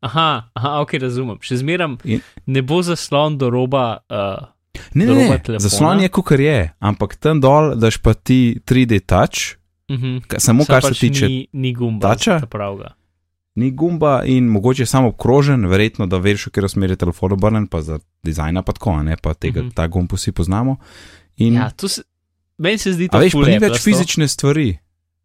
aha, 0.03 0.29
aha, 0.53 0.81
ok, 0.81 0.93
razumem. 0.99 1.39
Še 1.41 1.57
zmeram 1.57 1.97
In- 2.05 2.21
ne 2.47 2.63
bo 2.63 2.83
zaslon 2.83 3.39
do 3.39 3.51
roba. 3.51 3.99
Uh, 4.09 4.49
Ne, 4.95 5.07
do 5.07 5.15
ne, 5.15 5.29
ne, 5.29 5.59
zaslon 5.59 6.01
je, 6.01 6.09
kukar 6.11 6.41
je, 6.41 6.57
ampak 6.81 7.17
tam 7.17 7.41
dol 7.41 7.75
daš 7.77 7.99
pa 7.99 8.15
ti 8.15 8.39
3D 8.63 9.01
touch, 9.03 9.57
uh 9.89 9.97
-huh. 9.97 10.21
ka- 10.23 10.39
samo 10.39 10.65
kar 10.65 10.83
se 10.83 10.95
tiče 10.95 11.27
Ni, 11.27 11.47
ni 11.53 11.73
gumba. 11.73 12.09
toucha? 12.09 12.41
Pravga. 12.47 12.95
ni 13.55 13.71
gumba 13.71 14.23
in 14.25 14.45
mogoče 14.47 14.87
samo 14.87 15.09
obkrožen, 15.09 15.67
verjetno, 15.67 16.07
da 16.07 16.17
veš, 16.17 16.47
v 16.47 16.51
katero 16.51 16.69
smer 16.69 16.91
je 16.91 16.97
telefon 16.97 17.33
obrnen, 17.33 17.67
pa 17.67 17.83
za 17.83 17.99
dizajna 18.25 18.63
pa 18.63 18.73
tako, 18.73 19.03
ne 19.03 19.17
pa 19.17 19.35
tega, 19.35 19.61
Mhm. 19.61 19.71
ta 19.71 19.87
gumb 19.87 20.09
vsi 20.09 20.33
poznamo. 20.33 20.77
In, 21.37 21.55
Ja, 21.55 21.71
to 21.71 21.89
se, 21.89 22.03
meni 22.63 22.79
se 22.79 22.93
zdi 22.93 23.09
to 23.09 23.17
a 23.17 23.21
veš, 23.21 23.33
ful 23.33 23.43
pa 23.43 23.49
ni 23.49 23.59
več 23.59 23.69
eprasto. 23.73 23.85
fizične 23.85 24.29
stvari. 24.29 24.69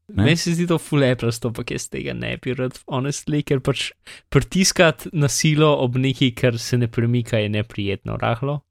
ne? 0.10 0.24
Meni 0.24 0.38
se 0.38 0.52
zdi 0.52 0.66
to 0.66 0.78
fuleprasto, 0.80 1.48
ampak 1.48 1.70
jaz 1.70 1.86
tega 1.88 2.14
ne 2.16 2.38
bi 2.38 2.54
rad, 2.54 2.80
honestly, 2.88 3.42
ker 3.42 3.60
pač 3.62 3.92
pritiskati 4.28 5.12
na 5.14 5.28
silo 5.30 5.74
ob 5.78 5.98
nekaj, 5.98 6.32
kar 6.34 6.58
se 6.58 6.78
ne 6.78 6.88
premika, 6.88 7.38
je 7.38 7.50
neprijetno, 7.52 8.18
rahlo. 8.18 8.62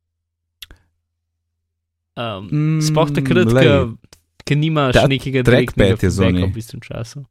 Um, 2.16 2.48
Mm, 2.48 2.80
Sploh 2.80 3.10
takrat, 3.12 3.48
ko 4.42 4.54
nimaš 4.54 4.94
ta 4.94 5.04
nekega 5.06 5.42
trackpad 5.42 5.76
je 5.82 5.96
feedbacka 5.96 6.10
zunaj. 6.10 6.42
v 6.42 6.52
bistvu 6.54 6.80
času. 6.80 7.24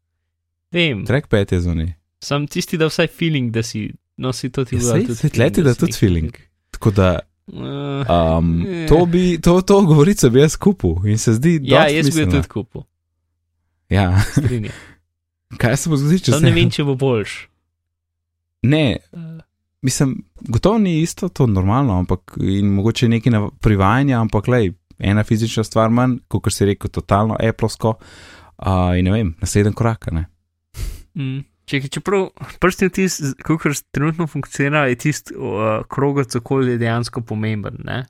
Vem, 0.72 1.02
Trackpad 1.04 1.50
je 1.50 1.60
zunaj. 1.60 1.90
sam 2.20 2.46
tisti, 2.46 2.78
da 2.78 2.86
vsaj 2.86 3.08
feeling, 3.10 3.50
da 3.50 3.64
si 3.64 3.88
nosi 4.18 4.50
to 4.50 4.62
ti 4.64 4.76
Ja, 4.76 4.80
bilo. 4.80 4.92
saj- 4.92 5.16
saj 5.16 5.30
tleti, 5.32 5.64
da 5.64 5.74
tudi 5.74 5.94
feeling. 5.94 6.30
Tako 6.72 6.92
da 6.92 7.20
um, 7.48 8.66
Eh. 8.66 8.88
to, 8.88 9.06
bi, 9.06 9.38
to, 9.38 9.62
to 9.62 9.82
govorico 9.82 10.30
bi 10.30 10.40
jaz 10.40 10.56
kupil 10.58 11.06
in 11.06 11.18
se 11.18 11.34
zdi, 11.34 11.60
ja, 11.64 11.80
dosti 11.80 11.96
jaz 11.96 12.06
bi 12.06 12.10
jo 12.10 12.12
smiselna. 12.14 12.32
tudi 12.34 12.48
kupil, 12.50 12.82
Ja, 13.90 14.22
strinjam. 14.22 14.74
kaj 15.58 15.78
se 15.78 15.90
bo 15.90 15.98
zgodilo, 15.98 16.20
če 16.20 16.32
se 16.32 16.40
ne 16.42 16.52
vem, 16.52 16.70
če 16.70 16.84
bo 16.84 16.96
boljš. 16.96 17.36
Ne, 18.64 18.98
Uh, 19.12 19.20
mislim, 19.82 20.16
gotovo 20.42 20.78
ni 20.78 21.02
isto, 21.02 21.30
to 21.30 21.44
je 21.44 21.48
normalno, 21.50 21.94
ampak 21.96 22.38
in 22.40 22.66
mogoče 22.68 23.08
nekaj 23.08 23.32
na 23.32 23.50
privajanja, 23.60 24.20
ampak 24.20 24.48
lej, 24.48 24.72
ena 25.00 25.24
fizična 25.24 25.64
stvar 25.64 25.90
manj, 25.90 26.18
kot 26.28 26.50
si 26.50 26.66
rekel, 26.66 26.90
totalno 26.90 27.38
Applesko. 27.40 27.94
Uh, 28.58 28.98
in 28.98 29.06
ne 29.06 29.12
vem, 29.12 29.36
naslednji 29.40 29.74
korak. 29.74 30.08
Ne? 30.12 30.26
Mm. 31.14 31.44
Če, 31.66 31.82
čeprav 31.90 32.28
prstni 32.62 32.92
vtis, 32.92 33.20
kot 33.42 33.66
trenutno 33.96 34.28
funkcionira, 34.30 34.86
je 34.92 35.00
tisti 35.02 35.34
uh, 35.34 35.82
krogac 35.90 36.36
okolje 36.38 36.78
dejansko 36.78 37.24
pomemben. 37.26 37.80
Ne? 37.88 38.04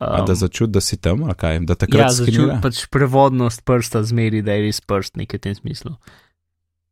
Um, 0.00 0.22
da 0.26 0.34
začuti, 0.34 0.72
da 0.72 0.80
si 0.80 0.96
tam, 0.96 1.26
ali 1.26 1.34
kaj, 1.36 1.58
da 1.68 1.74
ja, 1.74 1.80
takrat 1.82 2.14
začuti 2.14 2.38
skenira. 2.38 2.60
pač 2.62 2.84
prevodnost 2.88 3.64
prsta 3.68 4.00
zmeri, 4.06 4.40
da 4.40 4.54
je 4.56 4.68
res 4.68 4.80
prst 4.80 5.18
nekaj 5.20 5.42
v 5.42 5.44
tem 5.48 5.56
smislu. 5.58 5.96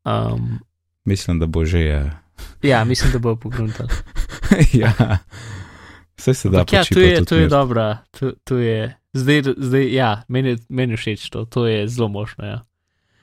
Um, 0.05 0.59
Mislim, 1.09 1.39
da 1.41 1.47
bo 1.47 1.65
že. 1.65 1.81
Uh, 2.05 2.13
ja, 2.63 2.85
mislim, 2.85 3.15
da 3.15 3.19
bo 3.19 3.37
pogruntal. 3.37 3.89
ja, 4.83 4.93
vse 6.19 6.35
se 6.35 6.51
da. 6.53 6.67
Ja, 6.73 6.85
čipu 6.85 7.01
je, 7.01 7.25
to 7.25 7.37
je 7.37 7.49
dobra. 7.49 8.05
To, 8.19 8.33
to 8.45 8.59
je, 8.59 8.93
zdaj, 9.13 9.43
zdaj, 9.57 9.89
ja, 9.95 10.11
meni, 10.29 10.59
meni 10.69 11.01
všeč 11.01 11.31
to, 11.31 11.45
to 11.45 11.65
je 11.67 11.89
zelo 11.89 12.09
možno. 12.09 12.45
Ja. 12.45 12.68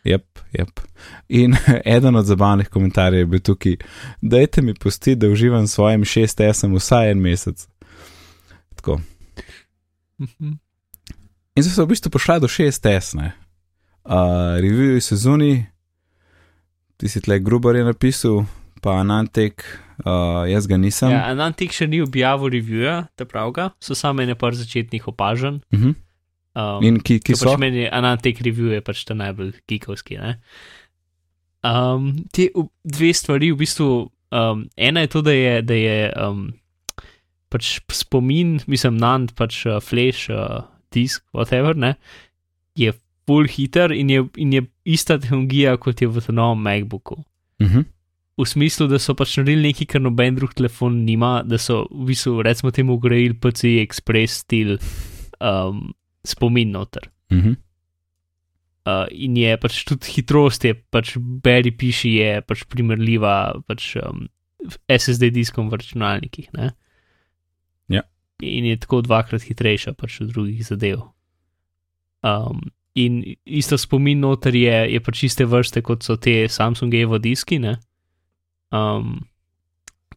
Yep, 0.06 0.40
yep. 0.54 0.82
In 1.30 1.56
eden 1.96 2.16
od 2.16 2.26
zabavnih 2.26 2.68
komentarjev 2.70 3.20
je 3.20 3.26
bil 3.26 3.40
tukaj, 3.40 3.78
dajte 4.22 4.62
mi 4.62 4.74
pusti, 4.74 5.16
da 5.16 5.28
uživam 5.28 5.68
s 5.68 5.74
svojim 5.74 6.02
6S-om 6.02 6.76
vsaj 6.76 7.12
en 7.12 7.22
mesec. 7.22 7.68
Tako. 8.76 9.00
Mhm. 10.22 10.52
In 11.56 11.64
so 11.64 11.70
se 11.70 11.82
v 11.82 11.88
bistvu 11.88 12.12
pošla 12.12 12.40
do 12.40 12.48
6S. 12.48 13.16
ne. 13.18 13.32
Uh, 14.06 14.14
review 14.62 15.00
sezoni, 15.02 15.66
ti 16.98 17.10
si 17.10 17.22
tle 17.22 17.40
grubar 17.40 17.76
je 17.76 17.84
napisal, 17.84 18.44
pa 18.82 19.04
Nantek, 19.04 19.64
uh, 20.06 20.46
jaz 20.46 20.68
ga 20.68 20.78
nisem. 20.78 21.10
Ja, 21.10 21.32
Anantik 21.32 21.74
še 21.74 21.88
ni 21.88 22.04
objavil 22.06 22.54
reviewja, 22.54 23.08
te 23.18 23.26
pravga, 23.26 23.72
so 23.82 23.98
samo 23.98 24.22
ene 24.22 24.36
par 24.36 24.54
začetnih 24.54 25.08
opažanj. 25.08 25.64
Uh 25.74 25.80
-huh. 25.80 25.96
Um, 26.56 26.84
In 26.84 27.00
ki, 27.04 27.20
ki 27.20 27.34
Ki 27.34 27.36
so? 27.36 27.52
pač 27.52 27.60
meni 27.60 27.84
je 27.84 27.92
Anantek 27.92 28.40
review 28.46 28.72
je 28.72 28.82
pač 28.82 29.04
ta 29.04 29.16
najbolj 29.18 29.52
geekovski. 29.68 30.20
Ne? 30.22 30.38
Um, 31.66 32.14
te 32.32 32.48
dve 32.84 33.10
stvari 33.14 33.50
v 33.52 33.60
bistvu, 33.60 33.90
um, 34.32 34.68
ena 34.78 35.04
je 35.04 35.12
to, 35.12 35.22
da 35.26 35.34
je, 35.36 35.56
da 35.68 35.76
je 35.76 35.98
um, 36.22 36.46
pač 37.52 37.80
spomin, 37.92 38.60
mislim, 38.72 39.00
nan 39.02 39.28
pač 39.36 39.66
uh, 39.68 39.82
flash, 39.84 40.30
uh, 40.32 40.64
disk, 40.96 41.26
whatever, 41.36 41.76
ne, 41.76 41.96
je 42.80 42.94
full 43.26 43.50
hiter 43.50 43.92
in 43.92 44.14
je, 44.14 44.24
in 44.40 44.54
je 44.54 44.64
ista 44.96 45.18
tehnologija 45.20 45.76
kot 45.82 46.02
je 46.02 46.08
v 46.08 46.24
tem 46.24 46.40
novem 46.40 46.64
MacBooku. 46.64 47.20
Uh 47.60 47.68
-huh. 47.68 47.86
V 48.38 48.46
smislu, 48.46 48.88
da 48.88 49.00
so 49.00 49.16
pač 49.16 49.38
naredili 49.38 49.72
nekaj, 49.72 49.88
kar 49.88 50.02
noben 50.02 50.36
drug 50.36 50.54
telefon 50.54 51.04
nima, 51.06 51.44
da 51.44 51.58
so 51.58 51.88
v 51.92 52.06
bistvu, 52.12 52.42
recimo, 52.44 52.72
temu 52.72 52.94
ugrajili 52.94 53.34
PCI 53.34 53.80
Express 53.80 54.44
stil 54.44 54.78
um, 55.40 55.94
spomin 56.26 56.72
noter. 56.72 57.10
Uh 57.32 57.38
-huh. 57.38 57.56
Uh, 58.86 59.08
in 59.10 59.38
je 59.38 59.58
pač 59.58 59.84
tudi 59.84 60.06
hitrost, 60.14 60.64
je 60.64 60.76
pač 60.94 61.16
beri 61.18 61.72
piši, 61.72 62.10
je 62.20 62.42
pač 62.46 62.64
primerljiva 62.70 63.58
pač, 63.66 63.96
um, 63.98 64.28
SSD 64.86 65.32
diskom 65.34 65.70
v 65.70 65.80
računalnikih. 65.82 66.52
Ne? 66.54 66.70
Ja. 67.90 68.04
In 68.46 68.66
je 68.66 68.78
tako 68.78 69.02
dvakrat 69.02 69.42
hitrejša 69.42 69.96
pač 69.98 70.22
od 70.22 70.30
drugih 70.30 70.62
zadev. 70.66 71.02
Um, 72.22 72.62
in 72.94 73.24
isto 73.46 73.78
spomin 73.78 74.22
noter 74.22 74.56
je, 74.56 74.78
je 74.94 75.02
pač 75.02 75.24
iste 75.24 75.46
vrste 75.50 75.82
kot 75.82 76.06
so 76.06 76.18
te 76.22 76.46
Samsung 76.50 76.94
Evo 76.94 77.18
diski. 77.18 77.58
Ne? 77.60 77.80
Um, 78.70 79.26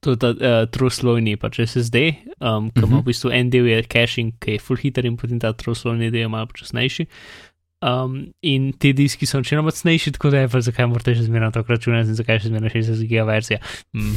to 0.01 0.15
je 0.15 0.21
ta 0.23 0.31
uh, 0.31 0.65
troslojni 0.71 1.37
pač 1.37 1.61
SSD, 1.65 1.97
um, 2.41 2.71
ki 2.71 2.83
ima 2.85 2.99
Mhm. 2.99 3.01
v 3.01 3.05
bistvu 3.11 3.33
en 3.35 3.51
del 3.51 3.67
je 3.67 3.83
caching, 3.91 4.33
ki 4.41 4.57
je 4.57 4.63
full 4.63 4.79
hitter 4.79 5.07
in 5.07 5.17
potem 5.17 5.39
ta 5.41 5.53
troslojni 5.53 6.11
del 6.11 6.27
je 6.27 6.29
malo 6.29 6.47
počasnejši. 6.47 7.07
Um, 7.79 8.33
in 8.43 8.73
ti 8.75 8.91
diski 8.93 9.27
so 9.27 9.39
načeloma 9.39 9.71
cenejši, 9.71 10.13
tako 10.17 10.31
da 10.35 10.41
je 10.43 10.49
pa 10.51 10.59
zakaj 10.61 10.87
morate 10.91 11.15
še 11.15 11.29
zmeraj 11.29 11.53
tako 11.55 11.77
računati 11.77 12.11
in 12.11 12.19
zakaj 12.19 12.41
še 12.43 12.51
zmeraj 12.51 12.75
60 12.75 13.07
giga 13.07 13.23
verzija. 13.29 13.61
Mm, 13.95 14.17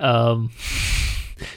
um, 0.00 0.48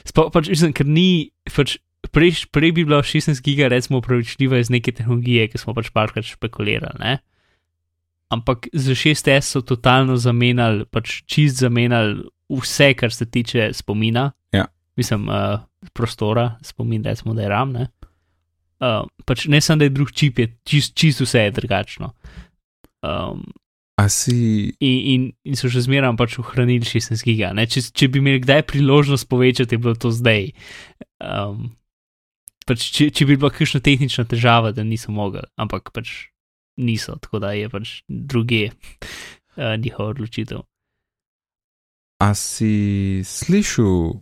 Sploh 0.04 0.28
pač 0.34 0.50
mislim, 0.50 0.74
ker 0.76 0.84
ni, 0.88 1.30
pač 1.48 1.78
prej, 2.12 2.44
prej 2.52 2.72
bi 2.76 2.84
bilo 2.84 2.98
16 3.00 3.40
giga 3.44 3.68
recimo 3.72 4.00
upravičljivo 4.02 4.58
iz 4.58 4.68
neke 4.70 4.92
tehnologije, 4.92 5.48
ki 5.52 5.58
smo 5.62 5.74
pač 5.76 5.88
parkrat 5.94 6.26
špekulirali, 6.26 6.98
ne? 7.00 7.18
Ampak 8.28 8.66
za 8.72 8.92
6S 8.92 9.54
so 9.54 9.62
totalno 9.62 10.16
zamenjali, 10.18 10.86
pač 10.90 11.22
čist 11.30 11.60
zamenjali 11.62 12.24
vse, 12.50 12.94
kar 12.98 13.12
se 13.14 13.26
tiče 13.30 13.70
spomina. 13.72 14.32
Ja. 14.52 14.66
Mislim, 14.96 15.28
uh, 15.28 15.60
prostora, 15.92 16.56
spomin, 16.62 17.04
recimo, 17.04 17.34
da 17.34 17.42
je 17.42 17.48
RAM, 17.48 17.72
ne? 17.72 17.86
Uh, 18.80 19.06
pač 19.24 19.46
ne 19.48 19.60
samo, 19.60 19.78
da 19.78 19.86
je 19.86 19.94
drug 19.94 20.10
čip, 20.12 20.38
je 20.38 20.50
čist, 20.64 20.94
čist 20.98 21.22
vse 21.22 21.46
je 21.46 21.54
drugačno. 21.54 22.12
Um, 23.02 23.46
A 23.96 24.08
si. 24.08 24.74
in, 24.80 24.98
in, 25.14 25.22
in 25.44 25.56
so 25.56 25.70
še 25.72 25.86
zmeraj 25.86 26.12
pač 26.18 26.36
ohranili 26.42 26.84
16 26.84 27.24
giga. 27.24 27.54
ne. 27.56 27.64
Če, 27.70 27.86
če 27.96 28.10
bi 28.12 28.20
imeli 28.20 28.42
kdaj 28.44 28.66
priložnost 28.68 29.28
povečati, 29.30 29.78
je 29.78 29.80
bilo 29.80 29.94
to 29.94 30.10
zdaj. 30.12 30.50
Um, 31.22 31.70
pač, 32.68 32.90
če, 32.92 33.08
če 33.14 33.28
bi 33.30 33.38
bila 33.38 33.54
kakšna 33.54 33.80
tehnična 33.80 34.26
težava, 34.28 34.74
da 34.76 34.84
niso 34.84 35.14
mogli, 35.14 35.46
ampak 35.56 35.94
pač 35.96 36.28
niso, 36.76 37.16
tako 37.20 37.38
da 37.38 37.52
je 37.52 37.68
pač 37.68 38.02
druge 38.08 38.68
uh, 38.70 39.76
njihova 39.84 40.08
odločitev. 40.08 40.58
A 42.22 42.34
si 42.34 43.20
slišal 43.24 44.12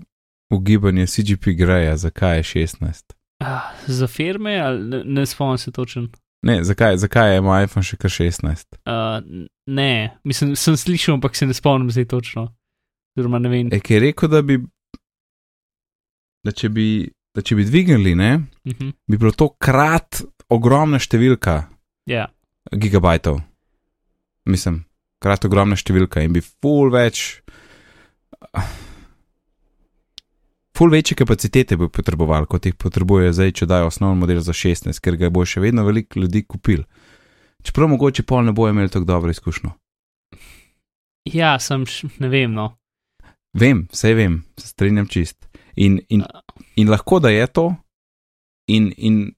ugibanje 0.51 1.07
CGP 1.07 1.55
Greja, 1.59 1.97
zakaj 1.97 2.37
je 2.37 2.43
16? 2.43 3.15
Ah, 3.43 3.71
za 3.87 4.07
firme 4.07 4.59
ali 4.59 4.89
ne, 4.89 5.05
ne 5.05 5.27
spomnim 5.27 5.59
se 5.59 5.73
točno. 5.73 6.09
Ne, 6.43 6.65
zakaj, 6.65 6.97
zakaj 6.97 7.35
je 7.35 7.41
moj 7.41 7.65
iPhone 7.65 7.85
še 7.87 7.97
kar 7.97 8.11
16? 8.11 8.67
Uh, 8.85 9.47
ne, 9.67 10.19
mislim, 10.25 10.57
sem 10.57 10.77
slišal, 10.77 11.15
ampak 11.15 11.37
se 11.37 11.47
ne 11.47 11.55
spomnim 11.55 11.91
zdaj 11.91 12.05
točno. 12.05 12.49
Oziroma, 13.17 13.39
ne 13.39 13.49
vem. 13.49 13.71
E, 13.73 13.81
ki 13.81 13.95
je 13.95 14.01
rekel, 14.01 14.29
da 14.29 14.43
bi, 14.43 14.59
da 16.45 16.53
če 16.53 16.69
bi, 16.69 16.89
da 17.35 17.43
če 17.43 17.57
bi 17.57 17.65
dvignili, 17.65 18.15
ne, 18.15 18.35
Uh 18.65 18.73
-huh. 18.73 18.93
bi 19.11 19.17
bilo 19.19 19.33
to 19.33 19.49
krat 19.61 20.23
ogromna 20.49 20.99
številka 20.99 21.75
Ja, 22.07 22.29
gigabajtov. 22.73 23.41
Mislim, 24.49 24.85
krat 25.23 25.45
ogromna 25.49 25.77
številka 25.77 26.23
in 26.25 26.35
bi 26.37 26.43
full 26.45 26.93
več. 26.93 27.41
Full 30.75 30.91
večje 30.91 31.17
kapacitete 31.21 31.79
bi 31.79 31.87
potreboval, 31.89 32.49
kot 32.51 32.67
jih 32.67 32.75
potrebuje 32.75 33.33
zdaj, 33.37 33.53
če 33.61 33.69
dajo 33.71 33.93
osnovni 33.93 34.19
model 34.25 34.41
za 34.43 34.53
16, 34.57 34.99
ker 34.99 35.17
ga 35.21 35.31
bo 35.31 35.45
še 35.47 35.63
vedno 35.63 35.85
veliko 35.87 36.19
ljudi 36.19 36.43
kupil. 36.43 36.83
Čeprav 37.65 37.89
mogoče 37.93 38.25
pol 38.27 38.43
ne 38.45 38.53
bo 38.53 38.67
imel 38.69 38.91
tako 38.91 39.07
dobro 39.09 39.31
izkušnjo. 39.31 39.71
ja 41.25 41.59
sem, 41.59 41.87
ne 42.19 42.29
vem, 42.29 42.53
no. 42.53 42.75
Vem, 43.55 43.87
vse 43.93 44.15
vem, 44.19 44.43
se 44.59 44.69
strinjam 44.69 45.07
čist. 45.07 45.47
In, 45.77 46.01
in, 46.09 46.25
in 46.77 46.91
lahko 46.91 47.21
da 47.23 47.31
je 47.31 47.47
to, 47.47 47.69
in, 48.67 48.91
in 48.97 49.35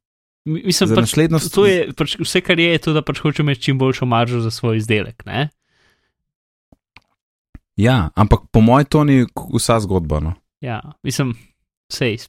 Mislim, 0.47 0.89
pač, 0.91 1.03
naslednjo 1.03 1.39
to 1.51 1.67
je 1.67 1.93
pač 1.93 2.17
vse, 2.17 2.41
kar 2.41 2.55
je, 2.57 2.71
je 2.71 2.79
to, 2.79 2.93
da 2.93 3.03
pač 3.03 3.19
hoče 3.19 3.43
imeti 3.43 3.63
čim 3.63 3.79
boljšo 3.79 4.07
maržo 4.07 4.41
za 4.41 4.51
svoj 4.51 4.77
izdelek. 4.77 5.25
Ne? 5.27 5.49
Ja, 7.77 8.11
ampak 8.15 8.47
po 8.49 8.61
mojem 8.61 8.87
to 8.87 9.05
ni 9.05 9.27
vsa 9.53 9.81
zgodba. 9.81 10.21
No. 10.21 10.33
Ja, 10.61 10.81
mislim, 11.03 11.35
sej. 11.93 12.23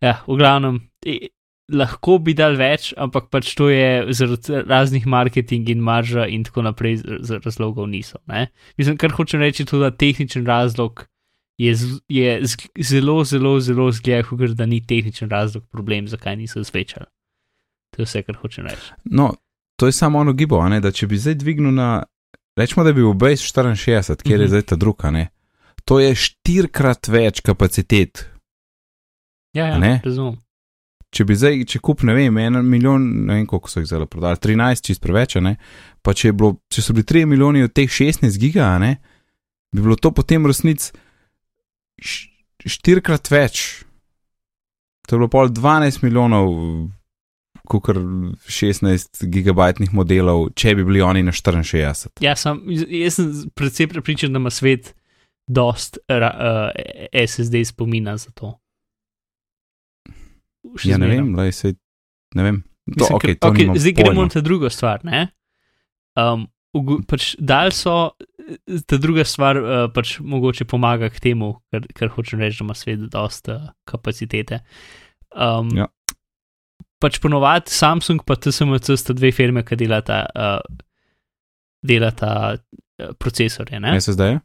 Ja, 0.00 0.22
v 0.26 0.34
glavnem, 0.34 0.80
i- 1.04 1.28
lahko 1.70 2.18
bi 2.18 2.34
dal 2.34 2.56
več, 2.56 2.90
ampak 2.96 3.30
pač 3.30 3.54
to 3.54 3.68
je 3.68 4.10
zaradi 4.10 4.64
raznih 4.66 5.06
marketing 5.06 5.68
in 5.68 5.80
marža 5.80 6.26
in 6.26 6.42
tako 6.42 6.62
naprej 6.62 6.96
z- 6.96 7.38
razlogov 7.38 7.86
niso. 7.86 8.18
Ne? 8.26 8.48
Mislim, 8.76 8.96
kar 8.96 9.10
hočem 9.10 9.40
reči, 9.40 9.64
tudi 9.64 9.80
da 9.80 9.90
tehničen 9.92 10.44
razlog 10.44 11.06
je, 11.62 11.74
je 12.08 12.42
zelo, 12.80 13.24
zelo, 13.24 13.60
zelo 13.60 13.90
zgled, 13.90 14.26
ker 14.28 14.54
da 14.54 14.66
ni 14.66 14.80
tehničen 14.80 15.30
razlog 15.30 15.64
problem, 15.66 16.08
zakaj 16.08 16.36
niso 16.36 16.62
zvečali. 16.62 17.06
To 17.90 18.02
je 18.02 18.06
vse, 18.06 18.22
kar 18.22 18.36
hočem 18.36 18.66
reči. 18.66 18.92
no, 19.06 19.34
to 19.76 19.86
je 19.86 19.92
samo 19.92 20.18
ono 20.18 20.32
gibo, 20.32 20.60
ne, 20.64 20.80
da 20.80 20.90
če 20.90 21.06
bi 21.06 21.18
zdaj 21.18 21.34
dvignil 21.34 21.72
na, 21.72 22.02
rečemo, 22.56 22.84
da 22.84 22.92
bi 22.92 23.00
bil 23.00 23.12
base 23.14 23.44
64, 23.44 24.22
kjer 24.22 24.40
je 24.40 24.46
Mhm. 24.46 24.48
zdaj 24.48 24.62
ta 24.62 24.76
druga, 24.76 25.10
ne. 25.10 25.28
To 25.84 25.98
je 25.98 26.14
štirikrat 26.14 27.08
več 27.08 27.40
kapacitet. 27.40 28.28
Ja, 29.52 29.66
ja 29.66 29.78
ne? 29.78 30.00
razumem. 30.04 30.38
Če 31.10 31.24
bi 31.24 31.34
zdaj, 31.34 31.64
če 31.66 31.78
kup, 31.78 32.02
ne 32.02 32.14
vem, 32.14 32.38
en 32.38 32.62
milijon, 32.64 33.02
ne 33.26 33.34
vem 33.34 33.46
koliko 33.46 33.68
so 33.68 33.80
jih 33.80 33.86
zdaj 33.86 34.06
prodali, 34.06 34.38
13, 34.38 34.80
čist 34.82 35.02
preveč, 35.02 35.34
ne. 35.36 35.58
Pa 36.00 36.14
če, 36.14 36.32
bilo, 36.32 36.54
če 36.70 36.80
so 36.80 36.92
bili 36.92 37.04
3 37.04 37.26
milijoni 37.26 37.62
od 37.62 37.72
teh 37.72 37.84
16 37.86 38.38
giga, 38.40 38.78
ne, 38.78 38.94
bi 39.68 39.82
bilo 39.82 39.96
to 39.96 40.10
potem 40.10 40.46
resnici 40.46 40.88
š- 40.88 41.11
štirikrat 42.02 43.30
več. 43.30 43.84
To 45.08 45.16
je 45.16 45.18
bilo 45.18 45.28
pol 45.28 45.50
12 45.50 46.02
milijonov, 46.04 46.48
kukar 47.68 47.98
16 48.46 49.24
gigabajtnih 49.32 49.92
modelov, 49.94 50.50
če 50.54 50.74
bi 50.78 50.84
bili 50.86 51.02
oni 51.02 51.22
na 51.22 51.32
64. 51.34 52.12
Ja, 52.22 52.36
sam, 52.36 52.62
jaz 52.68 53.18
sem 53.18 53.30
predvsej 53.54 53.88
prepričan, 53.88 54.32
da 54.34 54.42
ima 54.42 54.50
svet 54.50 54.92
dost 55.46 55.98
ra, 56.08 56.30
uh, 56.30 56.70
SSD 57.12 57.64
spomina 57.66 58.14
za 58.16 58.30
to. 58.30 58.54
Še 60.78 60.92
Ja, 60.92 60.98
ne 60.98 61.08
zmeraj. 61.08 61.16
vem, 61.18 61.30
lej, 61.36 61.52
sej, 61.52 61.74
ne 62.38 62.42
vem. 62.46 62.58
To, 62.86 62.94
Mislim, 62.98 63.16
okay, 63.18 63.34
to 63.38 63.50
nimam 63.54 63.78
zdaj 63.78 63.92
gremo 63.92 64.10
pojma. 64.12 64.22
na 64.24 64.28
ta 64.30 64.40
drugo 64.40 64.70
stvar. 64.70 65.02
Ne? 65.06 65.20
Um, 66.18 66.46
pač 67.06 67.34
dal 67.38 67.70
so, 67.74 68.12
ta 68.86 68.98
druga 69.00 69.24
stvar 69.24 69.58
uh, 69.58 69.86
pač 69.94 70.16
mogoče 70.20 70.66
pomaga 70.68 71.10
k 71.12 71.20
temu, 71.30 71.54
ker, 71.72 71.86
ker 71.96 72.12
hočem 72.14 72.42
reči, 72.42 72.60
da 72.60 72.68
ima 72.68 72.76
svet 72.78 73.08
dosta 73.12 73.58
uh, 73.58 73.72
kapacitete. 73.88 74.62
Um, 75.32 75.72
Ja. 75.76 75.88
Pač 77.02 77.18
ponovadi 77.18 77.72
Samsung 77.74 78.22
pa 78.22 78.36
TSMC 78.38 78.94
sta 78.94 79.14
dve 79.16 79.32
firme, 79.34 79.64
ki 79.66 79.74
delata, 79.80 80.22
uh, 80.38 80.82
delata 81.82 82.30
uh, 82.54 83.14
procesorje. 83.18 83.80
Ne? 83.82 83.96
SSD? 83.98 84.36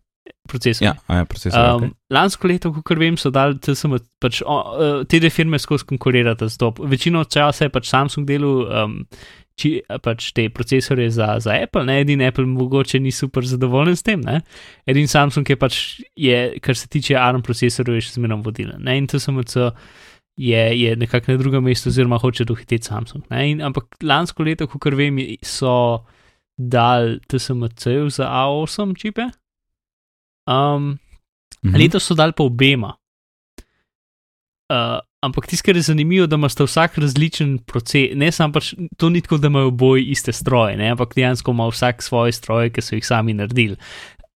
Procesorje. 0.50 0.88
Ja, 0.88 0.96
a 1.06 1.20
ja, 1.20 1.28
procesor. 1.30 1.60
Um, 1.60 1.84
okay. 1.84 1.94
Lansko 2.18 2.50
leto, 2.50 2.72
kot 2.74 2.98
vem, 2.98 3.18
so 3.20 3.30
dali 3.36 3.60
TSM, 3.62 4.00
pač, 4.24 4.42
o, 4.42 4.58
uh, 4.58 5.04
te 5.06 5.20
dve 5.22 5.30
firme 5.34 5.60
skozi 5.62 5.86
konkurirata 5.86 6.50
z 6.50 6.58
to. 6.64 6.72
Večino 6.90 7.22
časa 7.30 7.68
je 7.68 7.74
pač 7.74 7.92
Samsung 7.92 8.26
delal 8.26 8.66
um, 8.66 8.98
či, 9.58 9.72
pač 10.04 10.32
te 10.38 10.48
procesore 10.54 11.08
za, 11.14 11.32
za 11.44 11.56
Apple, 11.58 11.86
ne 11.88 12.00
edini 12.04 12.28
Apple 12.28 12.46
mogoče 12.46 13.00
ni 13.02 13.12
super 13.12 13.46
zadovoljen 13.46 13.98
s 13.98 14.06
tem, 14.06 14.22
ne. 14.22 14.42
Edini 14.86 15.10
Samsung 15.10 15.50
je 15.50 15.58
pač, 15.60 15.80
je, 16.16 16.38
kar 16.64 16.78
se 16.78 16.90
tiče 16.94 17.18
ARM 17.18 17.42
procesorjev, 17.46 17.98
je 17.98 18.06
še 18.08 18.18
zmeraj 18.20 18.44
vodilen. 18.46 18.84
Ne? 18.86 19.00
In 19.02 19.10
TSMC 19.10 19.58
je, 20.38 20.62
je 20.78 20.94
nekako 21.02 21.34
na 21.34 21.42
drugem 21.42 21.66
mestu, 21.66 21.90
oziroma 21.90 22.22
hoče 22.22 22.46
dohiteti 22.46 22.86
Samsung. 22.86 23.26
Ne? 23.34 23.48
In, 23.56 23.66
ampak 23.66 23.98
lansko 24.06 24.46
leto, 24.46 24.70
kot 24.70 24.94
vem, 24.98 25.20
so 25.42 25.74
dal 26.58 27.18
TSMC 27.26 27.98
za 28.14 28.30
A8 28.30 28.96
čipe. 29.02 29.28
Um, 30.48 30.96
Mhm. 31.64 31.76
Letos 31.76 32.04
so 32.04 32.16
dali 32.16 32.34
pa 32.34 32.44
obema. 32.44 32.96
Uh, 34.68 35.00
ampak 35.28 35.48
tisto, 35.48 35.66
kar 35.68 35.78
je 35.78 35.86
zanimivo, 35.90 36.28
da 36.28 36.40
imaš 36.40 36.56
vsak 36.60 36.98
različen 36.98 37.58
proces, 37.68 38.16
ne 38.16 38.32
samo 38.32 38.58
pač 38.58 38.74
to 38.98 39.10
ni 39.14 39.22
tako, 39.22 39.38
da 39.38 39.52
imajo 39.52 39.72
oboji 39.74 40.08
iste 40.14 40.34
stroje, 40.34 40.78
ne? 40.78 40.92
ampak 40.96 41.16
dejansko 41.16 41.52
ima 41.52 41.68
vsak 41.68 42.04
svoje 42.04 42.36
stroje, 42.36 42.72
ki 42.74 42.82
so 42.82 42.96
jih 42.96 43.06
sami 43.06 43.36
naredili. 43.38 43.78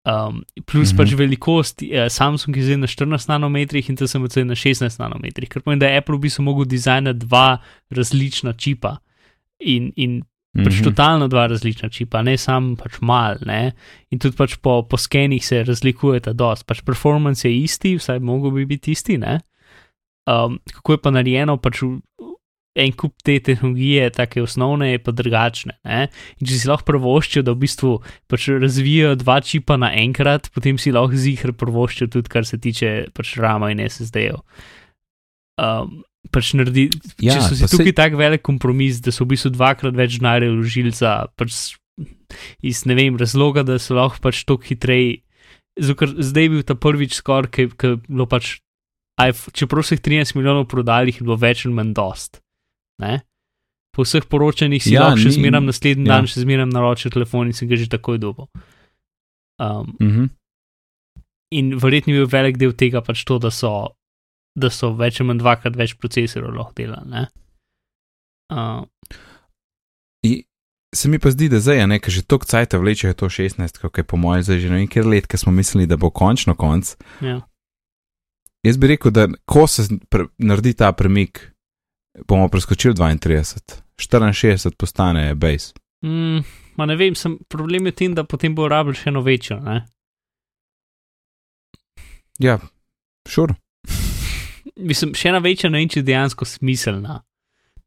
Um, 0.02 0.42
plus 0.66 0.94
mm 0.94 0.96
-hmm. 0.96 0.98
pač 0.98 1.14
velikost, 1.14 1.82
uh, 1.82 2.08
Samsung 2.10 2.58
je 2.58 2.64
zdaj 2.64 2.78
na 2.78 2.88
14 2.88 3.30
nanometrih 3.30 3.90
in 3.90 3.96
TSMC 3.96 4.38
je 4.38 4.46
na 4.46 4.56
16 4.56 5.00
nanometrih, 5.00 5.50
kar 5.50 5.62
pomeni, 5.62 5.80
da 5.80 5.88
je 5.88 5.98
Apple 5.98 6.16
v 6.16 6.20
bistvu 6.20 6.44
mogel 6.44 6.66
dizajnati 6.66 7.20
dva 7.20 7.58
različna 7.90 8.54
čipa. 8.54 8.98
In, 9.60 9.92
in 9.96 10.24
pač 10.52 10.80
Mhm. 10.80 10.84
totalno 10.84 11.28
dva 11.28 11.48
različna 11.48 11.90
čipa, 11.90 12.22
ne 12.22 12.38
samo 12.38 12.76
pač 12.76 13.00
mal, 13.02 13.38
ne. 13.46 13.72
In 14.12 14.20
tudi 14.20 14.36
pač 14.36 14.58
po, 14.60 14.82
po 14.84 14.98
skenih 14.98 15.46
se 15.46 15.64
razlikujeta 15.64 16.34
dosti, 16.34 16.66
pač 16.68 16.82
performance 16.82 17.48
je 17.48 17.56
isti, 17.64 17.96
vsaj 17.96 18.20
mogo 18.20 18.52
bi 18.52 18.66
biti 18.66 18.92
isti, 18.92 19.18
ne. 19.18 19.40
Um, 20.30 20.60
kako 20.70 20.96
je 20.96 21.02
pa 21.02 21.14
narejeno, 21.14 21.58
pač 21.58 21.82
en 22.76 22.94
kup 22.96 23.18
te 23.26 23.36
tehnologije, 23.44 24.12
take 24.16 24.42
osnovne, 24.42 24.94
je 24.94 25.00
pa 25.04 25.12
drugačne. 25.16 25.76
Ne? 25.88 26.06
In 26.40 26.48
če 26.48 26.60
si 26.62 26.70
lahko 26.70 26.88
prvoščijo, 26.94 27.44
da 27.48 27.56
v 27.56 27.64
bistvu 27.66 27.96
pač 28.32 28.48
razvijajo 28.62 29.18
dva 29.24 29.40
čipa 29.44 29.76
naenkrat, 29.82 30.48
potem 30.56 30.80
si 30.80 30.94
lahko 30.96 31.20
zihr 31.20 31.52
prvoščijo 31.58 32.12
tudi, 32.16 32.32
kar 32.32 32.48
se 32.48 32.62
tiče 32.62 32.94
pač 33.18 33.36
rama 33.42 33.74
in 33.74 33.84
SSD-jev. 33.84 34.40
Um, 35.62 36.00
pač 36.32 36.54
naredi, 36.56 36.88
ja, 37.20 37.36
če 37.36 37.50
so 37.50 37.60
si 37.60 37.70
tukaj 37.76 37.98
tak 37.98 38.16
velik 38.20 38.46
kompromis, 38.46 39.02
da 39.04 39.12
so 39.12 39.26
v 39.26 39.34
bistvu 39.34 39.52
dvakrat 39.58 39.98
več 39.98 40.22
denarja 40.22 40.54
vložili 40.54 40.96
za 40.96 41.26
pač 41.36 41.76
iz 42.64 42.86
ne 42.88 42.96
vem 42.96 43.20
razloga, 43.20 43.66
da 43.68 43.80
so 43.82 43.98
lahko 43.98 44.24
pač 44.24 44.46
toliko 44.48 44.72
hitreje. 44.72 45.20
Ker 45.76 46.16
zdaj 46.20 46.46
je 46.46 46.52
bil 46.52 46.64
ta 46.68 46.76
prvič 46.80 47.16
skor, 47.20 47.48
ki 47.52 47.72
ki 47.76 47.94
je 47.94 48.00
bilo 48.08 48.28
pač, 48.32 48.60
iPhone- 49.24 49.54
čeprav 49.54 49.84
jih 49.86 50.00
13 50.00 50.36
milijonov 50.36 50.66
prodali, 50.66 51.08
jih 51.08 51.18
je 51.18 51.24
bilo 51.24 51.36
več 51.38 51.66
ali 51.66 51.74
manj 51.74 51.94
dost. 51.94 52.42
Ne? 53.00 53.22
Po 53.92 54.04
vseh 54.04 54.24
poročanjih 54.26 54.80
si 54.80 54.94
ja, 54.94 55.02
lahko 55.04 55.20
še 55.20 55.32
zmeraj 55.32 55.62
naslednji 55.62 56.06
ja. 56.06 56.14
dan, 56.14 56.26
še 56.26 56.42
zmeraj 56.42 56.68
naročil 56.68 57.12
telefon 57.12 57.48
in 57.48 57.54
si 57.54 57.66
ga 57.66 57.76
že 57.76 57.88
takoj 57.88 58.18
dobil. 58.18 58.48
Um, 59.60 59.96
Mhm. 60.00 60.24
in 61.52 61.76
verjetno 61.76 62.14
je 62.14 62.20
bil 62.20 62.30
velik 62.30 62.58
del 62.58 62.72
tega 62.74 63.02
pač 63.02 63.24
to, 63.24 63.38
da 63.38 63.52
so, 63.52 63.92
da 64.56 64.70
so 64.70 64.94
več 64.94 65.20
ali 65.20 65.28
manj 65.28 65.40
dvakrat 65.40 65.76
več 65.76 65.94
procesorjev 65.96 66.50
lahko 66.52 66.74
delali. 66.74 67.10
ne. 67.10 67.28
Uh, 68.50 68.86
I- 70.24 70.44
Se 70.94 71.08
mi 71.08 71.20
pa 71.20 71.30
zdi, 71.30 71.48
da 71.48 71.56
zdaj 71.58 71.78
je 71.78 71.88
nekaj 71.88 72.12
že 72.12 72.22
toliko 72.22 72.46
cajt 72.46 72.74
vlečejo 72.74 73.14
to 73.14 73.26
16, 73.28 73.80
kako 73.80 73.96
je 73.96 74.04
po 74.04 74.18
mojem 74.18 74.44
zdaj 74.44 74.60
že 74.60 74.70
ne 74.70 74.76
vem, 74.76 74.88
ker 74.88 75.06
let, 75.06 75.24
ker 75.26 75.40
smo 75.40 75.52
mislili, 75.52 75.88
da 75.88 75.96
bo 75.96 76.10
končno 76.10 76.52
konc. 76.54 76.96
ja. 77.22 77.40
Jaz 78.64 78.78
bi 78.78 78.88
rekel, 78.88 79.12
da 79.12 79.26
ko 79.46 79.68
se 79.68 79.82
pre, 80.10 80.26
naredi 80.38 80.74
ta 80.74 80.92
premik, 80.92 81.40
bomo 82.28 82.48
preskočili 82.48 82.94
32, 82.94 83.80
64 83.98 84.76
postane 84.76 85.36
base. 85.36 85.74
mm, 86.06 86.44
ma 86.76 86.86
ne 86.86 86.96
vem, 86.96 87.16
sem, 87.16 87.38
problem 87.50 87.86
je 87.86 87.92
v 87.92 87.96
tem, 87.96 88.14
da 88.14 88.24
potem 88.24 88.56
bo 88.56 88.68
rabil 88.68 88.94
še 88.94 89.10
eno 89.10 89.22
večjo. 89.22 89.58
Ne? 89.60 89.82
Ja, 92.40 92.60
šur. 93.30 93.54
Mislim, 94.90 95.14
še 95.14 95.30
ena 95.30 95.40
večja 95.40 95.70
ne 95.70 95.82
vem, 95.82 95.90
če 95.90 96.00
je 96.00 96.08
dejansko 96.08 96.46
smiselna. 96.48 97.20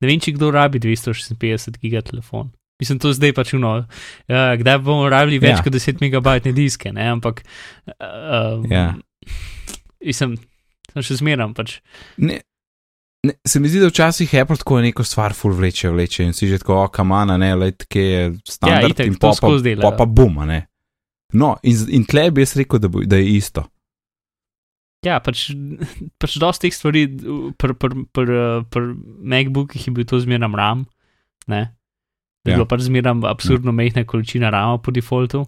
Ne 0.01 0.11
vem, 0.11 0.21
če 0.21 0.35
kdo 0.35 0.51
rabi 0.51 0.81
256 0.83 1.79
giga 1.81 2.03
telefon. 2.03 2.51
Mislim, 2.83 2.99
to 2.99 3.13
zdaj 3.15 3.33
pač 3.33 3.53
uno. 3.55 3.77
Uh, 4.27 4.53
kdaj 4.59 4.81
bomo 4.83 5.07
rabili 5.09 5.39
več 5.39 5.61
Ja. 5.61 5.63
kot 5.63 5.73
10 5.73 6.03
megabajtne 6.03 6.51
diske, 6.53 6.91
ne? 6.93 7.07
ampak. 7.09 7.45
Uh, 7.87 8.67
Ja. 8.71 8.89
Mislim, 10.05 10.35
sem 10.95 11.03
še 11.03 11.21
zmeram. 11.21 11.55
Pač. 11.55 11.81
Ne, 12.19 12.41
Ne, 13.25 13.33
se 13.41 13.57
mi 13.57 13.71
zdi, 13.73 13.79
da 13.81 13.89
včasih 13.89 14.29
Apple 14.37 14.59
tako 14.61 14.83
neko 14.85 15.01
stvar 15.01 15.33
full 15.33 15.55
vleče, 15.57 15.89
vleče 15.89 16.27
in 16.27 16.35
si 16.37 16.45
že 16.45 16.59
tako, 16.61 16.83
kamana, 16.93 17.39
ne, 17.41 17.55
le 17.57 17.71
tako 17.73 17.99
je 17.99 18.19
standard 18.45 18.83
Ja, 18.85 18.91
itak, 18.93 19.07
in 19.09 19.15
to 19.17 19.31
pa, 19.81 19.93
pa, 19.97 20.05
bum, 20.05 20.35
ne. 20.45 20.67
No, 21.33 21.55
in, 21.65 21.79
in 21.89 22.05
tle 22.05 22.27
bi 22.31 22.45
jaz 22.45 22.53
rekel, 22.61 22.83
da, 22.85 22.91
bo, 22.93 23.01
da 23.01 23.17
je 23.17 23.31
isto. 23.33 23.65
Ja, 25.09 25.23
pač, 25.25 25.47
pač 26.21 26.37
dosti 26.37 26.69
teh 26.69 26.77
stvari, 26.77 27.07
pri 27.57 27.73
pr, 27.81 27.97
pr, 28.13 28.35
pr 28.69 28.93
MacBookih 29.25 29.89
je 29.89 29.95
bil 29.97 30.05
to 30.05 30.21
zmeraj 30.21 30.53
RAM, 30.61 30.85
ne? 31.49 31.63
Da 32.45 32.53
je 32.53 32.53
Ja. 32.53 32.61
bilo 32.61 32.69
pač 32.69 32.85
zmeraj 32.85 33.25
absurdno 33.25 33.73
mehna 33.73 34.05
količina 34.05 34.53
RAM 34.53 34.77
po 34.85 34.93
defaultu. 34.93 35.47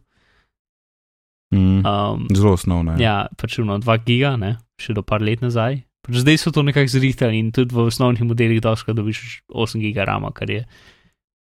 Mm, 1.52 1.84
Um, 1.84 2.24
zelo 2.32 2.56
osnovno. 2.56 2.96
Ja. 2.96 3.04
ja, 3.04 3.16
pač 3.36 3.58
ono 3.60 3.76
2 3.78 3.98
giga, 4.08 4.32
ne? 4.40 4.56
Še 4.80 4.96
do 4.96 5.04
par 5.06 5.24
let 5.24 5.44
nazaj. 5.44 5.82
Pač 6.06 6.22
zdaj 6.22 6.38
so 6.38 6.52
to 6.54 6.62
nekako 6.62 6.92
zrihtali 6.92 7.40
in 7.40 7.50
tudi 7.54 7.74
v 7.74 7.88
osnovnih 7.90 8.22
modelih 8.22 8.60
doska 8.62 8.94
dobiš 8.94 9.42
8 9.50 9.82
giga 9.82 10.06
RAM, 10.06 10.28
kar 10.32 10.50
je 10.50 10.62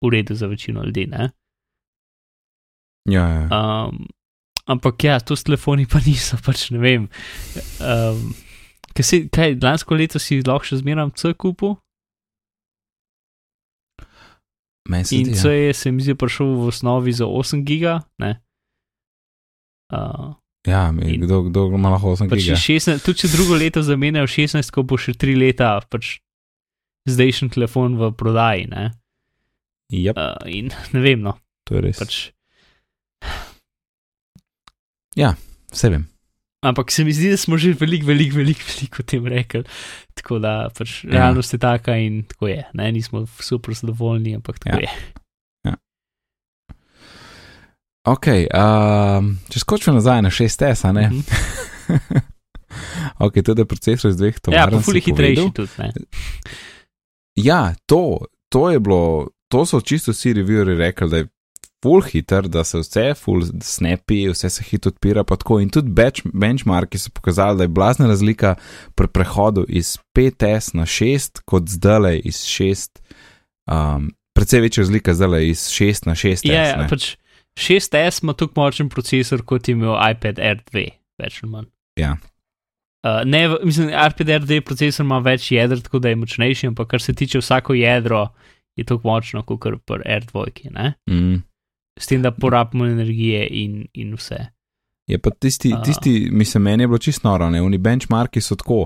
v 0.01 0.09
redu 0.11 0.35
za 0.35 0.49
večino 0.51 0.83
ljudi, 0.83 1.07
ne? 1.07 1.31
Ja, 3.09 3.25
ja. 3.29 3.45
Um, 3.49 4.07
ampak 4.65 5.03
ja, 5.03 5.19
to 5.19 5.35
s 5.35 5.47
telefoni 5.47 5.87
pa 5.87 6.01
niso, 6.07 6.37
pač 6.43 6.69
ne 6.75 6.81
vem. 6.81 7.07
Um, 7.79 8.33
kaj, 8.97 9.05
si, 9.05 9.23
kaj 9.29 9.55
lansko 9.61 9.95
leto 9.95 10.19
si 10.19 10.41
lahko 10.43 10.67
še 10.67 10.81
zmeraj 10.81 11.15
C 11.15 11.33
kupil 11.33 11.77
Meni 14.89 15.05
se 15.05 15.15
in 15.15 15.25
zdi, 15.29 15.37
C 15.37 15.47
ja. 15.47 15.53
je 15.69 15.73
se 15.73 15.91
mi 15.91 16.03
zdi 16.03 16.17
prišel 16.17 16.57
v 16.57 16.67
osnovi 16.73 17.13
za 17.13 17.25
8 17.29 17.63
giga, 17.63 18.01
ne. 18.19 18.41
Uh, 19.93 20.33
ja, 20.67 20.89
in- 21.01 21.21
kdo, 21.21 21.41
kdo 21.43 21.65
ima 21.73 21.89
lahko 21.89 22.13
8 22.13 22.29
pač 22.29 22.39
giga. 22.39 22.55
16, 22.55 23.01
tudi 23.01 23.19
če 23.19 23.27
drugo 23.27 23.55
leto 23.55 23.81
zamenjajo 23.81 24.27
16, 24.27 24.71
ko 24.71 24.83
bo 24.83 24.97
še 24.97 25.13
3 25.13 25.35
leta, 25.35 25.79
pač 25.89 26.19
zdajšnji 27.05 27.49
telefon 27.49 27.97
v 27.97 28.11
prodaji, 28.13 28.67
ne. 28.67 28.91
Yep, 29.91 30.15
Uh, 30.15 30.37
in 30.47 30.69
ne 30.93 30.99
vem, 31.01 31.19
no, 31.19 31.33
to 31.65 31.75
je 31.75 31.81
res. 31.81 31.99
pač. 31.99 32.31
Vse 35.71 35.89
vem. 35.89 36.07
Ampak 36.61 36.91
se 36.91 37.03
mi 37.03 37.11
zdi, 37.11 37.29
da 37.29 37.37
smo 37.37 37.57
že 37.57 37.73
veliko, 37.73 38.05
veliko, 38.05 38.35
veliko, 38.37 38.61
veliko 38.61 38.97
o 38.99 39.03
tem 39.03 39.25
rekli. 39.25 39.63
Tako 40.13 40.39
da 40.39 40.69
pač 40.69 41.03
Ja. 41.03 41.09
realnost 41.11 41.53
je 41.53 41.59
taka 41.59 41.95
in 41.97 42.23
tako 42.23 42.47
je. 42.47 42.63
Ne? 42.73 42.91
Nismo 42.91 43.25
super 43.39 43.73
zadovoljni, 43.73 44.35
ampak 44.35 44.59
tako 44.59 44.77
Ja. 44.77 44.81
je. 44.81 44.91
Ok, 48.07 48.27
um, 48.49 49.35
če 49.53 49.59
skočimo 49.61 49.93
nazaj 49.99 50.23
na 50.25 50.31
6S, 50.33 50.87
a 50.89 50.91
ne? 50.95 51.09
Mhm. 51.11 52.21
ok, 53.25 53.41
to 53.45 53.53
je 53.57 53.65
procesor 53.65 54.09
iz 54.09 54.17
dveh 54.17 54.33
Ja, 54.33 54.41
tovarn. 54.41 54.77
pa 54.79 54.81
fuli 54.81 55.01
si 55.01 55.11
hitrejši 55.11 55.51
tudi. 55.53 55.75
Ne? 55.77 55.91
Ja, 57.35 57.75
to, 57.85 58.25
to 58.49 58.71
je 58.71 58.79
bilo, 58.79 59.29
to 59.51 59.65
so 59.65 59.81
čisto 59.81 60.15
vsi 60.15 60.33
reviewerji 60.33 60.77
rekli, 60.79 61.09
da 61.09 61.17
je 61.21 61.27
full 61.81 62.01
hiter, 62.01 62.47
da 62.49 62.63
se 62.63 62.81
vse 62.81 63.13
full 63.17 63.45
snapi, 63.61 64.23
vse 64.29 64.49
se 64.49 64.63
hitro 64.63 64.89
odpira, 64.89 65.23
pa 65.23 65.37
tako. 65.37 65.59
In 65.61 65.69
tudi 65.69 65.89
bench, 65.93 66.25
benchmarki 66.33 66.97
so 66.97 67.13
pokazali, 67.13 67.57
da 67.57 67.63
je 67.63 67.73
blazna 67.73 68.07
razlika 68.07 68.55
pri 68.95 69.07
prehodu 69.07 69.65
iz 69.69 69.97
5S 70.17 70.75
na 70.77 70.85
6, 70.85 71.41
kot 71.45 71.69
zdaj 71.69 72.21
iz 72.23 72.41
6. 72.49 73.01
Um, 73.69 74.11
Predvsej 74.33 74.61
večja 74.61 74.81
razlika 74.81 75.13
zdaj 75.13 75.49
iz 75.49 75.67
6 75.69 76.07
na 76.07 76.15
6. 76.15 76.47
Ja, 76.47 76.63
ja, 76.65 76.87
pač 76.89 77.15
6S 77.59 78.23
ima 78.23 78.33
tako 78.33 78.61
močen 78.61 78.89
procesor, 78.89 79.43
kot 79.45 79.67
je 79.67 79.75
imel 79.75 79.95
iPad 80.11 80.39
Air 80.39 80.61
2, 80.71 80.85
več 81.19 81.39
ali 81.43 81.51
manj. 81.51 81.69
Ja. 81.99 82.15
Uh, 83.01 83.23
ne, 83.25 83.47
mislim, 83.63 83.89
iPad 83.89 84.29
Air 84.29 84.45
2 84.45 84.61
procesor 84.65 85.05
ima 85.05 85.19
več 85.19 85.51
jeder, 85.51 85.81
tako 85.81 85.99
da 85.99 86.09
je 86.09 86.19
močnejši, 86.21 86.67
ampak 86.71 86.93
kar 86.93 87.01
se 87.01 87.13
tiče 87.17 87.41
vsako 87.41 87.73
jedro, 87.73 88.27
je 88.75 88.85
tako 88.85 89.09
močno 89.09 89.43
kot 89.43 89.81
pri 89.85 90.03
Air 90.05 90.25
2, 90.31 90.71
ne? 90.71 90.93
Mm. 91.09 91.41
S 91.99 92.07
tem, 92.07 92.21
da 92.21 92.31
porabimo 92.31 92.85
energije 92.87 93.47
in, 93.63 93.85
in 93.93 94.13
vse. 94.15 94.45
Je 95.07 95.17
pa 95.19 95.29
tisti, 95.29 95.73
tisti 95.83 96.29
mislim, 96.31 96.63
meni 96.63 96.83
je 96.83 96.87
bilo 96.87 96.97
čisto 96.97 97.27
noro, 97.27 97.49
ne, 97.49 97.61
oni 97.61 97.77
benchmarki 97.77 98.41
so 98.41 98.55
tako, 98.55 98.85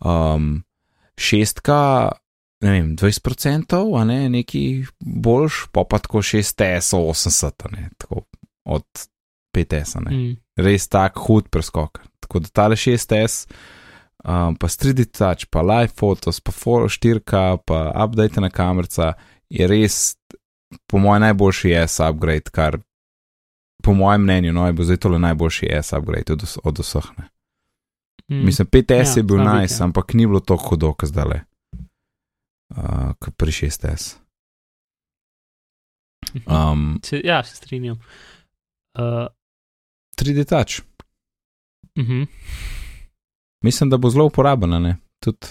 um, 0.00 0.62
šestka, 1.20 2.10
ne 2.60 2.70
vem, 2.70 2.96
20%, 2.96 4.00
a 4.00 4.04
ne, 4.04 4.28
neki 4.28 4.84
boljš, 5.00 5.66
pa 5.72 5.84
pa 5.88 5.98
tako 5.98 6.18
6S, 6.18 6.96
80, 6.96 7.64
a 7.64 7.68
ne, 7.72 7.88
tako 7.98 8.22
od 8.64 8.84
5S, 9.56 9.96
a 9.96 10.00
ne. 10.00 10.16
Mm. 10.16 10.36
Res 10.56 10.88
tak 10.88 11.18
hud 11.18 11.48
preskok. 11.48 12.02
Tako 12.20 12.38
da 12.44 12.48
tale 12.48 12.76
6S, 12.76 13.46
um, 14.24 14.56
pa 14.56 14.68
3D 14.68 15.08
touch, 15.10 15.48
pa 15.50 15.62
live 15.62 15.92
photos, 15.96 16.40
pa 16.40 16.52
4K, 16.52 17.56
pa 17.64 17.80
update 18.04 18.40
na 18.40 18.50
kamerca, 18.50 19.12
je 19.50 19.66
res, 19.66 20.16
po 20.86 20.98
mojem, 20.98 21.22
najboljši 21.22 21.74
S 21.86 22.00
upgrade, 22.00 22.52
kar 22.52 22.78
po 23.82 23.94
mojem 23.94 24.22
mnenju, 24.22 24.52
no, 24.52 24.66
je 24.66 24.72
bo 24.72 24.84
zdaj 24.84 24.96
tole 24.96 25.18
najboljši 25.18 25.72
S 25.82 25.92
upgrade 25.92 26.32
od, 26.32 26.44
od 26.64 26.78
vseh. 26.78 27.12
Ne. 27.18 27.30
Mm. 28.30 28.44
Mislim, 28.44 28.68
5S 28.68 28.94
Ja, 28.94 29.12
je 29.16 29.22
bil 29.22 29.38
biti, 29.38 29.48
nice, 29.48 29.74
ja. 29.80 29.84
ampak 29.84 30.14
ni 30.14 30.26
bilo 30.26 30.40
tako 30.40 30.68
hudo, 30.68 30.92
kot 30.92 31.08
zdaj 31.08 31.24
le. 31.24 31.40
Uh, 32.70 33.12
pri 33.36 33.50
6S. 33.50 34.16
Um, 36.46 37.00
Se, 37.02 37.20
ja, 37.24 37.44
se 37.44 37.56
strinjam. 37.56 37.98
Uh, 38.98 39.26
3D 40.16 40.44
touch. 40.48 40.80
uh 41.98 42.06
-huh. 42.06 42.26
Mislim, 43.64 43.90
da 43.90 43.96
bo 43.96 44.10
zelo 44.10 44.26
uporabna? 44.26 44.96
Tudi 45.20 45.46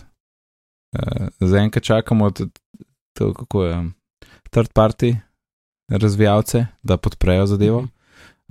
uh, 0.92 1.28
zaenkrat 1.40 1.84
čakamo, 1.84 2.32
tudi 2.32 2.52
to, 3.14 3.34
kako 3.34 3.64
je, 3.64 3.92
third 4.50 4.74
party 4.74 5.16
razvijalce, 5.90 6.66
da 6.84 6.98
podprejo 6.98 7.46
zadevo. 7.46 7.88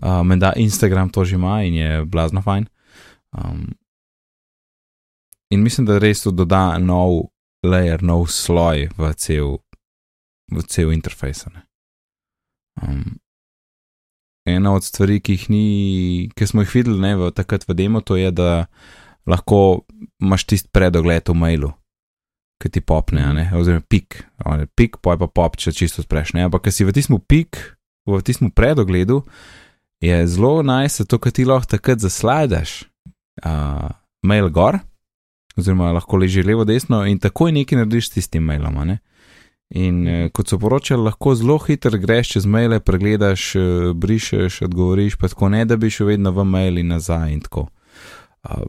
Uh, 0.03 0.23
Menda 0.25 0.53
Instagram 0.57 1.11
to 1.11 1.25
že 1.25 1.35
ima 1.35 1.63
in 1.63 1.75
je 1.75 2.05
blazno 2.05 2.43
fajn. 2.43 2.67
Um, 3.33 3.75
in 5.51 5.63
mislim, 5.63 5.87
da 5.87 5.99
res 5.99 6.23
to 6.23 6.31
doda 6.31 6.79
nov 6.79 7.23
layer, 7.67 8.03
nov 8.03 8.29
sloj 8.31 8.89
v 8.95 9.13
cel, 9.19 9.59
v 10.53 10.63
cel 10.67 10.93
interfejs. 10.95 11.47
Um, 12.79 13.19
ena 14.47 14.75
od 14.75 14.87
stvari, 14.87 15.21
ki 15.21 15.39
ni, 15.53 15.67
ki 16.35 16.47
smo 16.47 16.63
jih 16.63 16.75
videli 16.79 17.01
ne, 17.03 17.13
v, 17.19 17.33
takrat 17.35 17.67
v 17.69 17.77
demo, 17.79 18.01
to 18.01 18.17
je, 18.17 18.31
da 18.31 18.69
lahko 19.29 19.85
imaš 20.23 20.47
tisti 20.49 20.71
predogled 20.73 21.29
v 21.29 21.37
mailu, 21.37 21.73
ki 22.63 22.71
ti 22.73 22.81
popne, 22.81 23.51
oziroma 23.55 23.85
pik, 23.85 24.23
a 24.45 24.63
ne, 24.63 24.71
pik, 24.79 25.03
poj 25.05 25.19
pa 25.21 25.29
pop, 25.29 25.59
če 25.59 25.75
čisto 25.75 26.05
spreš. 26.05 26.35
Ne, 26.39 26.47
ampak, 26.49 26.67
ker 26.69 26.75
si 26.75 26.87
v 26.87 26.95
tistem 26.95 27.19
pik, 27.21 27.61
v 28.09 28.23
tistem 28.25 28.55
predogledu, 28.55 29.23
je 29.99 30.15
zelo 30.31 30.63
najse 30.63 31.05
to, 31.11 31.19
kar 31.19 31.35
ti 31.35 31.45
lahko 31.47 31.75
takrat 31.75 32.01
zaslajdaš, 32.01 32.85
uh, 33.43 33.91
mail 34.23 34.49
gor, 34.55 34.79
oziroma 35.59 35.93
lahko 35.93 36.17
leži 36.17 36.43
levo, 36.43 36.65
desno 36.65 37.05
in 37.07 37.19
takoj 37.19 37.53
nekaj 37.53 37.83
narediš 37.83 38.09
s 38.09 38.17
tistim 38.19 38.45
mailom. 38.47 38.79
ne. 38.87 38.99
In 39.77 40.07
eh, 40.09 40.29
kot 40.33 40.49
so 40.49 40.57
poročali, 40.59 41.05
lahko 41.05 41.35
zelo 41.37 41.59
hitro 41.61 41.99
greš 42.01 42.31
čez 42.37 42.47
maile, 42.47 42.81
pregledaš, 42.81 43.51
eh, 43.57 43.61
brišeš, 43.95 44.63
odgovoriš, 44.65 45.17
pa 45.21 45.29
tako 45.29 45.49
ne, 45.53 45.65
da 45.65 45.77
bi 45.77 45.91
šel 45.91 46.15
vedno 46.15 46.33
v 46.33 46.45
mail 46.45 46.79
in 46.79 46.89
nazaj 46.95 47.33
in 47.33 47.41
tako. 47.41 47.67
Uh, 48.49 48.65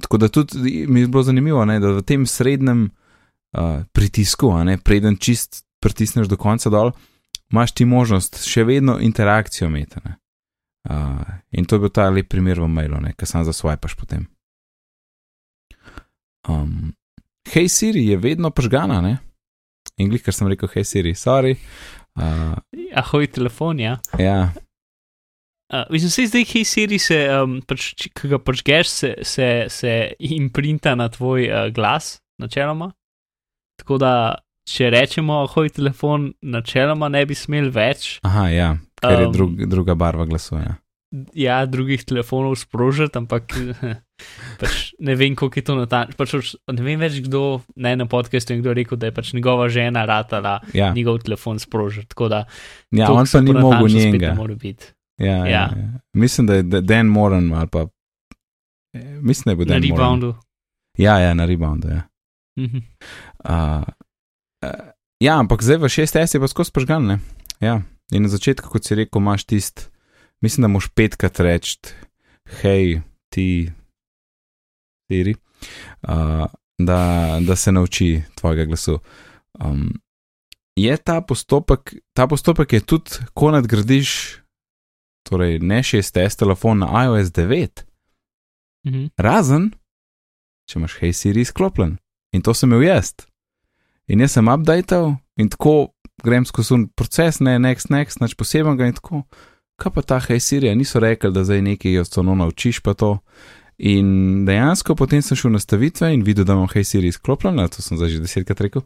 tako 0.00 0.18
da 0.18 0.28
tudi 0.28 0.86
mi 0.88 1.00
je 1.00 1.08
bilo 1.08 1.22
zanimivo, 1.22 1.64
ne, 1.64 1.80
da 1.80 1.90
v 1.92 2.02
tem 2.02 2.26
srednjem 2.26 2.86
uh, 2.88 3.84
pritisku, 3.92 4.52
ne, 4.64 4.78
preden 4.78 5.16
čist 5.16 5.64
pritisneš 5.82 6.28
do 6.28 6.36
konca 6.36 6.70
dol, 6.70 6.92
imaš 7.52 7.74
ti 7.74 7.84
možnost 7.84 8.40
še 8.46 8.64
vedno 8.64 8.96
interakcijo 9.00 9.68
imeti. 9.68 10.00
ne. 10.04 10.16
Uh, 10.88 11.20
in 11.50 11.64
to 11.64 11.76
je 11.76 11.80
bil 11.80 11.92
ta 11.92 12.08
lep 12.08 12.28
primer 12.28 12.60
v 12.60 12.68
mailu, 12.68 13.02
ki 13.18 13.26
sam 13.26 13.44
zasvajpaš 13.44 13.94
potem. 13.94 14.24
Um, 16.48 16.92
hej 17.52 17.68
Siri 17.68 18.06
je 18.08 18.16
vedno 18.20 18.50
požgana, 18.50 19.00
ne? 19.04 19.18
In 19.98 20.08
glih, 20.08 20.22
ker 20.22 20.34
sem 20.34 20.48
rekel, 20.48 20.70
hej 20.74 20.86
Siri, 20.88 21.14
sorry. 21.18 21.56
Uh, 22.18 22.56
Ahoj, 22.98 23.28
telefon, 23.30 23.78
ja. 23.82 23.98
ja, 24.18 24.50
Uh, 25.72 25.84
mislim, 25.90 26.10
se 26.10 26.26
zdaj, 26.26 26.44
hej, 26.44 26.64
Siri 26.64 26.98
se, 26.98 27.16
um, 27.42 27.58
pač, 27.60 27.90
ko 28.16 28.28
ga 28.30 28.38
počgeš, 28.40 28.88
se, 28.88 29.10
se, 29.22 29.48
se 29.68 30.12
imprinta 30.18 30.94
na 30.96 31.10
tvoj 31.12 31.44
uh, 31.44 31.66
glas, 31.76 32.22
načeloma. 32.40 32.88
Tako 33.76 33.98
da, 34.00 34.12
če 34.64 34.88
rečemo, 34.94 35.42
ahoj, 35.44 35.68
telefon, 35.76 36.30
načeloma 36.40 37.10
ne 37.12 37.20
bi 37.28 37.36
smel 37.36 37.68
več, 37.74 38.14
aha, 38.24 38.46
ja, 38.48 38.70
ker 38.96 39.20
je 39.20 39.28
Um, 39.28 39.34
drug, 39.36 39.60
druga 39.68 39.94
barva 39.94 40.24
glasu. 40.24 40.56
Ja. 40.56 40.78
ja, 41.36 41.60
drugih 41.68 42.00
telefonov 42.08 42.56
sprožiti, 42.56 43.20
ampak 43.20 43.52
pač 44.58 44.92
ne 44.98 45.14
vem, 45.14 45.36
koliko 45.36 45.58
je 45.58 45.64
to 45.64 45.74
natančno. 45.76 46.16
Pač, 46.16 46.34
už- 46.34 46.56
ne 46.68 46.82
vem 46.82 46.98
več, 46.98 47.20
kdo 47.20 47.42
ne, 47.76 47.96
na 47.96 48.06
podkastu 48.06 48.52
je 48.52 48.74
rekel, 48.74 48.96
da 48.96 49.06
je 49.06 49.14
pač 49.14 49.32
njegova 49.32 49.68
žena 49.68 50.04
ratala 50.04 50.60
Ja, 50.72 50.92
njegov 50.92 51.18
telefon 51.18 51.58
sprožiti. 51.58 52.08
Tako 52.08 52.28
da, 52.28 52.44
ja 52.90 53.08
on 53.08 53.26
pa 53.26 53.40
ni 53.40 53.52
mogel 53.52 53.86
biti. 54.56 54.84
Ja, 55.18 55.26
ja. 55.26 55.46
Ja. 55.46 55.64
Ja. 55.68 55.68
Mislim, 56.12 56.46
da 56.46 56.54
je 56.54 56.62
Da- 56.62 56.80
Dan 56.80 57.06
Moran 57.06 57.52
ali 57.52 57.66
pa. 57.66 57.86
eh, 58.94 59.18
Mislim, 59.20 59.44
da 59.44 59.50
je 59.50 59.56
bil 59.56 59.66
Na 59.66 59.74
Dan 59.74 59.82
Moran. 59.82 59.98
reboundu. 59.98 60.34
Ja, 60.96 61.18
ja, 61.18 61.34
na 61.34 61.44
reboundu. 61.44 61.88
Ja. 61.88 62.02
Uh, 62.58 63.82
uh, 64.62 64.70
ja, 65.18 65.38
ampak 65.38 65.62
zdaj 65.62 65.78
v 65.78 65.88
6S 65.88 66.34
je 66.34 66.40
pa 66.40 66.46
skozi 66.46 66.70
pržgan, 66.70 67.06
ne? 67.06 67.16
Ja, 67.60 67.82
in 68.10 68.22
na 68.22 68.28
začetku, 68.28 68.66
kot 68.66 68.82
si 68.82 68.94
rekel, 68.94 69.14
imaš 69.16 69.44
tist, 69.44 69.90
mislim, 70.40 70.62
da 70.62 70.68
moš 70.68 70.90
petkrat 70.90 71.38
reči, 71.38 71.78
hej, 72.62 72.98
ti, 73.28 73.70
Siri, 75.08 75.34
uh, 76.02 76.46
da, 76.78 77.00
da 77.40 77.56
se 77.56 77.72
nauči 77.72 78.22
tvojega 78.34 78.64
glasu. 78.64 78.98
Um, 79.60 80.00
je 80.76 80.96
ta 80.96 81.20
postopek, 81.20 81.94
ta 82.12 82.26
postopek 82.26 82.72
je 82.72 82.80
tudi, 82.80 83.10
ko 83.34 83.50
nadgradiš, 83.50 84.38
torej 85.22 85.58
ne 85.58 85.82
6S 85.82 86.36
telefon 86.36 86.78
na 86.78 87.04
iOS 87.04 87.32
9, 87.32 87.84
Mhm. 88.86 89.06
razen, 89.18 89.70
če 90.70 90.78
imaš 90.78 90.94
hej 91.00 91.12
Siri 91.12 91.40
izklopljen. 91.40 91.96
In 92.32 92.42
to 92.42 92.54
sem 92.54 92.70
imel 92.70 92.82
jaz. 92.86 93.12
In 94.08 94.20
jaz 94.20 94.32
sem 94.32 94.48
updated 94.48 95.16
in 95.36 95.48
tako 95.48 95.88
grem 96.22 96.44
skozi 96.44 96.86
proces, 96.96 97.40
ne 97.40 97.58
next, 97.58 97.90
next, 97.90 98.20
nič 98.20 98.34
posebnega 98.34 98.86
in 98.86 98.94
tako. 98.94 99.22
Kaj 99.76 99.92
pa 99.92 100.02
ta 100.02 100.18
hej 100.20 100.40
Siri, 100.40 100.74
niso 100.74 101.00
rekli, 101.00 101.32
da 101.32 101.44
zdaj 101.44 101.62
nekaj 101.62 101.98
od 101.98 102.08
to 102.08 102.22
naučiš 102.22 102.80
pa 102.80 102.94
to. 102.94 103.18
In 103.78 104.42
dejansko 104.46 104.96
potem 104.98 105.22
sem 105.22 105.38
šel 105.38 105.52
na 105.52 105.60
nastavitve 105.60 106.10
in 106.10 106.24
videl, 106.26 106.44
da 106.44 106.56
imam 106.56 106.66
hej 106.72 106.84
Siri 106.84 107.12
izklopljen, 107.12 107.60
to 107.70 107.82
sem 107.82 107.98
zdaj 107.98 108.10
že 108.16 108.22
desetkrat 108.24 108.60
rekel. 108.66 108.82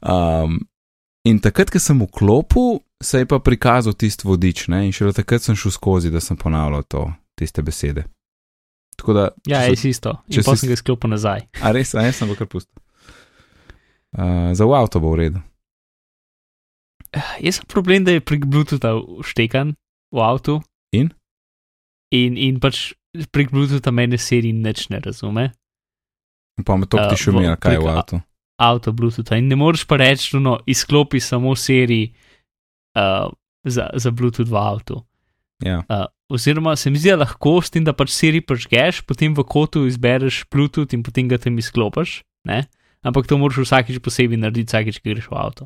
Um, 0.00 0.62
in 1.28 1.42
takrat, 1.44 1.68
ko 1.68 1.76
sem 1.82 2.00
vklopil, 2.00 2.80
se 3.04 3.20
je 3.20 3.28
pa 3.28 3.36
prikazal 3.44 3.92
tisti 3.92 4.24
vodič, 4.24 4.68
ne? 4.72 4.86
in 4.88 4.96
šele 4.96 5.12
takrat 5.12 5.44
sem 5.44 5.56
šel 5.56 5.74
skozi, 5.76 6.12
da 6.12 6.24
sem 6.24 6.40
ponavljal 6.40 6.86
to, 6.88 7.04
tiste 7.36 7.60
besede. 7.62 8.06
Tako 8.96 9.12
da, 9.12 9.28
Ja, 9.48 9.60
je 9.68 9.76
isto. 9.88 10.16
če 10.32 10.44
pa 10.44 10.56
sem 10.56 10.68
ga 10.68 10.76
izklopil 10.76 11.12
nazaj. 11.12 11.44
A 11.60 11.72
res, 11.76 11.92
a 11.94 12.04
jaz 12.04 12.16
sem 12.20 12.28
bo 12.28 12.36
kar 12.36 12.48
pustil. 12.48 12.76
Uh, 14.16 14.56
za 14.56 14.64
v 14.64 14.72
avto 14.74 15.00
bo 15.00 15.12
v 15.12 15.20
redu. 15.24 15.40
Jaz 17.44 17.60
sem 17.60 17.68
problem, 17.68 18.04
da 18.08 18.16
je 18.16 18.24
prek 18.24 18.44
Bluetootha 18.48 18.96
vštekan 19.20 19.76
v 20.12 20.18
avtu. 20.24 20.60
In? 20.96 21.12
In, 22.10 22.36
in 22.40 22.56
pač 22.60 22.92
prek 23.32 23.50
Bluetootha 23.50 23.90
meni 23.90 24.18
seriji 24.18 24.52
nič 24.52 24.88
ne 24.90 25.00
razume. 25.00 25.50
Pa 26.64 26.76
me 26.76 26.86
to 26.86 26.98
Uh, 27.00 27.08
ti 27.10 27.16
šumi, 27.16 27.44
v- 27.46 27.48
ali 27.48 27.56
kaj 27.56 27.74
je 27.74 27.80
v 27.80 27.88
avtu. 27.88 28.20
Avto 28.60 28.92
Bluetootha. 28.92 29.38
In 29.40 29.48
ne 29.48 29.56
moreš 29.56 29.86
pa 29.88 29.96
reči, 29.96 30.36
no, 30.36 30.58
izklopi 30.66 31.20
samo 31.20 31.56
seriji 31.56 32.12
uh, 32.96 33.32
za, 33.64 33.90
za 33.94 34.10
Bluetooth 34.10 34.50
v 34.50 34.56
avtu. 34.56 35.00
Ja. 35.64 35.80
Uh, 35.88 36.04
oziroma, 36.28 36.76
se 36.76 36.90
mi 36.90 36.98
zdi, 37.00 37.10
da 37.10 37.24
lahko 37.24 37.60
s 37.64 37.70
tem, 37.72 37.84
da 37.84 37.92
pač 37.96 38.12
seriji 38.12 38.44
prižgeš, 38.44 39.02
potem 39.08 39.34
v 39.34 39.44
kotu 39.44 39.86
izbereš 39.88 40.44
Bluetooth 40.52 40.92
in 40.94 41.02
potem 41.02 41.28
ga 41.28 41.40
tam 41.40 41.56
izklopiš. 41.58 42.20
Ne? 42.44 42.68
Ampak 43.00 43.24
to 43.26 43.40
moraš 43.40 43.64
vsakič 43.64 43.96
posebej 44.04 44.36
narediti, 44.36 44.68
vsakič, 44.68 45.00
ko 45.00 45.08
greš 45.08 45.28
v 45.32 45.36
avto. 45.40 45.64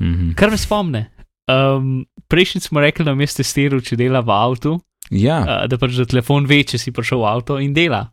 Mhm. 0.00 0.36
Kar 0.36 0.50
me 0.52 0.58
spomne. 0.60 1.08
Um, 1.48 2.04
Prejšnji 2.28 2.60
smo 2.60 2.80
rekli, 2.84 3.04
da 3.08 3.16
je 3.16 3.26
testiral, 3.40 3.80
če 3.80 3.96
dela 3.96 4.20
v 4.20 4.30
avtu, 4.36 4.76
Ja. 5.14 5.40
uh, 5.40 5.66
da 5.70 5.78
pač 5.80 5.96
da 5.96 6.06
telefon 6.08 6.48
ve, 6.48 6.62
če 6.68 6.80
si 6.80 6.92
prišel 6.94 7.22
v 7.22 7.28
avto 7.30 7.58
in 7.62 7.74
dela. 7.76 8.08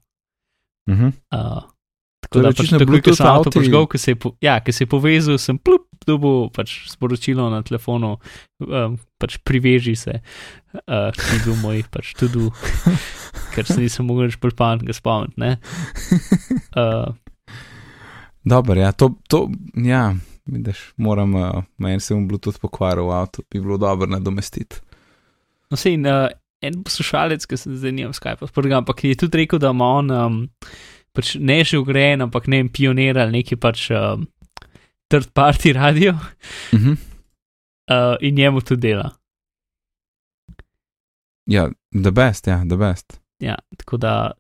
Mhm. 0.89 1.15
Uh, 1.33 1.63
tako 2.25 2.39
Torej, 2.39 2.45
da 2.45 2.57
pač 2.57 2.69
takoj, 2.69 2.85
ko 2.85 2.91
Bluetooth 2.91 3.19
sem 3.19 3.29
avto 3.29 3.53
prižgal, 3.53 3.87
ko 3.89 4.01
se 4.01 4.13
je, 4.13 4.19
po, 4.21 4.31
ja, 4.41 4.55
ko 4.61 4.73
se 4.73 4.85
je 4.85 4.89
povezal, 4.89 5.39
sem 5.41 5.57
plup, 5.61 5.85
dobil 6.05 6.47
pač 6.53 6.77
sporočilo 6.89 7.49
na 7.53 7.61
telefonu, 7.65 8.15
um, 8.65 8.95
pač 9.21 9.37
priveži 9.45 9.95
se, 9.99 10.19
uh, 10.21 11.09
ki 11.13 11.27
je 11.33 11.41
bil 11.45 11.59
moj 11.61 11.83
pač 11.93 12.13
tudi, 12.17 12.49
ker 13.53 13.67
se 13.67 13.77
nisem 13.81 14.07
mogel 14.09 14.29
več 14.29 14.39
bolj 14.41 14.55
pametnega 14.57 14.97
spomniti. 14.97 15.37
ne. 15.41 15.57
Uh, 16.75 17.13
Dobro, 18.45 18.77
ja, 18.77 18.91
to, 18.93 19.15
to, 19.25 19.47
ja, 19.81 20.13
vidiš, 20.45 20.93
moram, 21.01 21.33
uh, 21.33 21.63
meni 21.81 21.99
se 21.99 22.13
mu 22.13 22.27
Bluetooth 22.29 22.61
pokvaril 22.61 23.09
v 23.09 23.15
avtu, 23.17 23.45
bi 23.49 23.61
bilo 23.61 23.79
dobro 23.81 24.05
nadomestiti. 24.05 24.81
No, 25.73 25.79
sej, 25.81 25.97
uh, 26.05 26.29
en 26.61 26.83
poslušalec, 26.83 27.45
ki 27.45 27.57
se 27.57 27.75
zdaj 27.75 27.91
nimam 27.91 28.13
Skype, 28.13 28.47
sprga, 28.47 28.77
ampak 28.77 29.03
je 29.03 29.15
tudi 29.15 29.37
rekel, 29.43 29.59
da 29.59 29.69
ima 29.75 29.85
on 29.99 30.11
um, 30.11 30.37
pač 31.15 31.35
ne 31.39 31.63
že 31.63 31.79
ugrajen, 31.79 32.21
ampak 32.21 32.47
ne 32.47 32.57
vem, 32.63 32.69
pionir 32.69 33.19
ali 33.19 33.39
neki 33.41 33.55
pač 33.55 33.89
um, 33.91 34.27
third 35.11 35.31
party 35.33 35.73
radio 35.73 36.15
Mhm. 36.73 36.91
uh, 37.91 38.15
in 38.21 38.35
njemu 38.35 38.61
to 38.61 38.75
dela. 38.75 39.11
Ja, 41.47 41.69
the 41.93 42.11
best, 42.11 42.47
ja, 42.47 42.63
the 42.69 42.77
best. 42.77 43.19
Ja, 43.39 43.55
tako 43.77 43.97
da 43.97 44.31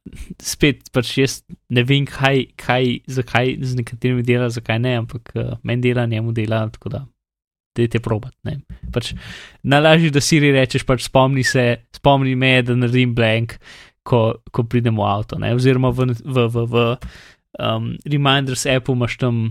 spet 0.41 0.87
pač 0.95 1.17
jaz 1.17 1.41
ne 1.69 1.83
vem, 1.83 2.05
kaj, 2.07 2.45
kaj, 2.55 3.01
zakaj 3.11 3.57
z 3.61 3.75
nekaterimi 3.75 4.23
dela, 4.23 4.47
zakaj 4.49 4.79
ne, 4.79 4.95
ampak 5.03 5.31
uh, 5.35 5.57
meni 5.63 5.81
dela, 5.83 6.05
njemu 6.05 6.31
dela, 6.31 6.63
tako 6.71 6.89
da 6.89 7.01
dajte 7.75 7.99
probat. 8.03 8.33
Pač, 8.93 9.13
najlažje, 9.63 10.13
da 10.15 10.23
si 10.23 10.39
rečeš, 10.39 10.85
pač 10.87 11.05
spomni 11.07 11.43
se, 11.43 11.65
spomni 11.95 12.35
me, 12.39 12.57
da 12.65 12.77
naredim 12.77 13.15
blank, 13.17 13.57
ko, 14.05 14.37
ko 14.53 14.65
pridem 14.69 14.97
v 14.99 15.07
avto. 15.07 15.39
Ne. 15.41 15.53
Oziroma 15.57 15.91
v, 15.95 16.13
v, 16.23 16.45
v, 16.53 16.65
v 16.71 16.85
um, 17.59 17.89
Reminders 18.05 18.65
appu 18.69 18.95
imaš 18.95 19.17
tam, 19.17 19.49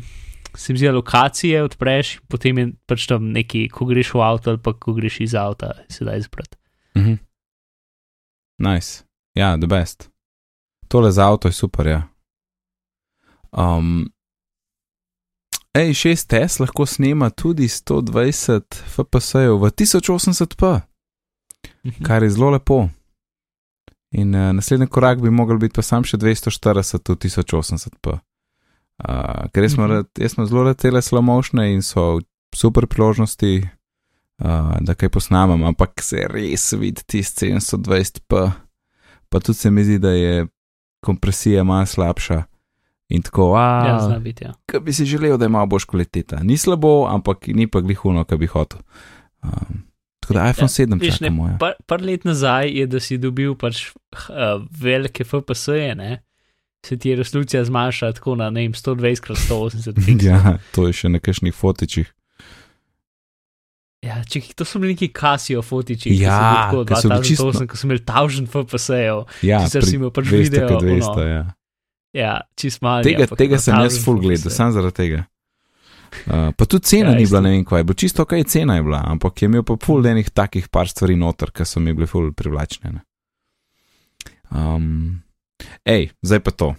se 0.54 0.72
mi 0.72 0.78
zdi, 0.78 0.90
lokacije 0.94 1.62
odpreš, 1.66 2.18
potem 2.30 2.58
je 2.58 2.66
pač 2.86 3.08
tam 3.10 3.32
neki, 3.34 3.66
ko 3.74 3.88
greš 3.90 4.14
v 4.14 4.24
avto 4.24 4.54
ali 4.54 4.62
pa 4.62 4.74
ko 4.78 4.94
greš 4.96 5.20
iz 5.26 5.36
avta, 5.38 5.74
se 5.90 6.06
da 6.06 6.16
izbrati. 6.16 6.56
Mhm. 6.96 7.20
Nice, 8.64 9.02
ja, 9.34 9.56
the 9.58 9.66
best. 9.66 10.10
Tole 10.88 11.10
za 11.10 11.26
avto 11.26 11.50
je 11.50 11.52
super, 11.52 11.86
ja. 11.86 12.02
Um, 13.50 14.13
Ej, 15.74 15.94
6S 15.94 16.60
lahko 16.60 16.86
snema 16.86 17.30
tudi 17.30 17.68
120 17.68 18.62
FPS-jev 18.86 19.58
v 19.58 19.70
1080p. 19.70 20.80
Mhm. 21.86 22.04
kar 22.04 22.22
je 22.22 22.30
zelo 22.30 22.50
lepo. 22.50 22.88
In 24.10 24.34
uh, 24.34 24.52
naslednji 24.52 24.86
korak 24.86 25.20
bi 25.20 25.30
mogel 25.30 25.58
biti 25.58 25.74
pa 25.74 25.82
sam 25.82 26.04
še 26.04 26.16
240 26.16 27.08
v 27.08 27.16
1080p. 27.16 28.12
Uh, 28.14 29.48
ker 29.52 29.62
jaz 29.62 29.72
smo, 29.74 29.86
Mhm. 29.86 29.92
rad, 29.92 30.06
jaz 30.18 30.32
smo 30.32 30.46
zelo 30.46 30.62
rad 30.62 30.76
tele 30.76 31.02
slomošne 31.02 31.72
in 31.74 31.82
so 31.82 32.20
super 32.54 32.86
priložnosti, 32.86 33.68
uh, 34.44 34.78
da 34.80 34.94
kaj 34.94 35.08
posnamem, 35.08 35.64
ampak 35.64 36.02
se 36.02 36.26
res 36.30 36.72
vidi 36.72 37.02
tisti 37.06 37.50
720p. 37.52 38.52
Pa 39.28 39.40
tudi 39.40 39.58
se 39.58 39.70
mi 39.70 39.84
zdi, 39.84 39.98
da 39.98 40.10
je 40.10 40.46
kompresija 41.04 41.64
malo 41.64 41.86
slabša. 41.86 42.44
In 43.14 43.22
tako, 43.22 43.52
Ja, 43.54 43.94
a, 43.94 44.00
zna 44.02 44.18
biti, 44.18 44.42
ja. 44.42 44.52
ki 44.66 44.80
bi 44.80 44.92
si 44.92 45.06
želel, 45.06 45.36
da 45.36 45.46
ima 45.46 45.62
boš 45.64 45.84
kvaliteta. 45.84 46.40
Ni 46.42 46.56
slabo, 46.56 47.06
ampak 47.06 47.46
ni 47.48 47.66
pa 47.66 47.78
glihuno, 47.80 48.24
ki 48.24 48.36
bi 48.36 48.48
hotel. 48.48 48.80
Um, 49.40 49.84
tako 50.18 50.34
da 50.34 50.48
iPhone 50.48 50.68
7 50.68 50.98
Veš, 50.98 51.20
ne, 51.20 51.28
čakamo. 51.28 51.46
Ja. 51.46 51.56
par, 51.58 51.74
par 51.86 52.02
let 52.02 52.24
nazaj 52.24 52.72
je, 52.72 52.86
da 52.88 52.98
si 52.98 53.18
dobil 53.18 53.54
pač 53.54 53.90
uh, 53.90 54.26
velike 54.72 55.22
FPS-je, 55.24 55.94
ne? 55.94 56.12
se 56.82 56.98
ti 56.98 57.08
je 57.08 57.16
resolucija 57.16 57.62
zmanjšala 57.64 58.12
tako 58.12 58.34
na 58.36 58.50
ne 58.50 58.60
vem, 58.60 58.72
120 58.74 59.20
krat 59.20 59.38
180 59.40 59.96
pixelov. 59.96 60.24
Ja, 60.26 60.58
to 60.70 60.84
je 60.84 60.92
še 60.94 61.08
na 61.08 61.18
kakšnih 61.18 61.54
fotičih. 61.54 62.10
ja, 64.04 64.18
če 64.22 64.42
to 64.52 64.64
so 64.64 64.76
bili 64.78 64.92
neki 64.92 65.08
Casio 65.10 65.62
fotiči, 65.62 66.12
Ja, 66.12 66.68
ki 66.68 66.76
so 66.90 67.00
so 67.00 67.08
bili 67.08 67.24
čisto- 67.24 67.46
tako 67.46 67.58
2008, 67.58 67.66
ko 67.66 67.76
sem 67.76 67.88
imel 67.88 68.02
1000 68.02 68.48
FPS-jev, 68.48 69.22
Ja, 69.42 69.62
sicer 69.64 69.82
si 69.82 69.96
imel 69.96 70.10
pač 70.10 70.26
200 70.26 70.42
video, 70.42 70.68
krat 70.68 70.82
200, 70.82 71.08
ono, 71.10 71.24
ja. 71.24 71.44
Ja, 72.14 72.34
čist 72.58 72.82
mali. 72.84 73.06
Tega, 73.06 73.26
ampak 73.26 73.40
tega 73.40 73.60
sem 73.62 73.76
jaz 73.76 73.98
1000 73.98 74.04
full 74.06 74.20
gledal, 74.22 74.52
sam 74.54 74.74
zaradi 74.74 74.96
tega. 75.00 75.24
Uh, 76.30 76.52
pa 76.54 76.66
tudi 76.70 76.86
cena 76.86 77.10
Ja, 77.10 77.18
ni 77.18 77.26
bila, 77.26 77.40
ne 77.42 77.50
vem 77.56 77.64
kaj, 77.66 77.80
je 77.82 77.86
bilo 77.88 77.98
čisto 77.98 78.24
kaj 78.30 78.44
cena 78.46 78.76
je 78.78 78.84
bila, 78.86 79.00
ampak 79.10 79.42
je 79.42 79.48
imel 79.50 79.64
pa 79.66 79.74
full 79.82 80.06
enih 80.06 80.30
takih 80.30 80.68
par 80.70 80.86
stvari 80.88 81.16
noter, 81.18 81.50
ki 81.50 81.66
so 81.66 81.82
mi 81.82 81.94
bile 81.96 82.06
full 82.06 82.30
privlačne. 82.36 82.94
Ne. 82.94 83.02
Um, 84.54 85.22
ej, 85.82 86.12
zdaj 86.22 86.44
pa 86.46 86.54
to. 86.54 86.70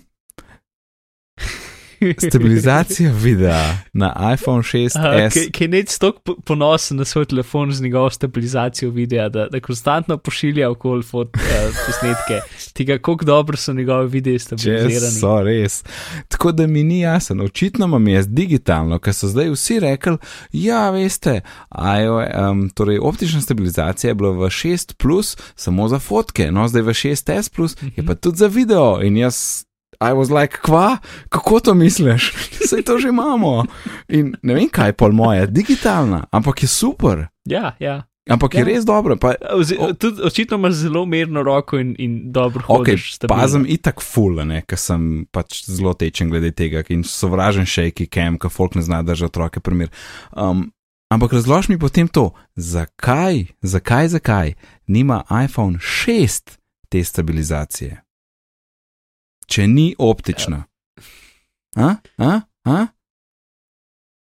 Stabilizacija 2.17 3.11
videa 3.11 3.77
na 3.93 4.33
iPhone 4.33 4.63
6S. 4.63 5.51
Ki 5.51 5.63
je 5.63 5.67
neč 5.67 5.97
tako 5.97 6.35
ponosen 6.45 6.97
na 6.97 7.05
svoj 7.05 7.25
telefon 7.25 7.71
z 7.71 7.81
njegovo 7.81 8.09
stabilizacijo 8.09 8.91
videa, 8.91 9.29
da, 9.29 9.47
da 9.47 9.59
konstantno 9.59 10.17
pošilja 10.17 10.69
okoli 10.69 11.03
fot, 11.03 11.35
uh, 11.35 11.41
posnetke. 11.85 12.41
Tega, 12.73 12.97
kako 12.97 13.25
dobro 13.25 13.57
so 13.57 13.73
njegove 13.73 14.07
videe 14.07 14.39
Če 14.39 14.45
stabilizirani. 14.45 15.19
so 15.19 15.41
res. 15.43 15.83
Tako 16.27 16.51
da 16.51 16.67
mi 16.67 16.83
ni 16.83 16.99
jasno, 16.99 17.43
očitno 17.43 17.85
imam 17.85 18.07
jaz 18.07 18.27
digitalno, 18.27 18.99
ker 18.99 19.13
so 19.13 19.27
zdaj 19.27 19.49
vsi 19.49 19.79
rekli, 19.79 20.17
ja, 20.51 20.89
veste, 20.89 21.41
IO, 22.03 22.21
um, 22.49 22.69
torej 22.69 22.99
optična 23.01 23.41
stabilizacija 23.41 24.11
je 24.11 24.15
bila 24.15 24.31
v 24.31 24.49
6, 24.49 24.93
plus, 24.97 25.37
samo 25.55 25.87
za 25.87 25.99
fotke, 25.99 26.51
no 26.51 26.67
zdaj 26.67 26.81
v 26.81 26.93
6S, 26.93 27.53
plus, 27.55 27.77
je 27.95 28.05
pa 28.05 28.15
tudi 28.15 28.37
za 28.37 28.47
video. 28.47 28.99
In 29.03 29.17
jaz, 29.17 29.65
I 30.11 30.13
was 30.13 30.31
like, 30.41 30.57
kva, 30.61 30.97
kako 31.29 31.59
to 31.59 31.73
misliš? 31.73 32.33
Sej 32.69 32.83
to 32.83 32.97
že 32.99 33.09
imamo. 33.09 33.65
In 34.07 34.35
ne 34.41 34.53
vem, 34.53 34.69
kaj 34.69 34.93
je 34.93 34.93
pol 34.93 35.11
moja, 35.11 35.45
digitalna, 35.45 36.25
ampak 36.31 36.63
je 36.63 36.67
super. 36.67 37.27
Ja, 37.45 37.75
ja. 37.79 38.03
Ampak 38.29 38.55
ja. 38.55 38.59
je 38.59 38.65
res 38.65 38.85
dobro. 38.85 39.17
Pa, 39.21 39.35
Ozi, 39.53 39.77
tudi, 39.99 40.21
očitno 40.25 40.57
imaš 40.57 40.73
zelo 40.73 41.05
mirno 41.05 41.43
roko 41.43 41.77
in, 41.77 41.95
in 41.99 42.31
dobro 42.31 42.63
okay, 42.67 42.97
hodiš. 42.97 43.17
pazem 43.29 43.65
itak 43.69 44.01
full, 44.01 44.41
ker 44.65 44.79
sem 44.79 45.27
pač 45.31 45.61
zelo 45.69 45.93
tečen 45.93 46.31
glede 46.33 46.49
tega 46.51 46.81
in 46.89 47.03
sovražen 47.05 47.69
šejki 47.69 48.07
kem, 48.09 48.39
ker 48.41 48.49
folk 48.49 48.75
ne 48.75 48.81
zna 48.81 49.03
držati 49.05 49.29
otroke 49.29 49.61
primer. 49.61 49.93
Um, 50.33 50.71
ampak 51.13 51.37
razloži 51.37 51.75
mi 51.75 51.79
potem 51.79 52.07
to, 52.09 52.31
zakaj, 52.55 53.45
zakaj, 53.61 54.09
zakaj 54.17 54.55
nima 54.87 55.21
iPhone 55.29 55.77
6 55.77 56.57
te 56.89 57.03
stabilizacije, 57.03 58.01
če 59.45 59.67
ni 59.67 59.93
optična. 59.97 60.63
A? 61.75 61.95
A? 62.17 62.41
A? 62.65 62.85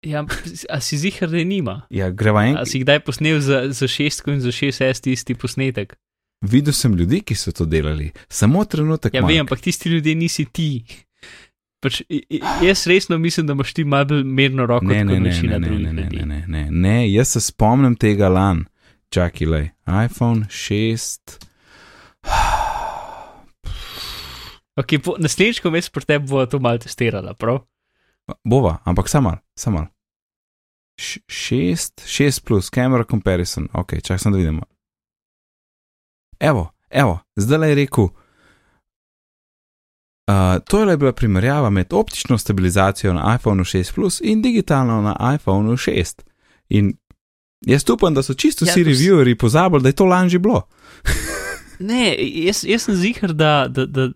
Ja, 0.06 0.22
a 0.70 0.80
si 0.80 0.98
zihar, 0.98 1.30
da 1.30 1.38
je 1.38 1.44
nima? 1.44 1.80
Ja, 1.90 2.10
greva 2.10 2.44
en. 2.46 2.58
A 2.58 2.66
si 2.66 2.82
kdaj 2.82 3.00
posnel 3.06 3.40
za, 3.42 3.64
za 3.74 3.88
šestko 3.90 4.30
in 4.30 4.40
za 4.40 4.52
šest 4.54 4.82
S 4.82 5.06
isti 5.06 5.34
posnetek? 5.34 5.96
Videl 6.40 6.72
sem 6.72 6.94
ljudi, 6.94 7.20
ki 7.26 7.34
so 7.34 7.52
to 7.52 7.66
delali, 7.66 8.12
samo 8.28 8.64
trenutek. 8.64 9.14
Ja, 9.14 9.26
vem, 9.26 9.40
ampak 9.40 9.60
tisti 9.60 9.90
ljudje 9.90 10.14
nisi 10.14 10.44
ti. 10.44 10.84
Pač, 11.82 12.02
jaz 12.62 12.86
resno 12.86 13.18
mislim, 13.18 13.46
da 13.46 13.52
imaš 13.52 13.74
ti 13.74 13.84
malo 13.84 14.04
bolj 14.04 14.24
mirno 14.24 14.66
roko, 14.66 14.86
ne, 14.86 15.04
ne, 15.04 15.20
ne, 15.20 15.30
ne, 15.42 15.58
ne, 15.58 15.68
ne, 15.68 15.92
ne, 15.92 16.26
ne, 16.26 16.44
ne, 16.46 16.70
ne, 16.70 16.96
jaz 17.12 17.28
se 17.28 17.40
spomnim 17.40 17.94
tega 17.96 18.28
lan, 18.28 18.64
čakaj, 19.14 19.70
iPhone 19.86 20.46
6. 20.50 21.38
Okay, 24.78 25.02
Naslednjič, 25.18 25.58
ko 25.60 25.72
veš, 25.74 25.90
pri 25.90 26.06
tebi 26.06 26.28
bo 26.30 26.44
to 26.46 26.60
malo 26.62 26.78
testirala, 26.78 27.34
prav? 27.34 27.64
Bova, 28.44 28.78
ampak 28.84 29.08
samo 29.08 29.36
samo. 29.58 29.86
Šest, 31.28 32.06
šest 32.06 32.44
plus, 32.44 32.70
camera 32.70 33.04
comparison, 33.10 33.68
ok, 33.72 33.98
čakaj, 34.02 34.18
sem 34.18 34.32
da 34.32 34.38
vidimo. 34.38 34.62
Evo, 36.40 36.70
evo, 36.90 37.18
zdaj 37.36 37.68
je 37.68 37.74
rekel. 37.74 38.08
Uh, 40.28 40.60
to 40.68 40.90
je 40.90 40.96
bila 40.96 41.12
primerjava 41.12 41.70
med 41.70 41.92
optično 41.92 42.38
stabilizacijo 42.38 43.12
na 43.12 43.36
iPhonu 43.40 43.64
6 43.64 43.94
Plus 43.94 44.20
in 44.24 44.42
digitalno 44.42 45.02
na 45.02 45.34
iPhonu 45.34 45.72
6. 45.72 46.22
In 46.68 46.92
jaz 47.66 47.90
upam, 47.90 48.14
da 48.14 48.22
so 48.22 48.34
čisto 48.34 48.64
ja, 48.64 48.72
vsi 48.72 48.84
reviewerji 48.84 49.38
pozabili, 49.38 49.82
da 49.82 49.88
je 49.88 49.92
to 49.92 50.04
lani 50.04 50.30
že 50.30 50.38
bilo. 50.38 50.68
ne, 51.78 52.16
jaz, 52.18 52.64
jaz 52.64 52.82
sem 52.82 52.94
zihar, 52.94 53.32
da, 53.32 53.66
da, 53.68 53.86
da, 53.86 54.10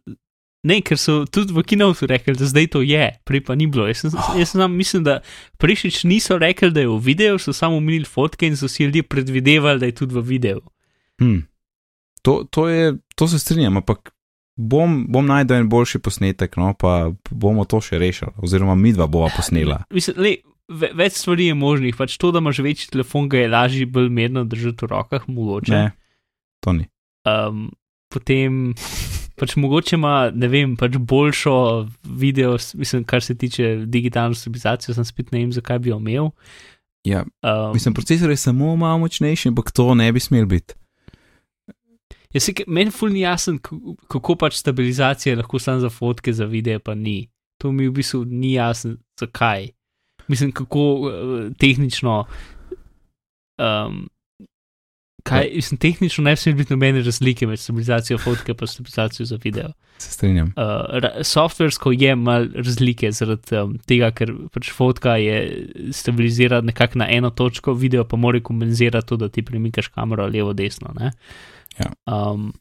Ne, 0.62 0.78
ker 0.86 0.98
so 1.00 1.24
tudi 1.26 1.50
v 1.50 1.64
kinotu 1.66 2.06
rekli, 2.06 2.36
da 2.38 2.46
zdaj 2.46 2.68
to 2.70 2.84
je, 2.86 3.08
prej 3.26 3.40
pa 3.42 3.56
ni 3.58 3.66
bilo. 3.66 3.88
Jaz, 3.90 4.04
sem, 4.04 4.12
jaz 4.38 4.52
sem, 4.54 4.62
mislim, 4.78 5.02
da 5.02 5.18
prejšič 5.58 6.04
niso 6.06 6.38
rekli, 6.38 6.70
da 6.70 6.84
je 6.84 6.90
v 6.90 6.98
videu, 7.02 7.40
so 7.42 7.54
samo 7.56 7.80
umili 7.82 8.06
fotke 8.06 8.46
in 8.46 8.54
so 8.56 8.70
si 8.70 8.86
ljudje 8.86 9.02
predvidevali, 9.02 9.82
da 9.82 9.90
je 9.90 9.96
tudi 9.98 10.14
v 10.14 10.22
videu. 10.22 10.62
Hmm. 11.18 11.42
To, 12.22 12.44
to, 12.46 12.68
je, 12.70 12.94
to 13.18 13.26
se 13.28 13.42
strinjam, 13.42 13.82
ampak 13.82 14.12
bom, 14.56 15.02
bom 15.10 15.26
najdel 15.26 15.64
en 15.64 15.68
boljši 15.68 15.98
posnetek, 15.98 16.54
no 16.56 16.70
pa 16.78 17.10
bomo 17.30 17.66
to 17.66 17.82
še 17.82 17.98
rešili, 17.98 18.30
oziroma 18.38 18.78
mi 18.78 18.94
dva 18.94 19.08
bova 19.10 19.32
posnela. 19.34 19.80
Mislim, 19.96 20.22
le, 20.22 20.36
več 20.70 21.18
stvari 21.18 21.50
je 21.50 21.58
možnih, 21.58 21.98
pač 21.98 22.14
to, 22.22 22.30
da 22.30 22.38
imaš 22.38 22.62
večji 22.62 22.92
telefon, 22.94 23.26
ga 23.32 23.42
je 23.42 23.50
lažje 23.50 23.90
bolj 23.90 24.12
mirno 24.14 24.46
držati 24.46 24.86
v 24.86 24.92
rokah, 24.94 25.26
mogoče. 25.26 25.74
Ne, 25.74 25.90
to 26.62 26.78
ni. 26.78 26.86
Um, 27.26 27.70
potem 28.12 28.74
pač 29.36 29.56
mogoče 29.56 29.96
ima, 29.96 30.30
ne 30.34 30.48
vem, 30.48 30.76
pač 30.76 30.98
boljšo 30.98 31.54
video, 32.04 32.56
mislim, 32.74 33.04
kar 33.04 33.22
se 33.22 33.34
tiče 33.38 33.74
digitalne 33.86 34.34
stabilizacije, 34.38 34.94
sem 34.94 35.04
spet 35.08 35.32
ne 35.32 35.44
vem, 35.44 35.52
zakaj 35.52 35.78
bi 35.78 35.92
jo 35.92 35.98
imel. 36.00 36.30
Ja, 37.04 37.24
um, 37.42 37.72
mislim, 37.74 37.94
procesor 37.94 38.30
je 38.30 38.36
samo 38.36 38.76
malo 38.76 38.98
močnejši, 39.02 39.50
ampak 39.50 39.72
to 39.74 39.94
ne 39.94 40.12
bi 40.12 40.20
smel 40.20 40.46
biti. 40.46 40.74
Jaz 42.32 42.46
se, 42.46 42.54
meni 42.66 42.90
ful 42.90 43.12
ni 43.12 43.26
jasen, 43.26 43.58
kako 44.08 44.36
pač 44.40 44.56
stabilizacija 44.56 45.36
lahko 45.36 45.58
samo 45.60 45.82
za 45.82 45.90
fotke, 45.90 46.32
za 46.32 46.46
video 46.48 46.80
pa 46.80 46.94
ni. 46.94 47.28
To 47.60 47.72
mi 47.72 47.88
v 47.88 47.92
bistvu 47.98 48.24
ni 48.24 48.54
jasno, 48.54 48.96
zakaj. 49.20 49.68
Mislim, 50.28 50.52
kako 50.52 50.84
uh, 50.94 51.10
tehnično 51.58 52.24
um, 53.58 54.08
kaj, 55.22 55.50
mislim, 55.54 55.78
tehnično 55.78 56.24
ne 56.24 56.36
sme 56.36 56.52
biti 56.58 56.72
nobene 56.72 57.02
razlike 57.02 57.46
med 57.46 57.60
stabilizacijo 57.60 58.18
fotke 58.18 58.54
in 58.60 58.66
stabilizacijo 58.66 59.26
za 59.26 59.38
video. 59.44 59.72
Se 59.98 60.10
strinjam. 60.10 60.52
Uh, 60.56 61.22
softversko 61.22 61.92
je 61.92 62.16
malo 62.16 62.46
razlike 62.54 63.12
zaradi 63.12 63.56
um, 63.56 63.76
tega, 63.86 64.10
ker 64.10 64.32
pač 64.52 64.70
fotka 64.72 65.16
je 65.16 65.66
stabilizirana 65.92 66.66
nekako 66.66 66.98
na 66.98 67.06
eno 67.10 67.30
točko, 67.30 67.74
video 67.74 68.04
pa 68.04 68.16
mora 68.16 68.40
kompenzirati 68.40 69.08
to, 69.08 69.16
da 69.16 69.28
ti 69.28 69.42
premikaš 69.42 69.88
kamero 69.88 70.26
levo, 70.26 70.52
desno. 70.52 70.94
Ja. 71.78 71.92
Um, 72.06 72.52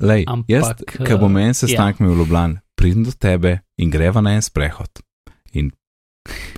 Lej, 0.00 0.24
ampak, 0.28 0.48
jaz, 0.48 0.72
ki 0.86 1.16
bom 1.20 1.36
en 1.36 1.54
sestanek 1.54 2.00
ja. 2.00 2.06
v 2.06 2.16
Ljubljani, 2.16 2.60
pridem 2.78 3.04
do 3.04 3.12
tebe 3.12 3.58
in 3.76 3.90
greva 3.90 4.22
na 4.24 4.32
en 4.38 4.42
sprehod. 4.42 5.02
In 5.52 5.72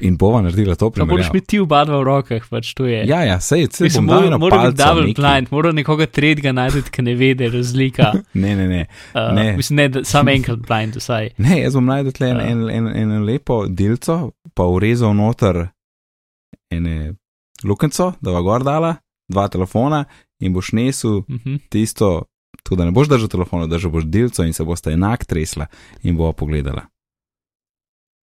In 0.01 0.17
bova 0.17 0.41
naredila 0.43 0.75
to 0.75 0.91
primer. 0.91 1.11
Moraš 1.11 1.31
biti 1.33 1.61
v 1.61 1.67
barva 1.67 2.01
v 2.01 2.07
rokah, 2.07 2.47
pač 2.51 2.73
to 2.75 2.87
je. 2.87 3.05
Ja, 3.07 3.23
ja, 3.27 3.39
sej, 3.41 3.69
sej, 3.71 3.91
sem 3.95 4.07
dal 4.07 4.29
na. 4.31 4.39
Mora 4.41 4.65
biti 4.67 4.81
double 4.83 5.07
neki. 5.07 5.21
blind, 5.21 5.53
mora 5.55 5.73
nekoga 5.73 6.07
tretjega 6.07 6.53
najti, 6.57 6.91
ki 6.91 7.05
ne 7.07 7.15
vede 7.19 7.49
razlika. 7.53 8.13
ne, 8.43 8.57
ne, 8.59 8.67
ne. 8.69 8.83
Uh, 9.15 9.31
ne. 9.37 9.47
Mislim, 9.57 9.77
ne, 9.77 9.89
da, 9.89 10.05
sam 10.09 10.29
enkrat 10.33 10.65
blind, 10.67 10.99
vsaj. 10.99 11.33
Ne, 11.45 11.61
jaz 11.63 11.79
bom 11.79 11.87
najdel 11.87 12.15
tle 12.17 12.33
uh. 12.35 12.43
en, 12.43 12.67
en, 12.71 12.89
en, 12.89 13.17
en 13.19 13.25
lepo 13.27 13.63
delco, 13.69 14.19
pa 14.55 14.67
urezal 14.69 15.15
noter 15.17 15.65
ene 16.73 17.15
lukenco, 17.65 18.13
da 18.21 18.35
va 18.35 18.43
gor 18.43 18.67
dala, 18.67 18.97
dva 19.31 19.49
telefona 19.53 20.05
in 20.43 20.55
boš 20.55 20.73
nesel 20.73 21.23
uh 21.23 21.29
mhm. 21.29 21.55
-huh. 21.55 21.59
tisto, 21.69 22.25
tudi 22.63 22.79
da 22.79 22.85
ne 22.85 22.91
boš 22.91 23.09
držal 23.09 23.29
telefona, 23.29 23.67
držal 23.67 23.91
boš 23.91 24.05
delco 24.05 24.45
in 24.45 24.53
se 24.53 24.65
boste 24.65 24.93
enak 24.93 25.25
tresla 25.25 25.67
in 26.03 26.17
bova 26.17 26.33
pogledala 26.33 26.92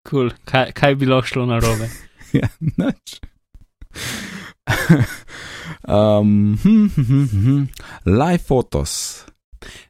cool. 0.09 0.33
kaj, 0.49 0.73
kaj 0.77 0.97
bi 0.99 1.09
lahko 1.09 1.33
šlo 1.33 1.47
na 1.49 1.61
robe? 1.63 1.89
ja, 2.39 2.49
noč. 2.81 3.19
um, 5.89 6.59
hm, 6.63 6.89
hm, 6.97 7.25
hm, 7.33 7.63
live 8.09 8.45
fotos. 8.45 9.25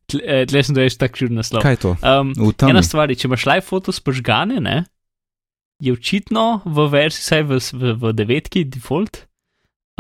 Tle 0.08 0.22
eh, 0.24 0.62
sem 0.64 0.76
dojel 0.76 0.94
tako 0.96 1.22
čudno 1.22 1.42
naslov. 1.42 1.64
Kaj 1.64 1.76
je 1.76 1.80
to? 1.82 1.96
Um, 2.00 2.32
ena 2.68 2.82
stvar, 2.84 3.12
če 3.12 3.28
imaš 3.28 3.48
live 3.48 3.66
fotos 3.66 4.00
požgane, 4.00 4.62
ne, 4.64 4.78
je 5.84 5.92
očitno 5.94 6.62
v 6.64 6.86
verziji, 6.90 7.24
saj 7.26 7.42
v, 7.48 7.58
v, 7.58 7.96
v 8.00 8.14
devetki, 8.16 8.64
default, 8.66 9.26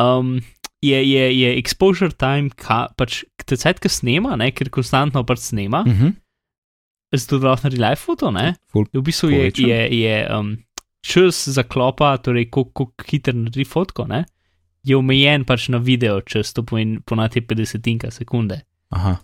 um, 0.00 0.38
je, 0.82 0.98
je, 1.02 1.26
je 1.34 1.52
exposure 1.60 2.14
time, 2.14 2.50
ka, 2.54 2.86
pač 2.98 3.24
te 3.44 3.58
ki 3.58 3.90
snema, 3.90 4.38
ne, 4.40 4.50
ker 4.54 4.70
konstantno 4.72 5.24
pač 5.26 5.50
snema. 5.50 5.84
Uh 5.84 5.92
mhm. 5.92 6.06
-huh 6.06 6.16
zato 7.12 7.38
da 7.38 7.52
lahko 7.52 7.68
naredi 7.68 7.82
live 7.82 7.96
foto. 7.96 8.32
V 8.92 9.02
bistvu 9.04 9.30
je, 9.30 9.52
je, 9.56 9.78
je 10.00 10.16
um, 10.34 10.56
čas 11.00 11.48
za 11.48 11.62
klopa, 11.62 12.16
torej 12.16 12.50
kako 12.50 12.90
hiter 13.08 13.34
naredi 13.34 13.64
fotko, 13.64 14.06
ne? 14.06 14.24
je 14.88 14.96
omejen 14.96 15.44
pač 15.44 15.68
na 15.72 15.80
video, 15.82 16.20
čas 16.24 16.52
to 16.54 16.62
pomeni 16.62 17.00
ponati 17.04 17.40
50 17.40 18.10
sekunde. 18.14 18.60
Aha. 18.94 19.16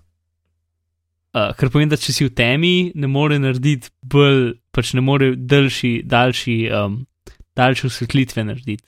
Uh, 1.35 1.51
kar 1.59 1.71
pomeni, 1.73 1.91
da 1.91 1.99
če 1.99 2.13
si 2.15 2.27
v 2.27 2.35
temi, 2.37 2.75
ne 2.95 3.09
more 3.11 3.39
narediti 3.41 3.91
bolj, 4.03 4.59
pač 4.75 4.93
ne 4.95 5.03
more 5.03 5.33
daljši, 5.35 5.95
daljši, 6.07 6.57
um, 6.79 7.01
daljše 7.59 7.89
osvetlitve 7.91 8.45
narediti. 8.45 8.87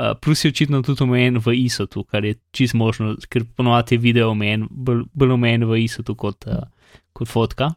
Uh, 0.00 0.14
plus 0.16 0.44
je 0.44 0.50
očitno 0.50 0.80
tudi 0.86 1.04
omejen 1.04 1.38
v 1.44 1.54
ISO-tu, 1.66 2.06
kar 2.08 2.24
je 2.24 2.38
čist 2.56 2.74
možno, 2.78 3.14
ker 3.28 3.44
ponovadi 3.56 3.98
je 3.98 4.02
video 4.02 4.30
omejen, 4.32 4.64
bolj, 4.70 5.04
bolj 5.12 5.36
omejen 5.36 5.68
v 5.68 5.82
ISO-tu 5.84 6.16
kot. 6.18 6.48
Uh, 6.48 6.64
kot 7.20 7.30
fotka. 7.30 7.72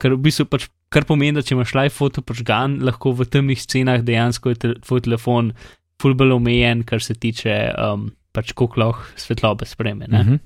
Kar, 0.00 0.14
v 0.16 0.22
bistvu 0.24 0.46
pač, 0.48 0.68
kar 0.92 1.04
pomeni, 1.08 1.36
da 1.36 1.44
če 1.44 1.56
imaš 1.56 1.74
live 1.76 1.92
foto 1.92 2.22
požgan, 2.24 2.78
lahko 2.86 3.12
v 3.18 3.26
temnih 3.28 3.60
scenah 3.60 4.04
dejansko 4.06 4.54
je 4.54 4.60
te, 4.62 4.72
tvoj 4.86 5.04
telefon 5.04 5.52
fulbelo 6.00 6.38
omejen, 6.40 6.86
kar 6.88 7.02
se 7.04 7.14
tiče 7.20 7.56
um, 7.76 8.08
pač 8.32 8.54
koliko 8.56 8.80
lahko 8.80 9.20
svetlobe 9.20 9.68
spreme. 9.68 10.08
Uh 10.08 10.14
-huh. 10.14 10.38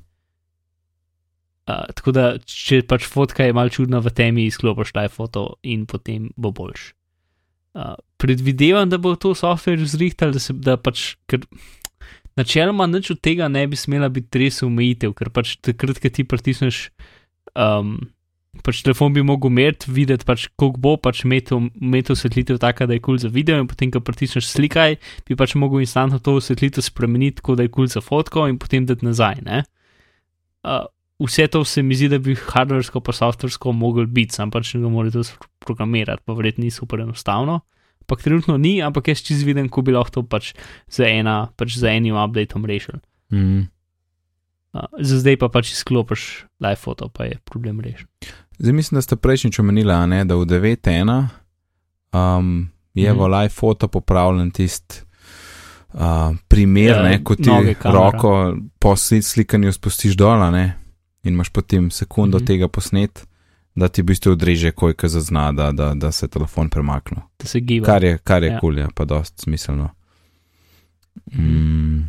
uh, 1.71 1.87
tako 1.95 2.13
da, 2.13 2.25
če 2.39 2.83
pač 2.83 3.07
fotka 3.07 3.45
je 3.45 3.53
mal 3.53 3.71
čudna 3.71 4.03
v 4.03 4.11
temi, 4.11 4.47
izklopiš 4.47 4.95
live 4.95 5.15
foto 5.15 5.55
in 5.63 5.87
potem 5.87 6.31
bo 6.37 6.51
boljš. 6.51 6.93
Uh, 7.75 7.95
predvidevam, 8.17 8.91
da 8.91 8.99
bo 8.99 9.17
to 9.17 9.35
software 9.35 9.85
zrihtal, 9.85 10.33
da 10.33 10.39
se 10.39 10.53
da 10.53 10.77
pač. 10.77 11.17
Ker, 11.27 11.41
Načeloma, 12.35 12.87
nič 12.87 13.13
od 13.15 13.21
tega 13.23 13.49
ne 13.49 13.67
bi 13.67 13.77
smela 13.79 14.09
biti 14.11 14.39
res 14.43 14.63
omejitev, 14.67 15.13
ker 15.15 15.31
pač 15.31 15.55
takrat, 15.63 16.01
ko 16.03 16.11
ti 16.11 16.25
pritisneš 16.27 16.89
um, 17.55 18.01
pač 18.63 18.83
telefon 18.87 19.15
bi 19.17 19.25
mogel 19.27 19.51
meriti, 19.51 19.91
videti, 19.91 20.27
pač, 20.29 20.47
koliko 20.61 20.81
bo 20.81 20.95
pač 21.01 21.25
metal 21.27 21.67
osvetlitev, 22.15 22.61
tako 22.63 22.87
da 22.87 22.97
je 22.97 23.03
kul 23.03 23.17
cool 23.17 23.23
za 23.25 23.31
video, 23.33 23.59
in 23.61 23.69
potem, 23.71 23.91
ko 23.91 24.03
pritisneš 24.05 24.53
slikaj, 24.53 24.99
bi 25.29 25.37
pač 25.37 25.57
mogel 25.59 25.83
instantno 25.85 26.21
to 26.23 26.37
osvetlitev 26.39 26.85
spremeniti, 26.87 27.41
tako 27.43 27.59
da 27.59 27.67
je 27.67 27.73
kul 27.73 27.89
cool 27.89 27.95
za 27.97 28.05
fotko 28.05 28.49
in 28.51 28.59
potem 28.63 28.87
dati 28.87 29.07
nazaj. 29.07 29.43
Uh, 30.65 30.87
vse 31.19 31.47
to 31.49 31.65
se 31.65 31.83
mi 31.83 31.95
zdi, 31.95 32.09
da 32.09 32.19
bi 32.19 32.37
hardversko 32.39 33.01
pa 33.01 33.13
softversko 33.13 33.73
mogel 33.73 34.07
biti, 34.07 34.35
sam 34.35 34.51
pač 34.55 34.75
ne 34.75 34.85
ga 34.85 34.93
morete 34.93 35.25
programirati, 35.65 36.23
pa 36.25 36.37
verjetno 36.37 36.65
ni 36.65 36.71
super 36.75 37.01
enostavno. 37.05 37.61
Ampak 38.05 38.21
trenutno 38.21 38.59
ni, 38.61 38.83
ampak 38.85 39.09
jaz 39.09 39.23
čez 39.25 39.45
viden, 39.49 39.71
ko 39.73 39.81
bi 39.81 39.95
lahko 39.95 40.21
to 40.21 40.23
pač 40.29 40.53
za, 40.93 41.09
ena, 41.09 41.49
pač 41.57 41.79
za 41.81 41.89
enim 41.89 42.19
updateom 42.21 42.67
rešil. 42.69 43.01
Mm. 43.33 43.65
Uh, 44.75 44.89
za 45.01 45.21
zdaj 45.23 45.39
pa 45.41 45.49
pač 45.49 45.73
izklopiš 45.73 46.45
live 46.61 46.81
foto, 46.81 47.09
pa 47.09 47.31
je 47.31 47.39
problem 47.49 47.81
rešen. 47.81 48.11
Zdaj 48.59 48.73
mislim, 48.73 48.97
da 48.97 49.03
ste 49.03 49.17
prejšnjič 49.17 49.59
omenili, 49.59 49.93
a 49.93 50.07
ne, 50.07 50.25
da 50.25 50.35
v 50.35 50.45
9.1 50.45 51.27
um, 52.13 52.69
je 52.95 53.11
Mhm. 53.11 53.21
v 53.21 53.27
live 53.27 53.49
foto 53.51 53.89
popravljen 53.89 54.51
tisti 54.51 55.01
uh, 55.91 56.01
primer, 56.49 56.91
Ja, 56.91 57.03
ne, 57.03 57.19
ko 57.21 57.35
ti 57.37 57.51
roko 57.85 58.33
po 58.79 58.91
sli- 58.91 59.23
slikanju 59.23 59.73
spustiš 59.73 60.15
dol, 60.15 60.39
a 60.39 60.51
ne, 60.51 60.77
in 61.23 61.33
imaš 61.33 61.49
potem 61.49 61.91
sekundo 61.91 62.39
Mhm. 62.39 62.47
tega 62.47 62.69
posnet, 62.69 63.27
da 63.75 63.89
ti 63.89 64.03
v 64.03 64.07
bistvu 64.07 64.33
odreže, 64.33 64.71
kojka 64.71 65.09
zazna, 65.09 65.53
da, 65.53 65.73
da, 65.73 65.95
da 65.95 66.13
se 66.13 66.29
telefon 66.29 66.69
premakne. 66.69 67.23
Da 67.39 67.47
se 67.47 67.61
giba. 67.61 67.87
Kar 67.87 68.05
je, 68.05 68.19
kar 68.19 68.43
je 68.43 68.51
Ja. 68.51 68.61
kul, 68.61 68.79
ja, 68.79 68.89
pa 68.95 69.05
dost 69.05 69.41
smiselno. 69.41 69.91
Mm. 71.33 72.03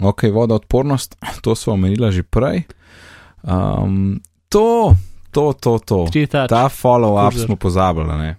Ok, 0.00 0.22
voda 0.24 0.54
odpornost, 0.54 1.16
to 1.42 1.54
smo 1.54 1.72
omenila 1.72 2.10
že 2.10 2.22
prej. 2.22 2.62
Um, 3.42 4.20
to, 4.48 4.96
to, 5.38 5.78
to, 5.78 5.78
to. 5.78 6.26
Ta 6.48 6.66
follow-up 6.68 7.38
smo 7.46 7.56
pozabili. 7.56 8.18
ne. 8.18 8.36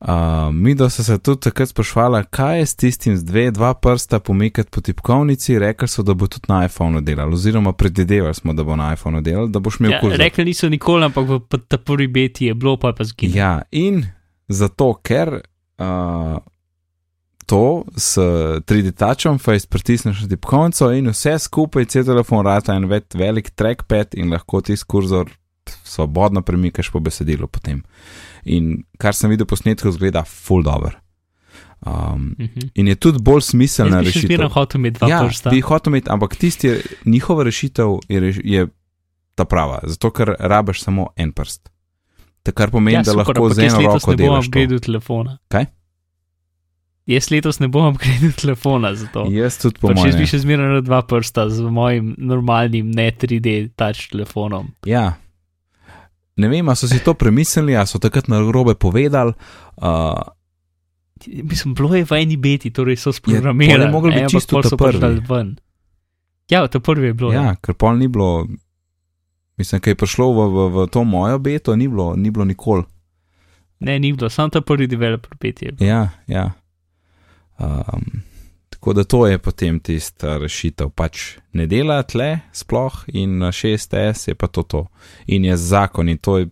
Uh, 0.00 0.10
mi, 0.52 0.74
da 0.74 0.90
so 0.90 1.02
se 1.04 1.18
tudi 1.18 1.40
takrat 1.40 1.68
sprašvali, 1.68 2.24
kaj 2.30 2.58
je 2.58 2.66
s 2.66 2.74
tistim 2.76 3.16
z 3.16 3.24
dve, 3.24 3.50
dva 3.50 3.74
prsta 3.74 4.18
pomikati 4.20 4.70
po 4.70 4.80
tipkovnici, 4.80 5.58
rekli 5.58 5.88
so, 5.88 6.02
da 6.02 6.14
bo 6.14 6.26
tudi 6.26 6.44
na 6.48 6.64
iPhonu 6.64 7.00
delal, 7.00 7.32
oziroma 7.32 7.72
predvidevali 7.72 8.34
smo, 8.34 8.52
da 8.52 8.64
bo 8.64 8.76
na 8.76 8.92
iPhonu 8.92 9.20
delal, 9.20 9.48
da 9.48 9.58
boš 9.58 9.80
imel 9.80 9.92
Ja, 9.92 10.00
kurzor. 10.00 10.18
rekli 10.18 10.44
niso 10.44 10.68
nikoli, 10.68 11.04
ampak 11.04 11.28
v 11.28 11.58
ta 11.68 11.78
prvi 11.78 12.06
beti 12.06 12.46
je 12.46 12.54
bilo, 12.54 12.76
pa 12.76 12.88
je 12.88 12.94
pa 12.94 13.04
zginilo. 13.04 13.38
Ja, 13.38 13.62
in 13.70 14.04
zato, 14.48 14.92
ker 15.02 15.40
uh, 15.78 16.36
to 17.46 17.84
s 17.96 18.18
3D 18.66 18.92
tačom, 18.92 19.38
face 19.38 19.66
pritisneš 19.66 20.22
na 20.22 20.28
tipkovnico 20.28 20.90
in 20.92 21.08
vse 21.08 21.38
skupaj, 21.38 21.84
cel 21.84 22.04
telefon 22.04 22.44
rata 22.44 22.76
en 22.76 22.84
velik 23.14 23.50
trackpad 23.56 24.14
in 24.20 24.30
lahko 24.32 24.60
ti 24.60 24.76
kurzor 24.86 25.32
svobodno 25.82 26.42
premikaš 26.42 26.90
po 26.90 27.00
besedilu 27.00 27.46
potem. 27.48 27.82
In 28.44 28.68
kar 28.96 29.14
sem 29.14 29.30
videl 29.30 29.46
posnetku, 29.46 29.90
zgleda 29.90 30.24
full 30.24 30.62
dobro. 30.62 30.90
Um, 31.82 32.34
Mhm. 32.38 32.60
in 32.74 32.88
je 32.88 32.94
tudi 32.96 33.18
bolj 33.20 33.40
smiselna 33.42 33.96
Jaz 33.96 34.04
bi 34.04 34.10
rešitev. 34.10 34.28
zmeraj 34.28 34.48
hotel 34.50 34.80
imeti 34.80 34.98
dva 34.98 35.08
Ja, 35.08 35.20
prsta. 35.22 35.50
bi 35.50 35.60
hotel 35.62 35.90
imeti, 35.90 36.10
ampak 36.10 36.36
tisti, 36.36 36.70
njihova 37.04 37.42
rešitev 37.42 37.86
je, 38.08 38.20
reš, 38.20 38.36
je 38.44 38.66
ta 39.34 39.44
prava, 39.44 39.80
zato 39.82 40.10
ker 40.10 40.34
rabiš 40.40 40.82
samo 40.82 41.08
en 41.16 41.32
prst. 41.32 41.68
To 42.42 42.52
kar 42.52 42.70
pomeni, 42.70 42.94
ja, 42.94 43.00
da 43.00 43.12
super, 43.12 43.26
lahko 43.28 43.48
z 43.50 43.58
eno 43.60 43.80
roko 43.82 44.10
ne 44.10 44.16
bom 44.16 44.16
delaš. 44.16 44.44
to. 44.44 44.48
upgradil 44.48 44.80
telefona. 44.80 45.38
Kaj? 45.48 45.64
Jaz 47.06 47.30
letos 47.30 47.58
ne 47.58 47.68
bom 47.68 47.86
upgradil 47.86 48.32
telefona, 48.34 48.94
zato. 48.94 49.26
Jaz 49.28 49.58
tudi 49.58 49.78
po 49.78 49.88
Pač 49.88 49.96
jaz 49.98 50.04
bi 50.06 50.10
mojem. 50.14 50.26
še 50.26 50.38
zmeraj 50.38 50.68
na 50.70 50.80
dva 50.80 51.02
prsta 51.02 51.50
z 51.50 51.60
mojim 51.62 52.14
normalnim 52.18 52.90
ne 52.90 53.10
3D 53.12 53.48
touch 53.70 54.08
telefonom. 54.08 54.72
Ja. 54.84 55.14
Ne 56.36 56.48
vem, 56.48 56.68
ali 56.68 56.76
so 56.76 56.88
si 56.88 56.98
to 56.98 57.14
premislili, 57.14 57.76
ali 57.76 57.86
so 57.86 57.98
takrat 57.98 58.28
na 58.28 58.40
grobe 58.40 58.74
povedali. 58.74 59.32
Uh, 59.76 60.18
Mislim, 61.24 61.74
bilo 61.74 61.94
je 61.94 62.04
v 62.04 62.12
eni 62.12 62.36
beti, 62.36 62.70
torej 62.70 62.96
so 62.96 63.12
sprogramirali. 63.12 63.82
je 63.82 63.90
moglo 63.90 64.10
biti 64.10 64.16
ne, 64.16 64.22
ampak 64.22 64.30
čisto 64.32 64.52
pol 64.52 64.62
ta 64.62 64.68
so 64.68 64.76
pač 64.76 64.98
prvi. 64.98 65.54
Ja, 66.50 66.66
to 66.66 66.80
prvi 66.80 67.06
je 67.06 67.14
bilo. 67.14 67.32
ja, 67.32 67.42
Ja. 67.42 67.56
ker 67.56 67.74
pol 67.74 67.96
ni 67.96 68.08
bilo, 68.08 68.44
mislim, 69.56 69.80
kaj 69.80 69.90
je 69.90 69.96
prišlo 69.96 70.26
v, 70.26 70.40
v, 70.48 70.68
v 70.68 70.86
to 70.86 71.04
mojo 71.04 71.38
beto, 71.38 71.72
ni 71.72 71.88
bilo, 71.88 72.16
ni 72.16 72.30
bilo 72.30 72.44
nikoli. 72.44 72.82
Ne, 73.80 73.98
ni 73.98 74.12
bilo, 74.12 74.28
samo 74.28 74.48
ta 74.48 74.60
prvi 74.60 74.86
developer 74.86 75.30
beti 75.40 75.64
je 75.64 75.72
bil. 75.72 75.86
Ja, 75.86 76.10
ja. 76.26 76.50
Um, 77.56 78.20
tako 78.84 78.92
da 78.92 79.04
to 79.04 79.26
je 79.26 79.38
potem 79.38 79.80
tista 79.80 80.36
rešitev. 80.38 80.90
Pač 80.92 81.38
ne 81.56 81.64
dela 81.66 82.02
tle, 82.04 82.40
sploh 82.52 82.92
in 83.08 83.38
na 83.40 83.48
6S 83.48 84.28
je 84.28 84.34
pa 84.36 84.46
to 84.46 84.62
to. 84.62 84.82
In 85.26 85.44
je 85.44 85.56
zakon 85.56 86.08
in 86.08 86.18
to 86.18 86.38
je. 86.38 86.48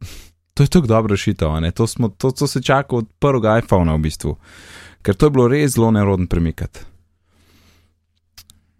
To 0.54 0.64
je 0.64 0.68
tako 0.68 0.86
dobra 0.86 1.12
rešitev, 1.14 1.48
to, 1.74 1.86
smo, 1.86 2.08
to, 2.08 2.30
to 2.30 2.46
se 2.46 2.62
čaka 2.62 2.96
od 2.96 3.06
prvega 3.18 3.58
iPhona 3.58 3.94
v 3.94 3.98
bistvu. 3.98 4.36
Ker 5.02 5.14
to 5.14 5.26
je 5.26 5.30
bilo 5.30 5.48
res 5.48 5.72
zelo 5.72 5.90
neroden 5.90 6.26
premikati. 6.26 6.80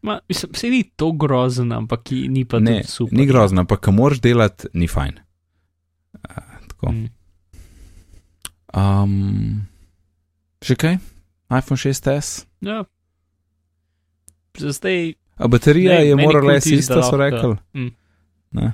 Ma, 0.03 0.19
mislim, 0.29 0.55
se 0.55 0.69
ni 0.69 0.83
to 0.97 1.13
grozen, 1.13 1.73
ampak 1.73 2.11
ni 2.11 2.45
pa 2.45 2.59
Ne, 2.59 2.83
super. 2.85 3.19
ni 3.19 3.27
grozno, 3.27 3.61
ampak 3.61 3.81
ko 3.81 3.93
moraš 3.93 4.21
delati, 4.21 4.69
ni 4.75 4.89
fajn. 4.89 5.21
A, 6.29 6.41
tako. 6.69 6.93
Mm. 6.93 7.09
Um, 8.75 9.65
še 10.61 10.77
kaj? 10.77 10.99
iPhone 11.51 11.79
6S? 11.79 12.47
Ja. 12.61 12.85
Zdaj, 14.59 15.15
A 15.41 15.49
baterija 15.49 15.99
Ne, 15.99 16.07
je 16.07 16.17
morala 16.17 16.55
res 16.59 16.67
ista, 16.67 17.03
so 17.03 17.17
rekli. 17.17 17.57
Mm. 17.75 17.91
Ne? 18.51 18.73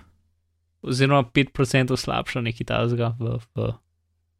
oziroma 0.86 1.24
5% 1.24 1.96
slabša 1.96 2.40
nekaj 2.46 2.66
tazga 2.66 3.10
v, 3.18 3.38
v 3.56 3.72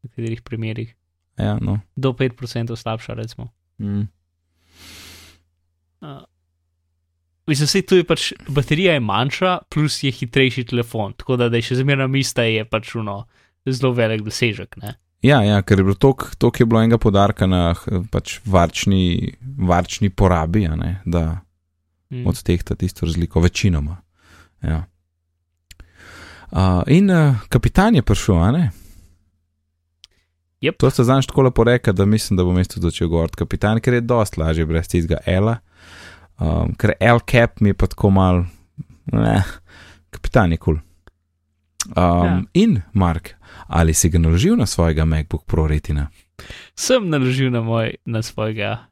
nekaterih 0.06 0.42
primerih. 0.46 0.94
Ja, 1.36 1.58
no. 1.60 1.80
Do 1.96 2.14
5% 2.16 2.76
slabša, 2.76 3.14
recimo. 3.18 3.50
Mm. 3.78 4.06
Uh, 6.00 6.22
Mislim, 7.46 7.68
da 7.70 7.86
tu 7.86 7.96
je 7.96 8.04
pač 8.04 8.32
baterija 8.48 8.96
je 8.96 9.00
manjša, 9.00 9.58
plus 9.70 10.02
je 10.02 10.10
hitrejši 10.10 10.64
telefon, 10.66 11.12
tako 11.14 11.36
da, 11.38 11.46
da 11.48 11.60
je 11.60 11.68
še 11.68 11.76
zmeraj 11.78 12.10
ista, 12.18 12.42
je 12.42 12.64
pač 12.66 12.94
uno 12.98 13.20
zelo 13.66 13.92
velik 13.94 14.24
dosežek. 14.26 14.74
Ne? 14.82 14.96
Ja, 15.26 15.40
ja, 15.42 15.58
ker 15.66 15.80
je 15.80 15.84
bilo 15.88 15.96
toliko, 15.98 16.28
toliko 16.38 16.62
je 16.62 16.66
bilo 16.70 16.82
enega 16.82 16.98
podarka 17.02 17.48
na 17.50 17.72
h, 17.74 18.02
pač 18.12 18.38
varčni, 18.46 19.34
varčni 19.58 20.10
porabi, 20.10 20.68
ne, 20.70 21.00
da 21.04 21.24
Mm. 22.10 22.26
odtehta 22.26 22.74
tisto 22.74 23.06
razliko, 23.06 23.40
večinoma. 23.40 23.96
Ja. 24.62 24.84
Uh, 26.50 26.82
in 26.86 27.10
uh, 27.10 27.34
kapitan 27.48 27.94
je 27.94 28.02
prišel, 28.02 28.38
a 28.38 28.50
ne? 28.50 28.70
Jep. 30.60 30.78
To 30.78 30.90
ste 30.90 31.04
znaš 31.04 31.26
tako 31.26 31.42
lepo 31.42 31.64
rekel, 31.64 31.94
da 31.94 32.04
mislim, 32.06 32.36
da 32.36 32.44
bom 32.44 32.58
jaz 32.58 32.68
tudi 32.68 32.86
začel 32.86 33.08
govoriti 33.08 33.36
kapitan, 33.36 33.80
ker 33.80 33.94
je 33.94 34.00
dost 34.00 34.36
lažje 34.36 34.66
brez 34.66 34.88
tistega 34.88 35.18
L. 35.26 35.54
Um, 36.38 36.74
ker 36.78 36.92
L 37.00 37.18
cap 37.30 37.60
mi 37.60 37.68
je 37.68 37.74
pa 37.74 37.86
tako 37.86 38.10
mal, 38.10 38.44
ne, 39.12 39.42
kapitan 40.10 40.52
je 40.52 40.58
kul. 40.58 40.78
Cool. 40.78 41.92
Um, 41.96 42.26
ja. 42.26 42.42
In 42.54 42.82
Mark, 42.92 43.34
ali 43.68 43.94
si 43.94 44.08
ga 44.08 44.18
naložil 44.18 44.56
na 44.56 44.66
svojega 44.66 45.04
MacBook 45.04 45.44
Pro 45.46 45.66
retina? 45.66 46.10
Sem 46.76 47.08
naložil 47.10 47.50
na, 47.50 47.60
moj, 47.60 47.96
na 48.06 48.22
svojega 48.22 48.88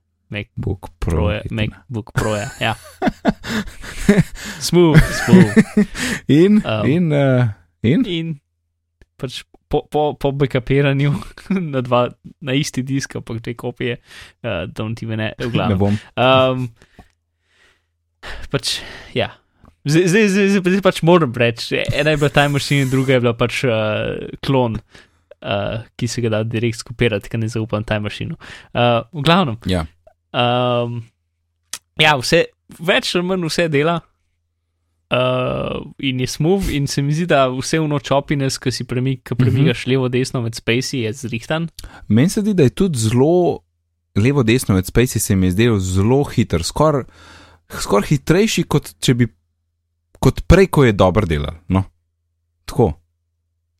Book 0.56 0.90
Pro. 0.98 1.10
Pro, 1.16 1.28
retina. 1.30 1.62
MacBook 1.62 2.10
Pro. 2.14 2.34
-ja. 2.34 2.48
Ja. 2.60 2.74
smooth, 4.68 4.98
smooth. 4.98 5.52
In, 6.26 6.62
Um. 6.66 6.86
in, 6.90 7.12
uh, 7.12 7.48
in? 7.82 8.02
In 8.06 8.28
pač 9.16 9.44
po, 9.68 9.86
po, 9.86 10.14
po 10.14 10.32
backupiranju 10.32 11.14
na, 11.72 11.80
dva, 11.80 12.10
na 12.40 12.52
isti 12.52 12.82
disk, 12.82 13.14
ampak 13.16 13.42
te 13.42 13.54
kopije, 13.54 13.98
uh, 14.42 14.66
don't 14.66 14.98
even 15.02 15.18
ne, 15.18 15.34
v 15.38 15.46
ne 15.46 15.50
glavnem. 15.50 15.78
bom. 15.78 15.94
Um, 16.18 16.68
pač, 18.50 18.80
ja. 19.14 19.38
Zdaj, 19.84 20.06
zdaj, 20.08 20.28
zdaj, 20.32 20.48
zdaj, 20.48 20.80
pač 20.84 21.02
moram 21.04 21.32
reči, 21.36 21.82
ena 21.92 22.14
je 22.14 22.20
bila 22.22 22.30
Time 22.32 22.56
Machine, 22.56 22.88
druga 22.88 23.16
je 23.16 23.20
bila 23.20 23.34
pač 23.36 23.60
uh, 23.68 24.16
klon, 24.40 24.78
uh, 24.80 25.82
ki 26.00 26.08
se 26.08 26.24
ga 26.24 26.30
da 26.32 26.40
direkt 26.48 26.80
skopirati, 26.80 27.28
ker 27.28 27.42
ne 27.42 27.50
zaupam 27.52 27.84
Time 27.84 28.08
Machine. 28.08 28.38
Uh, 28.72 29.04
v 29.12 29.24
glavnem. 29.26 29.58
Ja. 29.68 29.84
Um, 30.32 31.02
ja, 32.00 32.16
vse, 32.16 32.46
več 32.80 33.12
ali 33.14 33.28
manj 33.28 33.44
vse 33.50 33.68
dela. 33.72 34.00
Uh, 35.14 35.84
in 36.00 36.24
je 36.24 36.26
smooth, 36.32 36.72
in 36.72 36.88
se 36.90 37.04
mi 37.04 37.12
zdi, 37.14 37.28
da 37.30 37.44
vse 37.52 37.78
v 37.78 37.90
nočopines, 37.92 38.56
ki 38.58 38.72
si 38.72 38.88
premik, 38.88 39.20
ki 39.28 39.36
premikaš 39.36 39.84
uh 39.84 39.84
-huh. 39.84 39.92
levo, 39.92 40.08
desno 40.08 40.40
med 40.42 40.56
spacey, 40.56 41.04
je 41.04 41.12
zrihtan. 41.12 41.68
Meni 42.08 42.28
se 42.28 42.40
zdi, 42.40 42.54
da 42.54 42.62
je 42.62 42.70
tudi 42.70 42.98
zelo 42.98 43.60
levo, 44.16 44.42
desno 44.42 44.76
od 44.76 44.84
Spacey 44.84 45.18
se 45.18 45.36
mi 45.36 45.46
je 45.46 45.50
zdel 45.50 45.78
zelo 45.78 46.24
hiter, 46.24 46.62
skoraj 46.62 47.04
skor 47.80 48.04
hitrejši, 48.06 48.62
kot 48.68 48.92
če 49.02 49.14
bi, 49.18 49.26
kot 50.24 50.40
prej, 50.48 50.70
ko 50.72 50.84
je 50.86 50.92
dobro 50.96 51.26
delal. 51.28 51.58
No. 51.68 51.84
Tako. 52.64 52.92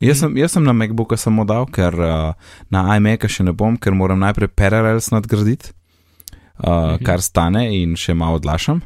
Jaz 0.04 0.20
sem, 0.20 0.34
jaz 0.36 0.52
sem 0.52 0.64
na 0.66 0.74
MacBooka 0.76 1.16
samo 1.16 1.46
dal, 1.48 1.64
ker 1.72 1.94
uh, 1.96 2.34
na 2.68 2.82
iMac-a 2.98 3.30
še 3.30 3.46
ne 3.46 3.54
bom, 3.56 3.78
ker 3.80 3.94
moram 3.96 4.20
najprej 4.20 4.50
Parallels 4.52 5.08
nadgraditi, 5.14 5.72
uh, 6.60 6.98
Mhm. 6.98 7.04
kar 7.06 7.22
stane 7.24 7.62
in 7.80 7.94
še 7.96 8.12
malo 8.14 8.36
odlašam. 8.36 8.82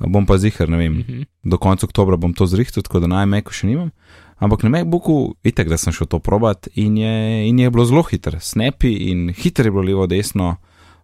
Bom 0.00 0.24
pa 0.26 0.38
zihar, 0.38 0.68
ne 0.68 0.76
vem, 0.80 0.94
Uh 0.98 1.04
-huh. 1.06 1.26
do 1.44 1.58
konca 1.58 1.86
oktobra 1.86 2.16
bom 2.16 2.32
to 2.34 2.46
zrihtel, 2.46 2.82
tako 2.82 3.00
da 3.00 3.06
na 3.06 3.22
iMacu 3.22 3.52
še 3.52 3.66
nimam. 3.66 3.90
Ampak 4.38 4.62
na 4.62 4.68
MacBooku, 4.70 5.34
itek, 5.44 5.68
da 5.68 5.76
sem 5.76 5.92
šel 5.92 6.06
to 6.06 6.18
probat 6.18 6.68
in 6.74 6.96
je, 6.96 7.48
in 7.48 7.58
je 7.58 7.70
bilo 7.70 7.84
zelo 7.84 8.02
hiter, 8.02 8.34
snappy 8.40 8.96
in 9.10 9.28
hiter 9.32 9.66
je 9.66 9.70
bilo 9.70 9.82
levo, 9.82 10.06
desno. 10.06 10.56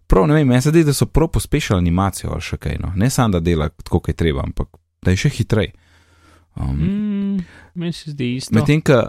Prav 0.06 0.26
ne 0.26 0.34
vem, 0.34 0.48
meni 0.48 0.62
se 0.62 0.70
zdi, 0.70 0.84
da 0.84 0.92
so 0.92 1.06
prav 1.06 1.28
pospešili 1.28 1.78
animacijo 1.78 2.30
ali 2.32 2.40
še 2.40 2.56
kaj. 2.56 2.76
No. 2.80 2.92
Ne 2.96 3.10
samo, 3.10 3.28
da 3.32 3.40
dela 3.40 3.68
tako, 3.68 4.00
kot 4.00 4.08
je 4.08 4.14
treba, 4.14 4.42
ampak 4.42 4.68
da 5.02 5.10
je 5.10 5.16
še 5.16 5.28
hitrej. 5.28 5.72
Um, 6.56 6.76
Mm, 6.76 7.44
meni 7.74 7.92
se 7.92 8.10
zdi 8.10 8.36
isto. 8.36 8.54
Medtem, 8.54 8.80
ko 8.80 9.08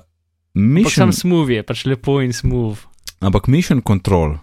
Mission, 0.53 0.91
sam 0.91 1.11
smooth 1.13 1.49
je, 1.49 1.63
pač 1.63 1.85
lepo 1.85 2.21
in 2.21 2.33
smooth. 2.33 2.77
ampak 3.19 3.47
mission 3.47 3.81
control 3.81 4.37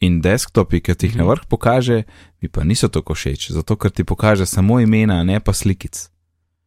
in 0.00 0.20
desktopi, 0.20 0.80
ki 0.80 0.94
ti 0.94 1.06
jih 1.06 1.16
na 1.16 1.24
Mhm. 1.24 1.30
vrh 1.30 1.42
pokaže, 1.46 2.02
mi 2.40 2.48
pa 2.48 2.64
niso 2.64 2.88
tako 2.88 3.14
všeč, 3.14 3.50
zato 3.50 3.76
ker 3.76 3.90
ti 3.90 4.04
pokaže 4.04 4.46
samo 4.46 4.80
imena, 4.80 5.22
ne 5.22 5.40
pa 5.40 5.52
slikic. 5.52 6.08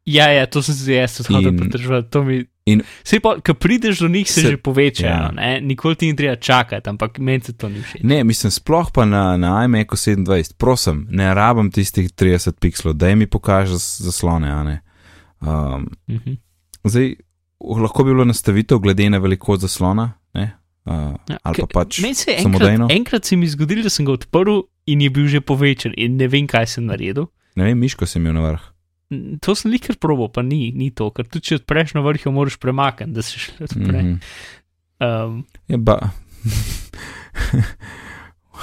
Ja, 0.06 0.28
ja, 0.28 0.46
to 0.46 0.62
sem 0.62 0.76
se 0.76 0.94
jaz 0.94 1.22
In- 1.30 1.58
pridržati. 1.58 2.18
Mi. 2.20 2.46
in- 2.66 2.82
Sej 3.04 3.20
pa, 3.20 3.38
ko 3.38 3.54
prideš 3.54 4.00
do 4.00 4.08
njih, 4.08 4.28
se, 4.28 4.42
Se- 4.42 4.50
že 4.50 4.58
povečajo, 4.58 5.08
ja. 5.08 5.32
ja. 5.32 5.60
nikoli 5.60 5.96
ti 5.96 6.08
ni 6.08 6.16
treba 6.16 6.36
čakati, 6.36 6.90
ampak 6.90 7.20
meni 7.20 7.40
se 7.40 7.54
to 7.54 7.70
ni 7.70 7.80
všeč. 7.80 8.02
Ne, 8.04 8.24
mislim, 8.24 8.52
sploh 8.52 8.92
pa 8.92 9.06
na, 9.06 9.38
na 9.38 9.64
iMacu 9.64 9.96
27, 9.96 10.54
prosim, 10.54 11.08
ne 11.10 11.34
rabim 11.34 11.72
tistih 11.72 12.10
30 12.10 12.52
pikslov, 12.54 12.94
da 12.94 13.16
mi 13.16 13.28
pokaže 13.28 13.74
zas- 13.74 14.02
zaslone, 14.02 14.50
a 14.50 14.64
ne. 14.64 14.82
Um, 15.42 15.88
Mhm. 16.08 16.38
zdaj, 16.84 17.16
lahko 17.62 18.04
bi 18.04 18.12
bilo 18.12 18.26
nastavitev 18.26 18.80
glede 18.80 19.10
na 19.10 19.18
velikost 19.18 19.62
zaslona, 19.62 20.06
ne? 20.34 20.52
Uh, 20.86 21.14
Ja, 21.28 21.38
ali 21.44 21.56
pa 21.60 21.68
pač 21.76 22.00
je 22.00 22.14
samodejno. 22.14 22.86
enkrat, 22.86 22.92
enkrat 22.92 23.26
se 23.26 23.36
mi 23.36 23.48
zgodilo, 23.48 23.84
da 23.84 23.90
sem 23.90 24.06
ga 24.06 24.12
odprl 24.14 24.62
in 24.88 25.02
je 25.02 25.10
bil 25.10 25.28
že 25.28 25.42
povečen 25.42 25.94
in 25.96 26.18
ne 26.18 26.28
vem, 26.28 26.48
kaj 26.48 26.68
sem 26.68 26.86
naredil. 26.86 27.28
Ne 27.56 27.64
vem, 27.66 27.78
miško 27.78 28.06
sem 28.06 28.22
imel 28.22 28.34
na 28.34 28.42
vrh. 28.48 28.64
To 29.42 29.54
sem 29.54 29.70
likar 29.70 29.96
probo, 29.98 30.28
pa 30.28 30.42
ni, 30.42 30.72
ni 30.72 30.90
to, 30.90 31.12
ker 31.12 31.26
tudi 31.26 31.44
če 31.44 31.56
odpreš 31.56 31.94
na 31.94 32.02
vrh, 32.02 32.26
jo 32.26 32.32
moraš 32.32 32.58
premakniti, 32.58 33.12
da 33.12 33.22
se 33.22 33.38
še 33.38 33.52
odpre. 33.62 34.00
Mhm. 34.00 34.20
Um, 35.00 35.46
Je 35.68 35.78
ba. 35.78 36.00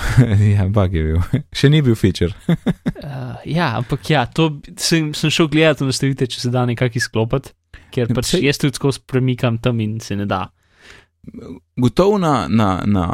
ja, 0.54 0.66
bug 0.68 0.92
je 0.92 1.02
bil. 1.04 1.20
Še 1.52 1.68
ni 1.68 1.80
bil 1.80 1.94
feature. 1.94 2.32
uh, 2.48 3.38
ja, 3.58 3.76
ampak 3.76 4.10
ja, 4.10 4.26
to 4.26 4.48
sem, 4.76 5.12
sem 5.12 5.30
šel 5.30 5.48
gledati 5.48 5.82
v 5.82 5.88
nastavite, 5.88 6.26
če 6.26 6.40
se 6.40 6.50
da 6.50 6.64
nekako 6.64 6.96
izklopiti, 6.96 7.52
ker 7.90 8.06
Ja, 8.06 8.14
pač 8.14 8.32
saj- 8.32 8.44
jaz 8.44 8.58
tudi 8.58 8.74
skozi 8.74 9.02
premikam 9.02 9.58
tam 9.58 9.80
in 9.80 9.98
se 9.98 10.16
ne 10.16 10.26
da. 10.26 10.46
Gotovo 11.76 12.18
na, 12.18 12.46
na, 12.48 12.82
na 12.84 13.06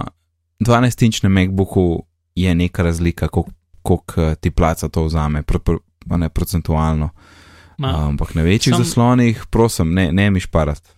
12-inčnem 0.60 1.28
MacBooku 1.30 1.86
je 2.34 2.54
neka 2.54 2.82
razlika, 2.82 3.28
koliko 3.28 3.98
ti 4.36 4.50
placa 4.50 4.88
to 4.88 5.04
vzame, 5.04 5.42
pro, 5.42 5.58
pro, 5.58 5.78
ne 6.10 6.28
procentualno. 6.28 7.10
Ma, 7.76 7.90
Ampak 8.06 8.34
na 8.34 8.42
večjih 8.42 8.70
sam- 8.72 8.84
zaslonih, 8.84 9.44
prosim, 9.46 9.90
ne, 9.90 10.12
ne 10.12 10.30
mi 10.30 10.40
šparati. 10.40 10.93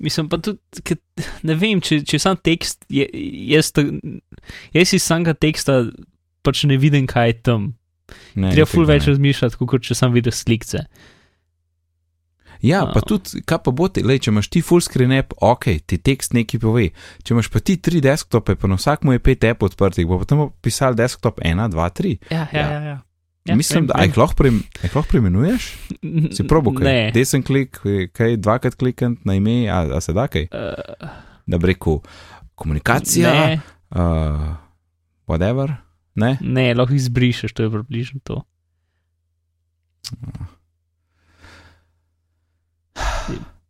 Mislim 0.00 0.28
pa 0.28 0.38
tudi, 0.38 0.58
ker 0.82 0.96
ne 1.42 1.54
vem, 1.54 1.78
če, 1.78 2.00
če 2.02 2.18
sam 2.18 2.38
tekst, 2.38 2.86
je, 2.88 3.04
jaz, 3.46 3.68
ta- 3.70 3.84
jaz 4.72 4.94
iz 4.94 5.02
samega 5.02 5.34
teksta 5.34 5.82
pač 6.42 6.64
ne 6.64 6.76
vidim, 6.76 7.04
kaj 7.06 7.28
je 7.28 7.38
tam. 7.42 7.66
Ne, 8.34 8.50
Treba 8.50 8.66
ful 8.66 8.86
več 8.86 9.04
ne. 9.04 9.12
razmišljati, 9.12 9.60
kot 9.60 9.82
če 9.82 9.94
sam 9.94 10.12
vidiš 10.12 10.40
slikce. 10.40 10.86
Ja, 12.60 12.82
pa 12.84 13.00
Um. 13.00 13.06
tudi, 13.08 13.40
kaj 13.40 13.58
pa 13.58 13.70
bo 13.70 13.88
ti, 13.88 14.02
lej, 14.02 14.18
če 14.18 14.30
imaš 14.30 14.48
ti 14.48 14.60
full 14.60 14.80
screen 14.80 15.12
app, 15.12 15.32
ok, 15.38 15.64
ti 15.80 15.96
tekst 15.98 16.34
nekaj 16.34 16.60
pove. 16.60 16.88
Če 17.22 17.32
imaš 17.32 17.48
pa 17.48 17.60
ti 17.60 17.76
tri 17.78 18.00
desktope, 18.00 18.52
pa 18.54 18.68
na 18.68 18.76
vsakmu 18.76 19.12
je 19.12 19.20
pet 19.20 19.44
app 19.44 19.62
odprtih, 19.62 20.04
bo 20.04 20.18
potem 20.18 20.42
pisal 20.60 20.92
desktop 20.94 21.40
1, 21.40 21.56
2, 21.68 21.86
3. 21.94 22.16
Ja, 22.28 22.42
ja, 22.44 22.48
Ja. 22.54 22.66
ja. 22.70 22.80
ja. 22.86 22.98
Ja 23.48 23.56
Mislim, 23.56 23.86
vem, 23.86 23.86
da 23.86 24.02
jih 24.04 24.18
lahko, 24.18 24.44
jih 24.46 24.94
lahko 24.96 25.08
preimenuješ? 25.08 25.70
Si 26.36 26.46
probo 26.48 26.74
kaj? 26.76 26.84
Ne. 26.84 27.10
Desen 27.14 27.42
klik, 27.42 27.80
kaj 28.12 28.36
dvakrat 28.36 28.74
klikant 28.76 29.24
na 29.24 29.34
ime, 29.34 29.64
a, 29.70 29.82
a 29.96 30.00
se 30.00 30.12
da 30.12 30.26
kaj? 30.28 30.48
Uh, 30.52 31.08
Da 31.50 31.58
bi 31.58 31.66
rekel 31.66 31.98
komunikacija, 32.54 33.30
ne, 33.32 33.60
uh, 33.90 34.52
whatever, 35.26 35.72
ne? 36.14 36.36
ne, 36.40 36.74
lahko 36.74 36.94
izbrišeš, 36.94 37.52
to 37.56 37.62
je 37.62 37.70
približno 37.70 38.20
to. 38.22 38.42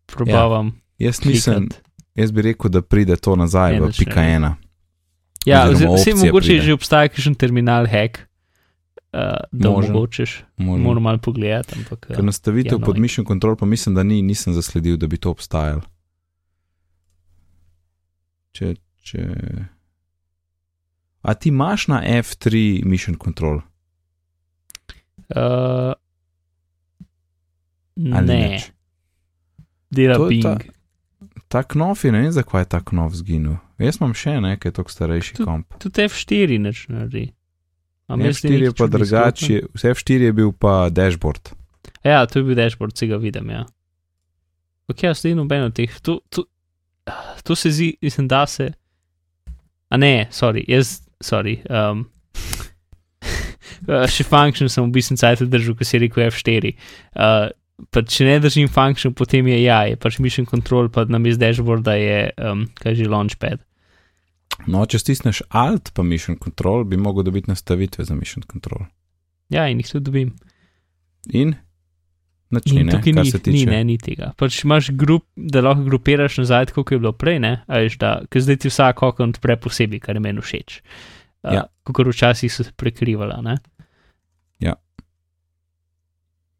Probavam. 0.06 0.80
Jaz 0.98 1.24
mislim, 1.24 1.68
klikati. 1.68 1.90
jaz 2.14 2.30
bi 2.32 2.42
rekel, 2.42 2.70
da 2.70 2.82
pride 2.82 3.16
to 3.16 3.36
nazaj 3.36 3.72
Ne, 3.72 3.80
v 3.80 3.90
pika 3.98 4.22
ena. 4.22 4.56
Ja, 5.46 5.68
oziroma 5.70 5.96
vse 5.96 6.14
mogoče 6.14 6.46
pride. 6.46 6.62
že 6.62 6.72
obstaja 6.76 7.08
kakšen 7.08 7.34
terminal 7.34 7.86
hack, 7.86 8.18
da 9.12 9.70
Možen. 9.70 9.90
omogočiš. 9.90 10.42
Možno. 10.56 10.84
Moram 10.84 11.02
malo 11.02 11.18
pogledati. 11.18 11.74
Ampak, 11.76 12.06
Ker 12.06 12.18
uh, 12.18 12.24
nastavitev 12.24 12.72
ja, 12.74 12.84
pod 12.84 12.98
mission 12.98 13.26
control 13.26 13.56
pa 13.56 13.66
mislim, 13.66 13.94
da 13.94 14.02
ni, 14.02 14.22
nisem 14.22 14.52
zasledil, 14.52 14.96
da 14.96 15.06
bi 15.06 15.16
to 15.16 15.30
obstajalo. 15.30 15.82
Če, 18.52 18.74
če... 19.00 19.24
A 21.22 21.34
ti 21.34 21.48
imaš 21.48 21.88
na 21.88 22.00
F3 22.02 22.54
mission 22.84 23.16
control? 23.16 23.60
uh, 25.30 25.92
Ali 28.12 28.26
ne, 28.26 28.48
nič? 28.48 28.70
dela 29.90 30.14
To 30.16 30.26
Bing. 30.26 30.42
ta- 30.42 30.58
Ta 31.48 31.62
knof 31.64 32.04
je, 32.04 32.12
ne 32.12 32.20
vem, 32.20 32.30
zakaj 32.30 32.60
je 32.60 32.66
ta 32.66 32.80
knof 32.80 33.12
zginil. 33.12 33.56
Jaz 33.76 33.98
imam 33.98 34.14
še 34.14 34.36
nekaj, 34.40 34.70
tako 34.72 34.86
starejši 34.88 35.34
Tu- 35.34 35.44
komp. 35.44 35.66
Tudi 35.78 36.02
F4 36.02 36.58
neč 36.58 36.86
naredi. 36.88 37.32
A 37.99 37.99
meni 37.99 37.99
se 37.99 37.99
zdi 37.99 37.99
F4 38.16 38.62
je 38.62 38.72
pa 38.76 38.86
drugače, 38.86 39.46
izklopljen. 39.46 39.94
F4 39.94 40.28
je 40.28 40.32
bil 40.32 40.52
pa 40.52 40.88
dashboard. 40.90 41.52
Ja, 42.04 42.26
to 42.26 42.40
je 42.40 42.44
bil 42.44 42.58
dashboard, 42.58 42.96
se 42.96 43.06
ga 43.06 43.16
vidim. 43.16 43.50
Ja. 43.50 43.66
Ok, 44.90 45.04
jaz 45.06 45.20
zdaj 45.22 45.36
noben 45.38 45.68
od 45.68 45.76
teh. 45.76 46.00
To, 46.02 46.20
to, 46.28 46.44
to 47.44 47.56
se 47.56 47.70
zdi, 47.70 47.92
mislim, 48.02 48.28
da 48.28 48.46
se. 48.46 48.72
A 49.90 49.96
ne, 49.96 50.28
sorry, 50.30 50.64
jaz, 50.68 51.00
sorry. 51.22 51.60
Um, 51.70 52.06
še 54.14 54.26
function 54.26 54.70
sem 54.70 54.86
v 54.86 54.94
bistvu 54.98 55.18
cajt 55.20 55.46
držal, 55.50 55.76
ko 55.78 55.86
si 55.86 56.02
rekel 56.02 56.26
F4. 56.30 56.74
Uh, 57.14 57.48
pa 57.94 58.02
če 58.04 58.26
ne 58.28 58.36
držim 58.42 58.68
function, 58.68 59.14
potem 59.16 59.46
je 59.50 59.62
ja, 59.62 59.82
je 59.88 59.98
pač 60.00 60.18
mission 60.20 60.46
control, 60.48 60.90
pa 60.92 61.06
na 61.08 61.20
mestu 61.22 61.42
dashboarda 61.42 61.96
je, 61.98 62.20
um, 62.44 62.66
kaj 62.82 62.98
že 62.98 63.10
launchpad. 63.10 63.62
No, 64.66 64.84
če 64.86 64.98
stisneš 64.98 65.42
Alt 65.48 65.92
pa 65.94 66.02
mission 66.02 66.36
control, 66.38 66.84
bi 66.84 66.96
mogel 66.96 67.24
dobiti 67.24 67.50
nastavitve 67.50 68.04
za 68.04 68.14
mission 68.14 68.44
control. 68.52 68.86
Ja, 69.50 69.68
in 69.68 69.80
jih 69.80 69.88
tudi 69.88 70.04
dobim. 70.04 70.34
In? 71.32 71.54
Način, 72.50 72.78
In 72.78 72.86
ne, 72.86 72.92
tukaj 72.92 73.14
kar 73.14 73.24
ni, 73.24 73.30
se 73.30 73.38
ni, 73.38 73.42
tiče. 73.42 73.70
ne, 73.70 73.84
ni 73.84 73.98
tega. 73.98 74.32
Pač 74.36 74.64
imaš 74.64 74.90
grup, 74.90 75.24
da 75.36 75.60
lahko 75.62 75.84
grupiraš 75.86 76.40
nazaj, 76.42 76.72
kot 76.74 76.90
je 76.90 76.98
bilo 76.98 77.12
prej, 77.12 77.38
ne, 77.38 77.52
a 77.66 77.78
veš, 77.78 77.98
da, 77.98 78.22
ker 78.30 78.42
zdaj 78.42 78.56
ti 78.64 78.72
vsak 78.72 79.02
okon 79.06 79.30
odpre 79.30 79.56
posebej, 79.56 80.00
kar 80.02 80.18
je 80.18 80.22
meni 80.24 80.42
všeč. 80.42 80.80
Uh, 80.80 81.54
Ja. 81.54 81.64
Kot 81.82 82.06
včasih 82.06 82.52
so 82.52 82.64
se 82.64 82.72
prekrivala, 82.76 83.40
ne. 83.40 83.56
Ja. 84.60 84.74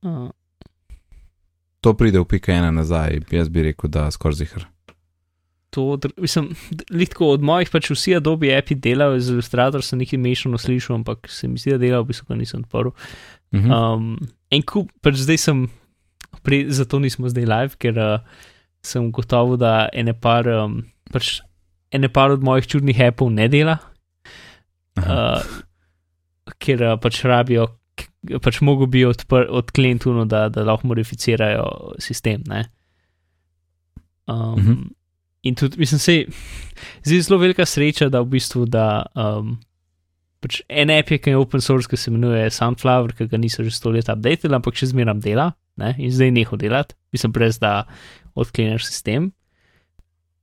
Uh, 0.03 0.30
To 1.80 1.94
pride 1.96 2.20
v 2.20 2.24
pika 2.24 2.53
ena 2.53 2.70
nazaj, 2.70 3.20
jaz 3.32 3.48
bi 3.48 3.62
rekel, 3.62 3.90
da 3.90 4.11
skoraj 4.11 4.34
zihar. 4.34 4.66
To, 5.70 5.98
mislim, 6.18 6.50
litko 6.90 7.28
od 7.34 7.44
mojih, 7.46 7.70
pač 7.70 7.90
vsi 7.92 8.16
Adobe 8.18 8.50
api 8.56 8.74
delajo 8.74 9.20
z 9.22 9.34
Illustrator, 9.36 9.84
sem 9.86 10.00
nekaj 10.02 10.18
mešano 10.18 10.58
slišal, 10.58 11.00
ampak 11.00 11.30
se 11.30 11.48
mi 11.48 11.60
zdi, 11.62 11.76
da 11.76 11.82
delajo, 11.82 12.04
v 12.04 12.10
bistvu, 12.10 12.26
ko 12.26 12.38
nisem 12.38 12.64
odprl. 12.64 12.90
Mhm. 13.54 13.70
Um, 13.70 14.16
en 14.50 14.64
kup, 14.66 14.90
pač 15.02 15.22
zdaj 15.22 15.38
sem, 15.38 15.64
pri, 16.46 16.64
zato 16.74 16.98
nismo 17.02 17.30
zdaj 17.30 17.46
live, 17.46 17.78
ker 17.82 17.98
uh, 17.98 18.44
sem 18.82 19.10
gotovo, 19.14 19.58
da 19.60 19.88
ene 19.94 20.14
par, 20.14 20.48
um, 20.50 20.80
pač 21.12 21.38
ene 21.94 22.10
par 22.10 22.34
od 22.34 22.42
mojih 22.46 22.66
čudnih 22.70 23.02
appov 23.06 23.30
ne 23.34 23.48
dela, 23.50 23.78
Aha. 24.98 25.18
uh, 25.40 26.54
ker 26.58 26.82
uh, 26.82 26.96
pač 27.02 27.22
rabijo, 27.26 27.70
pač 28.42 28.60
mogo 28.66 28.86
bi 28.90 29.06
odkleniti 29.06 30.04
tuno, 30.04 30.26
da, 30.26 30.48
da 30.52 30.66
lahko 30.66 30.90
modificirajo 30.90 31.98
sistem. 32.02 32.42
Ne? 32.50 32.66
Um, 34.26 34.58
Mhm. 34.58 34.82
In 35.43 35.57
tudi, 35.57 35.78
mislim, 35.80 35.99
se 35.99 36.14
je 37.07 37.22
zelo 37.22 37.38
velika 37.41 37.64
sreča, 37.66 38.09
da 38.09 38.20
v 38.20 38.34
bistvu, 38.36 38.66
da 38.68 39.07
um, 39.16 39.55
pač 40.45 40.61
en 40.68 40.93
app 40.93 41.11
je, 41.11 41.18
ki 41.20 41.32
je 41.32 41.41
open 41.41 41.64
source, 41.64 41.88
ki 41.88 41.97
se 41.97 42.11
imenuje 42.11 42.51
Sunflower, 42.53 43.14
ki 43.16 43.28
ga 43.30 43.41
niso 43.41 43.64
že 43.64 43.72
sto 43.72 43.93
let 43.93 44.11
updated, 44.12 44.53
ampak 44.53 44.76
še 44.76 44.91
zmeraj 44.93 45.20
dela 45.24 45.51
ne? 45.80 45.95
in 45.99 46.12
zdaj 46.12 46.32
neho 46.36 46.57
delati, 46.61 46.97
mislim, 47.12 47.32
brez 47.32 47.61
da 47.61 47.84
odkleneš 48.34 48.88
sistem. 48.88 49.32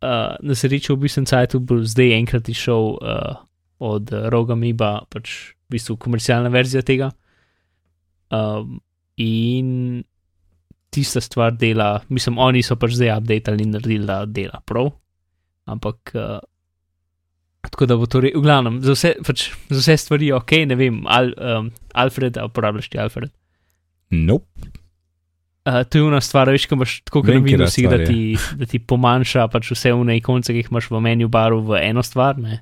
Uh, 0.01 0.37
na 0.45 0.53
srečo 0.53 0.93
v 0.93 1.07
bistvu 1.07 1.25
sajtu 1.25 1.61
bo 1.65 1.79
zdaj 1.81 2.13
enkrat 2.17 2.49
išel 2.49 2.97
uh, 2.97 3.37
od 3.81 4.13
Roga 4.33 4.57
Miba, 4.57 5.05
pač 5.09 5.53
v 5.67 5.77
bistvu 5.77 5.97
komercialna 6.01 6.49
verzija 6.53 6.85
tega. 6.85 7.11
Um, 8.33 8.77
in 9.17 10.03
tista 10.97 11.21
stvar 11.21 11.55
dela, 11.57 12.01
mislim, 12.09 12.41
oni 12.41 12.63
so 12.65 12.77
pač 12.79 12.97
zdaj 12.97 13.13
updated 13.19 13.61
in 13.61 13.75
naredili, 13.77 14.05
da 14.09 14.23
dela 14.25 14.61
prav. 14.65 14.91
Ampak, 15.67 16.13
uh, 16.15 16.39
tako 17.67 17.89
da 17.89 17.97
bo 17.99 18.07
to, 18.09 18.23
re, 18.23 18.31
v 18.35 18.41
glavnem, 18.43 18.81
za 18.85 18.95
vse, 18.95 19.13
pač, 19.27 19.49
za 19.69 19.81
vse 19.81 19.97
stvari 20.05 20.31
ok, 20.35 20.57
ne 20.71 20.79
vem, 20.79 21.03
Al, 21.05 21.31
um, 21.37 21.71
Alfred, 21.93 22.39
a 22.39 22.47
uporabljaš 22.49 22.89
ti 22.93 23.01
Alfred. 23.01 23.33
Nope. 24.15 24.73
Uh, 25.67 25.83
to 25.83 25.99
je 25.99 26.07
ena 26.07 26.21
stvar, 26.23 26.47
veš, 26.47 26.69
ko 26.71 26.77
imaš 26.79 27.01
tako 27.03 27.25
kot 27.25 27.33
na 27.35 27.41
Windowsih, 27.43 27.89
da 27.91 27.99
je. 27.99 28.05
ti, 28.07 28.55
da 28.55 28.65
ti 28.65 28.79
pomanjša 28.79 29.49
pač 29.51 29.73
vse 29.73 29.91
vne 29.91 30.15
ikonce, 30.21 30.55
ki 30.55 30.63
jih 30.63 30.71
imaš 30.71 30.87
v 30.93 31.01
menu 31.03 31.27
baru 31.27 31.59
v 31.67 31.81
eno 31.83 32.03
stvar, 32.05 32.39
ne? 32.39 32.61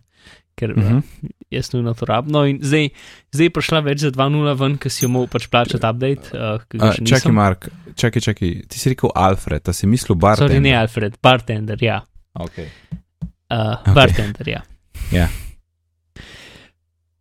Ker 0.56 0.72
uh 0.72 0.78
Mhm. 0.78 0.98
-huh. 0.98 1.30
jaz 1.52 1.74
nujno 1.74 1.94
to 1.94 2.06
rabim. 2.06 2.32
No, 2.32 2.46
in 2.46 2.60
zdaj, 2.62 2.90
zdaj 3.32 3.46
je 3.46 3.50
prišla 3.50 3.80
več 3.80 4.00
za 4.00 4.12
2.0 4.12 4.60
ven, 4.60 4.78
ker 4.78 4.92
si 4.92 5.06
jo 5.06 5.10
moral 5.10 5.28
pač 5.28 5.48
plačati 5.48 5.86
update. 5.86 6.32
Uh, 6.34 6.92
še 6.94 7.06
čakaj. 7.06 7.32
Mark, 7.32 7.68
čakaj, 7.96 8.22
čakaj. 8.22 8.62
Ti 8.68 8.80
si 8.80 8.90
rekel 8.90 9.10
Alfred, 9.16 9.70
a 9.70 9.74
si 9.74 9.88
mislil 9.88 10.16
Bartender? 10.16 10.50
Sorry, 10.50 10.62
ne 10.62 10.76
Alfred, 10.76 11.18
bartender, 11.24 11.78
ja. 11.84 12.02
Okay. 12.34 12.68
Uh, 13.52 13.72
Ok. 13.72 13.80
okay. 13.82 13.94
Bartender, 13.94 14.48
ja. 14.50 14.62
Ja. 15.12 15.28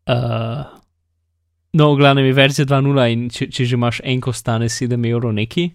Uh, 0.07 0.65
no, 1.73 1.95
v 1.95 1.99
glavnem 1.99 2.27
je 2.27 2.33
verzija 2.33 2.67
2.0 2.67 3.13
in 3.13 3.29
če, 3.31 3.47
če 3.49 3.65
že 3.65 3.75
imaš 3.75 4.01
enko, 4.05 4.33
stane 4.33 4.69
7 4.69 5.07
evrov 5.09 5.33
neki. 5.33 5.71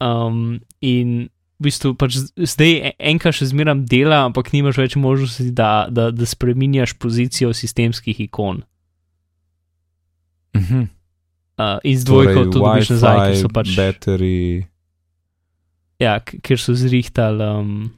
Um, 0.00 0.60
in 0.80 1.28
v 1.60 1.68
bistvu 1.68 1.92
pač 1.92 2.16
zdaj 2.32 2.72
e- 2.72 2.94
enka 3.12 3.28
še 3.36 3.50
zmeram 3.52 3.84
dela, 3.84 4.24
ampak 4.24 4.48
nimaš 4.56 4.80
več 4.80 4.96
možnosti, 4.96 5.50
da, 5.52 5.92
da, 5.92 6.08
da 6.08 6.24
spremenjaš 6.24 6.96
pozicijo 6.96 7.52
sistemskih 7.52 8.16
ikon. 8.24 8.64
Mhm. 10.56 10.88
Uh, 11.60 11.76
in 11.84 11.98
z 12.00 12.08
dvojko 12.08 12.48
to 12.48 12.56
dobiš 12.56 12.88
nazaj, 12.96 13.18
ker 13.20 13.36
so 13.36 13.48
pač. 13.52 13.72
Battery. 13.76 14.64
Ja, 16.00 16.16
ker 16.24 16.56
so 16.56 16.72
zrihtali. 16.72 17.44
Um, 17.44 17.90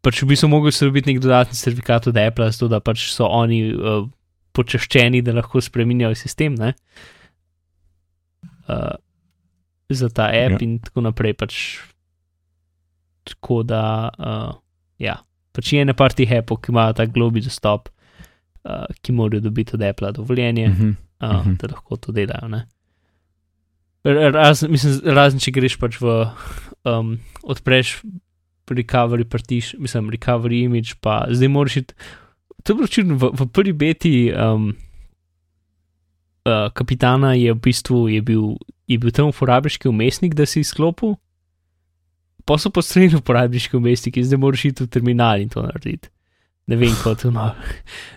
pač 0.00 0.22
v 0.24 0.32
bistvu 0.32 0.48
mogli 0.48 0.72
so 0.72 0.88
dobiti 0.88 1.12
nek 1.12 1.20
dodatni 1.20 1.52
certifikat 1.52 2.08
od 2.08 2.16
Apple, 2.16 2.48
zato 2.48 2.72
da 2.72 2.80
pač 2.80 3.10
so 3.12 3.28
oni 3.28 3.60
uh, 3.76 4.08
počaščeni, 4.56 5.20
da 5.20 5.36
lahko 5.36 5.60
spremenjajo 5.60 6.16
sistem. 6.16 6.56
ne. 6.56 6.72
Uh, 8.64 8.96
za 9.90 10.08
ta 10.08 10.26
app 10.26 10.50
Ja. 10.52 10.58
in 10.60 10.78
tako 10.78 11.00
naprej. 11.02 11.34
Pač, 11.34 11.54
tako 13.24 13.62
da, 13.62 13.82
uh, 14.10 14.52
ja, 14.98 15.16
pač 15.52 15.72
je 15.72 15.80
ena 15.80 15.94
par 15.94 16.12
tih 16.12 16.28
appov, 16.32 16.58
ki 16.58 16.70
imajo 16.70 16.92
ta 16.94 17.06
globi 17.06 17.40
dostop, 17.40 17.88
uh, 18.64 18.84
ki 18.98 19.12
morajo 19.12 19.40
dobiti 19.42 19.74
od 19.74 19.82
Apple 19.82 20.12
dovoljenje 20.12 20.68
Mhm. 20.68 20.90
uh, 21.20 21.36
Mhm. 21.36 21.54
da 21.54 21.66
lahko 21.68 21.96
to 21.96 22.12
delajo. 22.12 22.48
ne. 22.48 22.66
Razen, 24.04 24.70
mislim, 24.70 25.00
razen 25.04 25.40
če 25.40 25.50
greš 25.50 25.76
pač 25.76 25.98
v 25.98 26.30
um, 26.84 27.18
odpreš 27.42 28.02
recovery 28.68 29.24
partiš, 29.24 29.74
mislim, 29.74 30.10
recovery 30.10 30.62
image, 30.62 30.94
pa 31.00 31.26
zdaj 31.28 31.48
moraš 31.48 31.76
iti. 31.76 31.94
To 32.62 32.72
je 32.72 32.76
bilo 32.76 32.86
čudno, 32.86 33.16
v, 33.16 33.30
v 33.34 33.46
prvi 33.48 33.72
beti 33.72 34.12
um, 34.30 34.70
uh, 36.44 36.68
kapitana 36.74 37.34
je 37.34 37.52
v 37.52 37.60
bistvu 37.62 38.08
je 38.08 38.20
bil, 38.22 38.54
je 38.86 38.98
bil 38.98 39.10
tam 39.14 39.32
uporabniški 39.32 39.88
umestnik, 39.88 40.34
da 40.34 40.46
si 40.46 40.60
izklopil, 40.60 41.16
pa 42.44 42.58
so 42.58 42.70
postrojeni 42.70 43.18
uporabniški 43.18 43.76
umestniki, 43.76 44.24
zdaj 44.24 44.40
moraš 44.40 44.64
iti 44.70 44.84
v 44.84 44.92
terminal 44.92 45.40
in 45.40 45.48
to 45.52 45.62
narediti. 45.62 46.08
Ne 46.68 46.76
vem, 46.76 46.92
kot 47.04 47.24
no, 47.32 47.50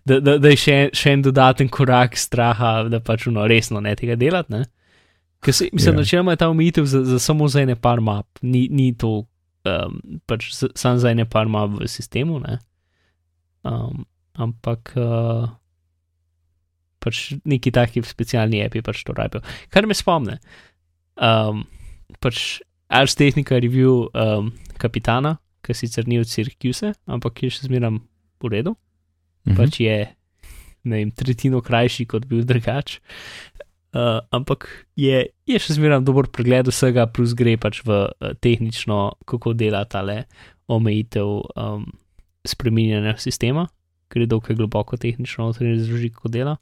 da, 0.06 0.20
da, 0.20 0.38
da 0.38 0.52
je 0.52 0.60
še, 0.60 0.78
še 0.94 1.16
en 1.16 1.26
dodaten 1.26 1.70
korak 1.72 2.18
straha, 2.20 2.84
da 2.92 3.00
pač 3.00 3.28
no, 3.32 3.48
resno 3.48 3.80
ne 3.84 3.96
tega 3.96 4.16
delati. 4.20 4.52
Ne? 4.52 4.66
Ker 5.42 5.56
se, 5.56 5.70
mislim, 5.74 5.94
Ja. 5.94 5.98
da 5.98 6.04
načeloma 6.04 6.36
je 6.36 6.42
ta 6.44 6.50
omejitev 6.50 6.86
za, 6.86 7.04
za 7.08 7.20
samo 7.20 7.48
za 7.48 7.62
ene 7.62 7.76
par 7.76 8.02
map, 8.02 8.28
ni, 8.42 8.68
ni 8.72 8.92
to 8.94 9.24
um, 9.66 10.02
pač 10.26 10.52
samo 10.54 10.98
za 10.98 11.12
ene 11.12 11.26
par 11.26 11.48
map 11.50 11.80
v 11.80 11.88
sistemu. 11.88 12.40
ne. 12.40 12.60
Um, 13.64 14.06
ampak 14.34 14.94
uh, 14.96 15.50
pač 17.02 17.34
neki 17.46 17.74
taki 17.74 18.04
specialni 18.06 18.62
api 18.66 18.84
pač 18.86 19.04
to 19.08 19.16
rabijo. 19.18 19.42
Kar 19.74 19.90
me 19.90 19.98
spomne, 19.98 20.38
um, 21.18 21.66
pač 22.22 22.62
Ars 22.92 23.16
Technica 23.18 23.58
review 23.60 24.08
um, 24.14 24.52
kapitana, 24.82 25.38
ki 25.66 25.76
sicer 25.78 26.08
ni 26.10 26.20
od 26.22 26.30
Syracuse, 26.30 26.94
ampak 27.10 27.44
je 27.44 27.52
še 27.54 27.68
zmeraj 27.70 28.00
v 28.42 28.50
redu 28.50 28.76
Mhm. 29.48 29.58
pač 29.58 29.80
je 29.82 29.96
ne 30.84 30.98
vem, 30.98 31.12
tretjino 31.14 31.62
krajši, 31.62 32.08
kot 32.10 32.26
bil 32.30 32.46
drugač. 32.46 33.00
Uh, 33.92 34.24
ampak 34.32 34.70
je, 34.96 35.28
je 35.46 35.58
še 35.60 35.76
zmeraj 35.76 36.06
dober 36.08 36.30
pregled 36.32 36.70
vsega, 36.72 37.06
plus 37.12 37.36
gre 37.38 37.58
pač 37.60 37.82
v 37.84 38.08
uh, 38.08 38.32
tehnično, 38.40 39.20
kako 39.28 39.54
dela 39.58 39.84
ta 39.86 40.02
le 40.02 40.24
omejitev 40.72 41.28
um, 41.60 41.84
spreminjanja 42.48 43.18
sistema, 43.20 43.68
gre 44.10 44.26
dokaj 44.32 44.56
globoko 44.56 44.98
tehnično, 44.98 45.52
notranje 45.52 45.82
razloži, 45.82 46.10
kako 46.16 46.32
dela. 46.32 46.56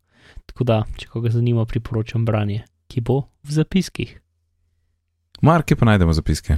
Tako 0.45 0.63
da, 0.63 0.84
če 0.97 1.07
koga 1.07 1.30
zanima, 1.30 1.65
priporočam 1.65 2.26
branje, 2.26 2.63
ki 2.88 3.01
bo 3.01 3.22
v 3.43 3.51
zapiskih. 3.51 4.15
Marke 5.41 5.76
pa 5.76 5.86
najdemo 5.86 6.13
zapiske. 6.13 6.57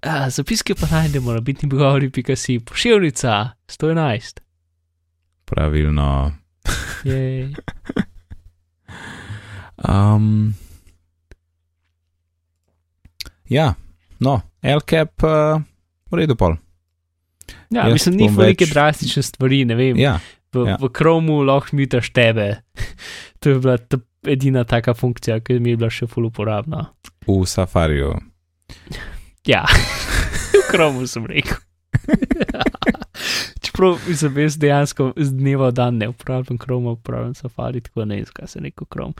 A, 0.00 0.30
zapiske 0.30 0.74
pa 0.74 0.86
najdemo 0.86 1.32
na 1.32 1.40
bitni 1.40 1.68
pogovori.si, 1.68 2.60
pošiljnica 2.60 3.34
111. 3.68 4.40
Pravilno. 5.44 6.32
Um, 9.80 10.54
ja, 13.48 13.74
no, 14.18 14.40
LCAP, 14.62 15.22
uh, 15.22 15.62
v 16.10 16.16
redu 16.16 16.36
pol. 16.36 16.56
Ja, 17.70 17.86
Jaz 17.88 17.92
mislim, 17.92 18.16
ni 18.16 18.28
neke 18.28 18.66
več- 18.66 18.74
drastične 18.74 19.22
stvari, 19.22 19.64
ne 19.64 19.74
vem. 19.74 19.96
Ja, 19.96 20.18
v, 20.54 20.66
Ja. 20.66 20.76
v 20.80 20.88
Chromu 20.90 21.42
lahko 21.46 21.76
mutaš 21.76 22.10
tebe. 22.12 22.62
to 23.40 23.50
je 23.50 23.58
bila 23.58 23.78
ta 23.78 23.98
edina 24.26 24.64
taka 24.64 24.94
funkcija, 24.94 25.40
ki 25.40 25.58
mi 25.60 25.70
je 25.70 25.76
bila 25.76 25.90
še 25.90 26.06
ful 26.06 26.26
uporabna. 26.28 26.90
v 27.26 27.44
Safariju. 27.46 28.18
Ja, 29.46 29.64
v 30.52 30.62
Chromu 30.70 31.06
sem 31.06 31.26
rekel. 31.26 31.56
Čeprav 33.60 33.98
sem 34.16 34.36
jaz 34.38 34.56
dejansko 34.58 35.12
z 35.16 35.30
dneva 35.36 35.70
v 35.70 35.74
dan 35.76 35.98
ne 36.00 36.08
uporabljam 36.08 36.58
Chroma, 36.58 36.90
uporabljam 36.96 37.34
Safari, 37.34 37.80
tako 37.80 38.04
ne 38.04 38.16
vem, 38.16 38.24
zakaj 38.24 38.48
se 38.48 38.60
rekel 38.60 38.86
Chrome. 38.92 39.14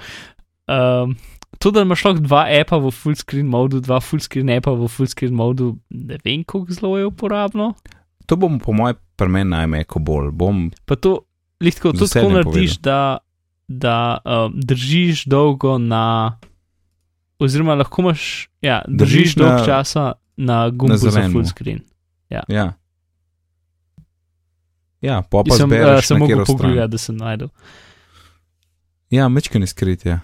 Um, 0.70 1.16
to, 1.58 1.70
da 1.70 1.82
imaš 1.82 2.04
lahko 2.04 2.22
dva 2.24 2.44
appa 2.60 2.78
v 2.78 2.90
full 2.94 3.16
screen 3.18 3.48
modu, 3.50 3.80
dva 3.80 4.00
full 4.00 4.22
screen 4.22 4.50
appa 4.54 4.72
v 4.72 4.88
full 4.88 5.08
screen 5.10 5.34
modu, 5.34 5.74
ne 5.90 6.18
vem, 6.24 6.44
koliko 6.44 6.72
zelo 6.72 6.94
je 6.98 7.06
uporabno. 7.10 7.72
To 8.26 8.36
bom 8.38 8.60
po 8.62 8.72
mojem 8.72 8.96
premen 9.20 9.48
najmeko 9.48 10.00
bolj. 10.00 10.30
Bom, 10.32 10.70
Pa 10.82 10.96
to, 10.96 11.18
lihtko, 11.60 11.92
Z 11.92 11.98
to 11.98 12.06
tako 12.08 12.32
narediš, 12.32 12.78
da, 12.78 13.18
da 13.68 13.96
um, 14.18 14.56
držiš 14.56 15.24
dolgo 15.26 15.76
na. 15.78 16.38
Oziroma, 17.38 17.74
lahko 17.74 18.02
imaš, 18.02 18.24
ja, 18.60 18.80
držiš, 18.86 18.98
Držiš 19.26 19.34
dolg 19.34 19.52
na- 19.52 19.64
časa 19.64 20.04
na 20.38 20.56
gumbu 20.70 20.96
za 20.96 21.08
zelenemu. 21.08 21.32
full 21.34 21.44
screen. 21.46 21.80
ja. 22.28 22.44
Ja, 25.00 25.22
pa 25.22 25.40
pa 25.42 25.54
Sem 25.54 25.64
uh, 25.64 25.70
zbereš 25.70 26.06
sem 26.06 26.14
na 26.14 26.20
mogel 26.20 26.44
pogledati, 26.44 26.90
da 26.90 26.98
sem 26.98 27.16
najdel. 27.16 27.48
Ja, 29.10 29.28
mečken 29.28 29.62
je 29.62 29.66
skrit, 29.66 30.04
ja. 30.04 30.20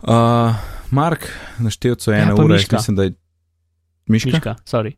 Uh, 0.00 0.54
Mark, 0.90 1.26
na 1.58 1.66
števcu 1.66 2.10
je 2.10 2.16
Ja, 2.16 2.22
ena 2.22 2.34
ura, 2.36 2.54
miška. 2.54 2.76
mislim, 2.76 2.96
da 2.96 3.02
je 3.02 3.12
miška. 4.06 4.30
Miška, 4.30 4.54
sorry. 4.64 4.94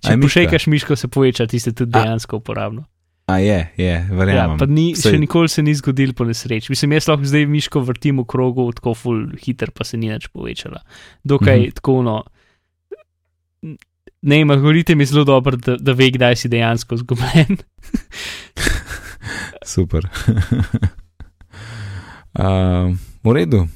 Če 0.00 0.16
pošekaš 0.22 0.66
miško, 0.66 0.96
se 0.96 1.08
poveča, 1.08 1.46
tiste 1.46 1.72
tudi 1.72 1.92
dejansko 1.92 2.36
uporabno. 2.40 2.84
A 3.30 3.38
je, 3.38 3.58
je, 3.76 3.92
Ja, 4.08 4.16
verjamem. 4.16 4.58
pa 4.58 4.66
ni, 4.66 4.90
Saj- 4.98 5.14
še 5.14 5.18
nikoli 5.22 5.48
se 5.48 5.62
ni 5.62 5.74
zgodil 5.74 6.12
po 6.18 6.24
nesreči. 6.26 6.72
Mislim, 6.72 6.92
jaz 6.96 7.06
lahko 7.06 7.28
zdaj 7.30 7.46
miško 7.46 7.80
vrtim 7.86 8.18
v 8.18 8.26
krogu, 8.26 8.72
tako 8.74 8.94
full 8.94 9.28
hiter, 9.38 9.70
pa 9.70 9.84
se 9.86 9.96
ni 9.96 10.10
več 10.10 10.26
povečala. 10.34 10.82
Dokaj 11.24 11.58
mm 11.58 11.64
-hmm. 11.64 11.74
tako 11.74 12.02
no. 12.02 12.16
Ne, 14.22 14.42
algoritem 14.42 15.00
je 15.00 15.06
zelo 15.06 15.24
dober, 15.24 15.56
da, 15.56 15.76
da 15.76 15.92
ve, 15.92 16.10
kdaj 16.10 16.36
si 16.36 16.48
dejansko 16.48 16.96
zgubljen. 16.96 17.56
Super. 19.74 20.08
uh, 22.38 22.90
v 23.24 23.32
redu. 23.32 23.68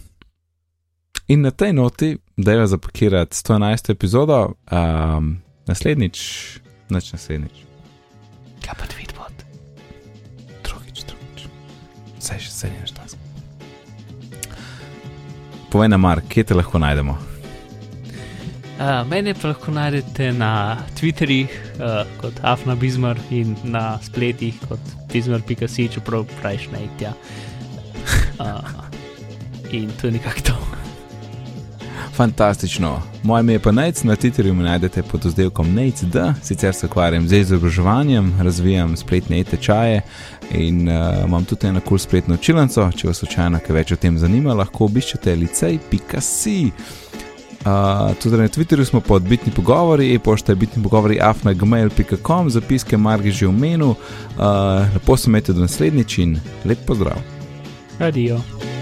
In 1.28 1.40
na 1.40 1.50
tej 1.50 1.72
noti, 1.72 2.16
da 2.36 2.52
je 2.52 2.66
zapakirati 2.66 3.36
111. 3.36 3.90
epizodo, 3.90 4.52
um, 4.72 5.43
naslednjič, 5.66 6.18
neč 6.90 7.12
naslednjič, 7.12 7.62
Kaj 8.64 8.74
pa 8.80 8.86
Tweetbot? 8.88 9.44
drugič, 10.64 11.04
drugič. 11.04 11.46
Vse 12.18 12.38
še 12.40 12.50
se 12.50 12.70
ne 12.72 12.86
štas. 12.88 13.16
Povej 15.70 15.88
nam, 15.90 16.00
Mark, 16.00 16.24
kje 16.30 16.44
te 16.48 16.54
lahko 16.54 16.78
najdemo? 16.78 17.16
Uh, 18.74 19.02
mene 19.06 19.34
pa 19.34 19.52
lahko 19.52 19.70
najdete 19.70 20.32
na 20.32 20.78
Twitterjih 20.98 21.50
uh, 21.78 22.02
kot 22.18 22.40
Afna 22.42 22.74
Bizmar 22.74 23.18
in 23.30 23.54
na 23.64 23.98
spletih 24.02 24.56
kot 24.68 24.80
bizmar.si, 25.12 25.88
čeprav 25.88 26.24
praviš 26.40 26.70
naj 26.72 26.88
tja. 26.98 27.12
Uh, 28.38 28.64
in 29.76 29.92
to 30.00 30.08
je 30.10 30.16
nekako 30.18 30.40
to. 30.50 30.83
Fantastično. 32.14 33.02
Moje 33.22 33.40
ime 33.40 33.52
je 33.52 33.58
pa 33.58 33.72
Nec, 33.72 34.02
na 34.02 34.16
Twitterju 34.16 34.54
me 34.54 34.64
najdete 34.64 35.02
pod 35.02 35.26
oddelkom 35.26 35.74
NECD, 35.74 36.16
sicer 36.42 36.74
se 36.74 36.86
ukvarjam 36.86 37.28
z 37.28 37.40
izobraževanjem, 37.40 38.34
razvijam 38.42 38.96
spletne 38.96 39.40
e-tečaje 39.40 40.02
in 40.50 40.88
uh, 40.88 41.24
imam 41.24 41.44
tudi 41.44 41.66
eno 41.66 41.80
kul 41.80 41.88
cool 41.88 41.98
spletno 41.98 42.34
učilnico. 42.34 42.90
Če 42.96 43.08
vas 43.08 43.18
slučajno 43.18 43.60
kaj 43.66 43.76
več 43.76 43.92
o 43.92 43.96
tem 43.96 44.18
zanima, 44.18 44.54
lahko 44.54 44.84
obiščete 44.84 45.36
licej.si. 45.36 46.70
Uh, 47.64 48.12
tudi 48.22 48.36
na 48.36 48.48
Twitterju 48.48 48.84
smo 48.84 49.00
pod 49.00 49.22
bitni 49.22 49.52
pogovori, 49.52 50.14
e-pošta 50.14 50.52
je 50.52 50.56
bitni 50.56 50.82
pogovori 50.82 51.20
afnagmail.com, 51.20 52.50
zapiske 52.50 52.96
Margi 52.96 53.32
že 53.32 53.48
omenil. 53.48 53.94
Uh, 53.94 53.96
lepo 54.94 55.16
se 55.16 55.30
imejte 55.30 55.52
do 55.52 55.60
naslednjič 55.60 56.18
in 56.18 56.38
lep 56.64 56.78
pozdrav. 56.86 57.16
Radio. 57.98 58.73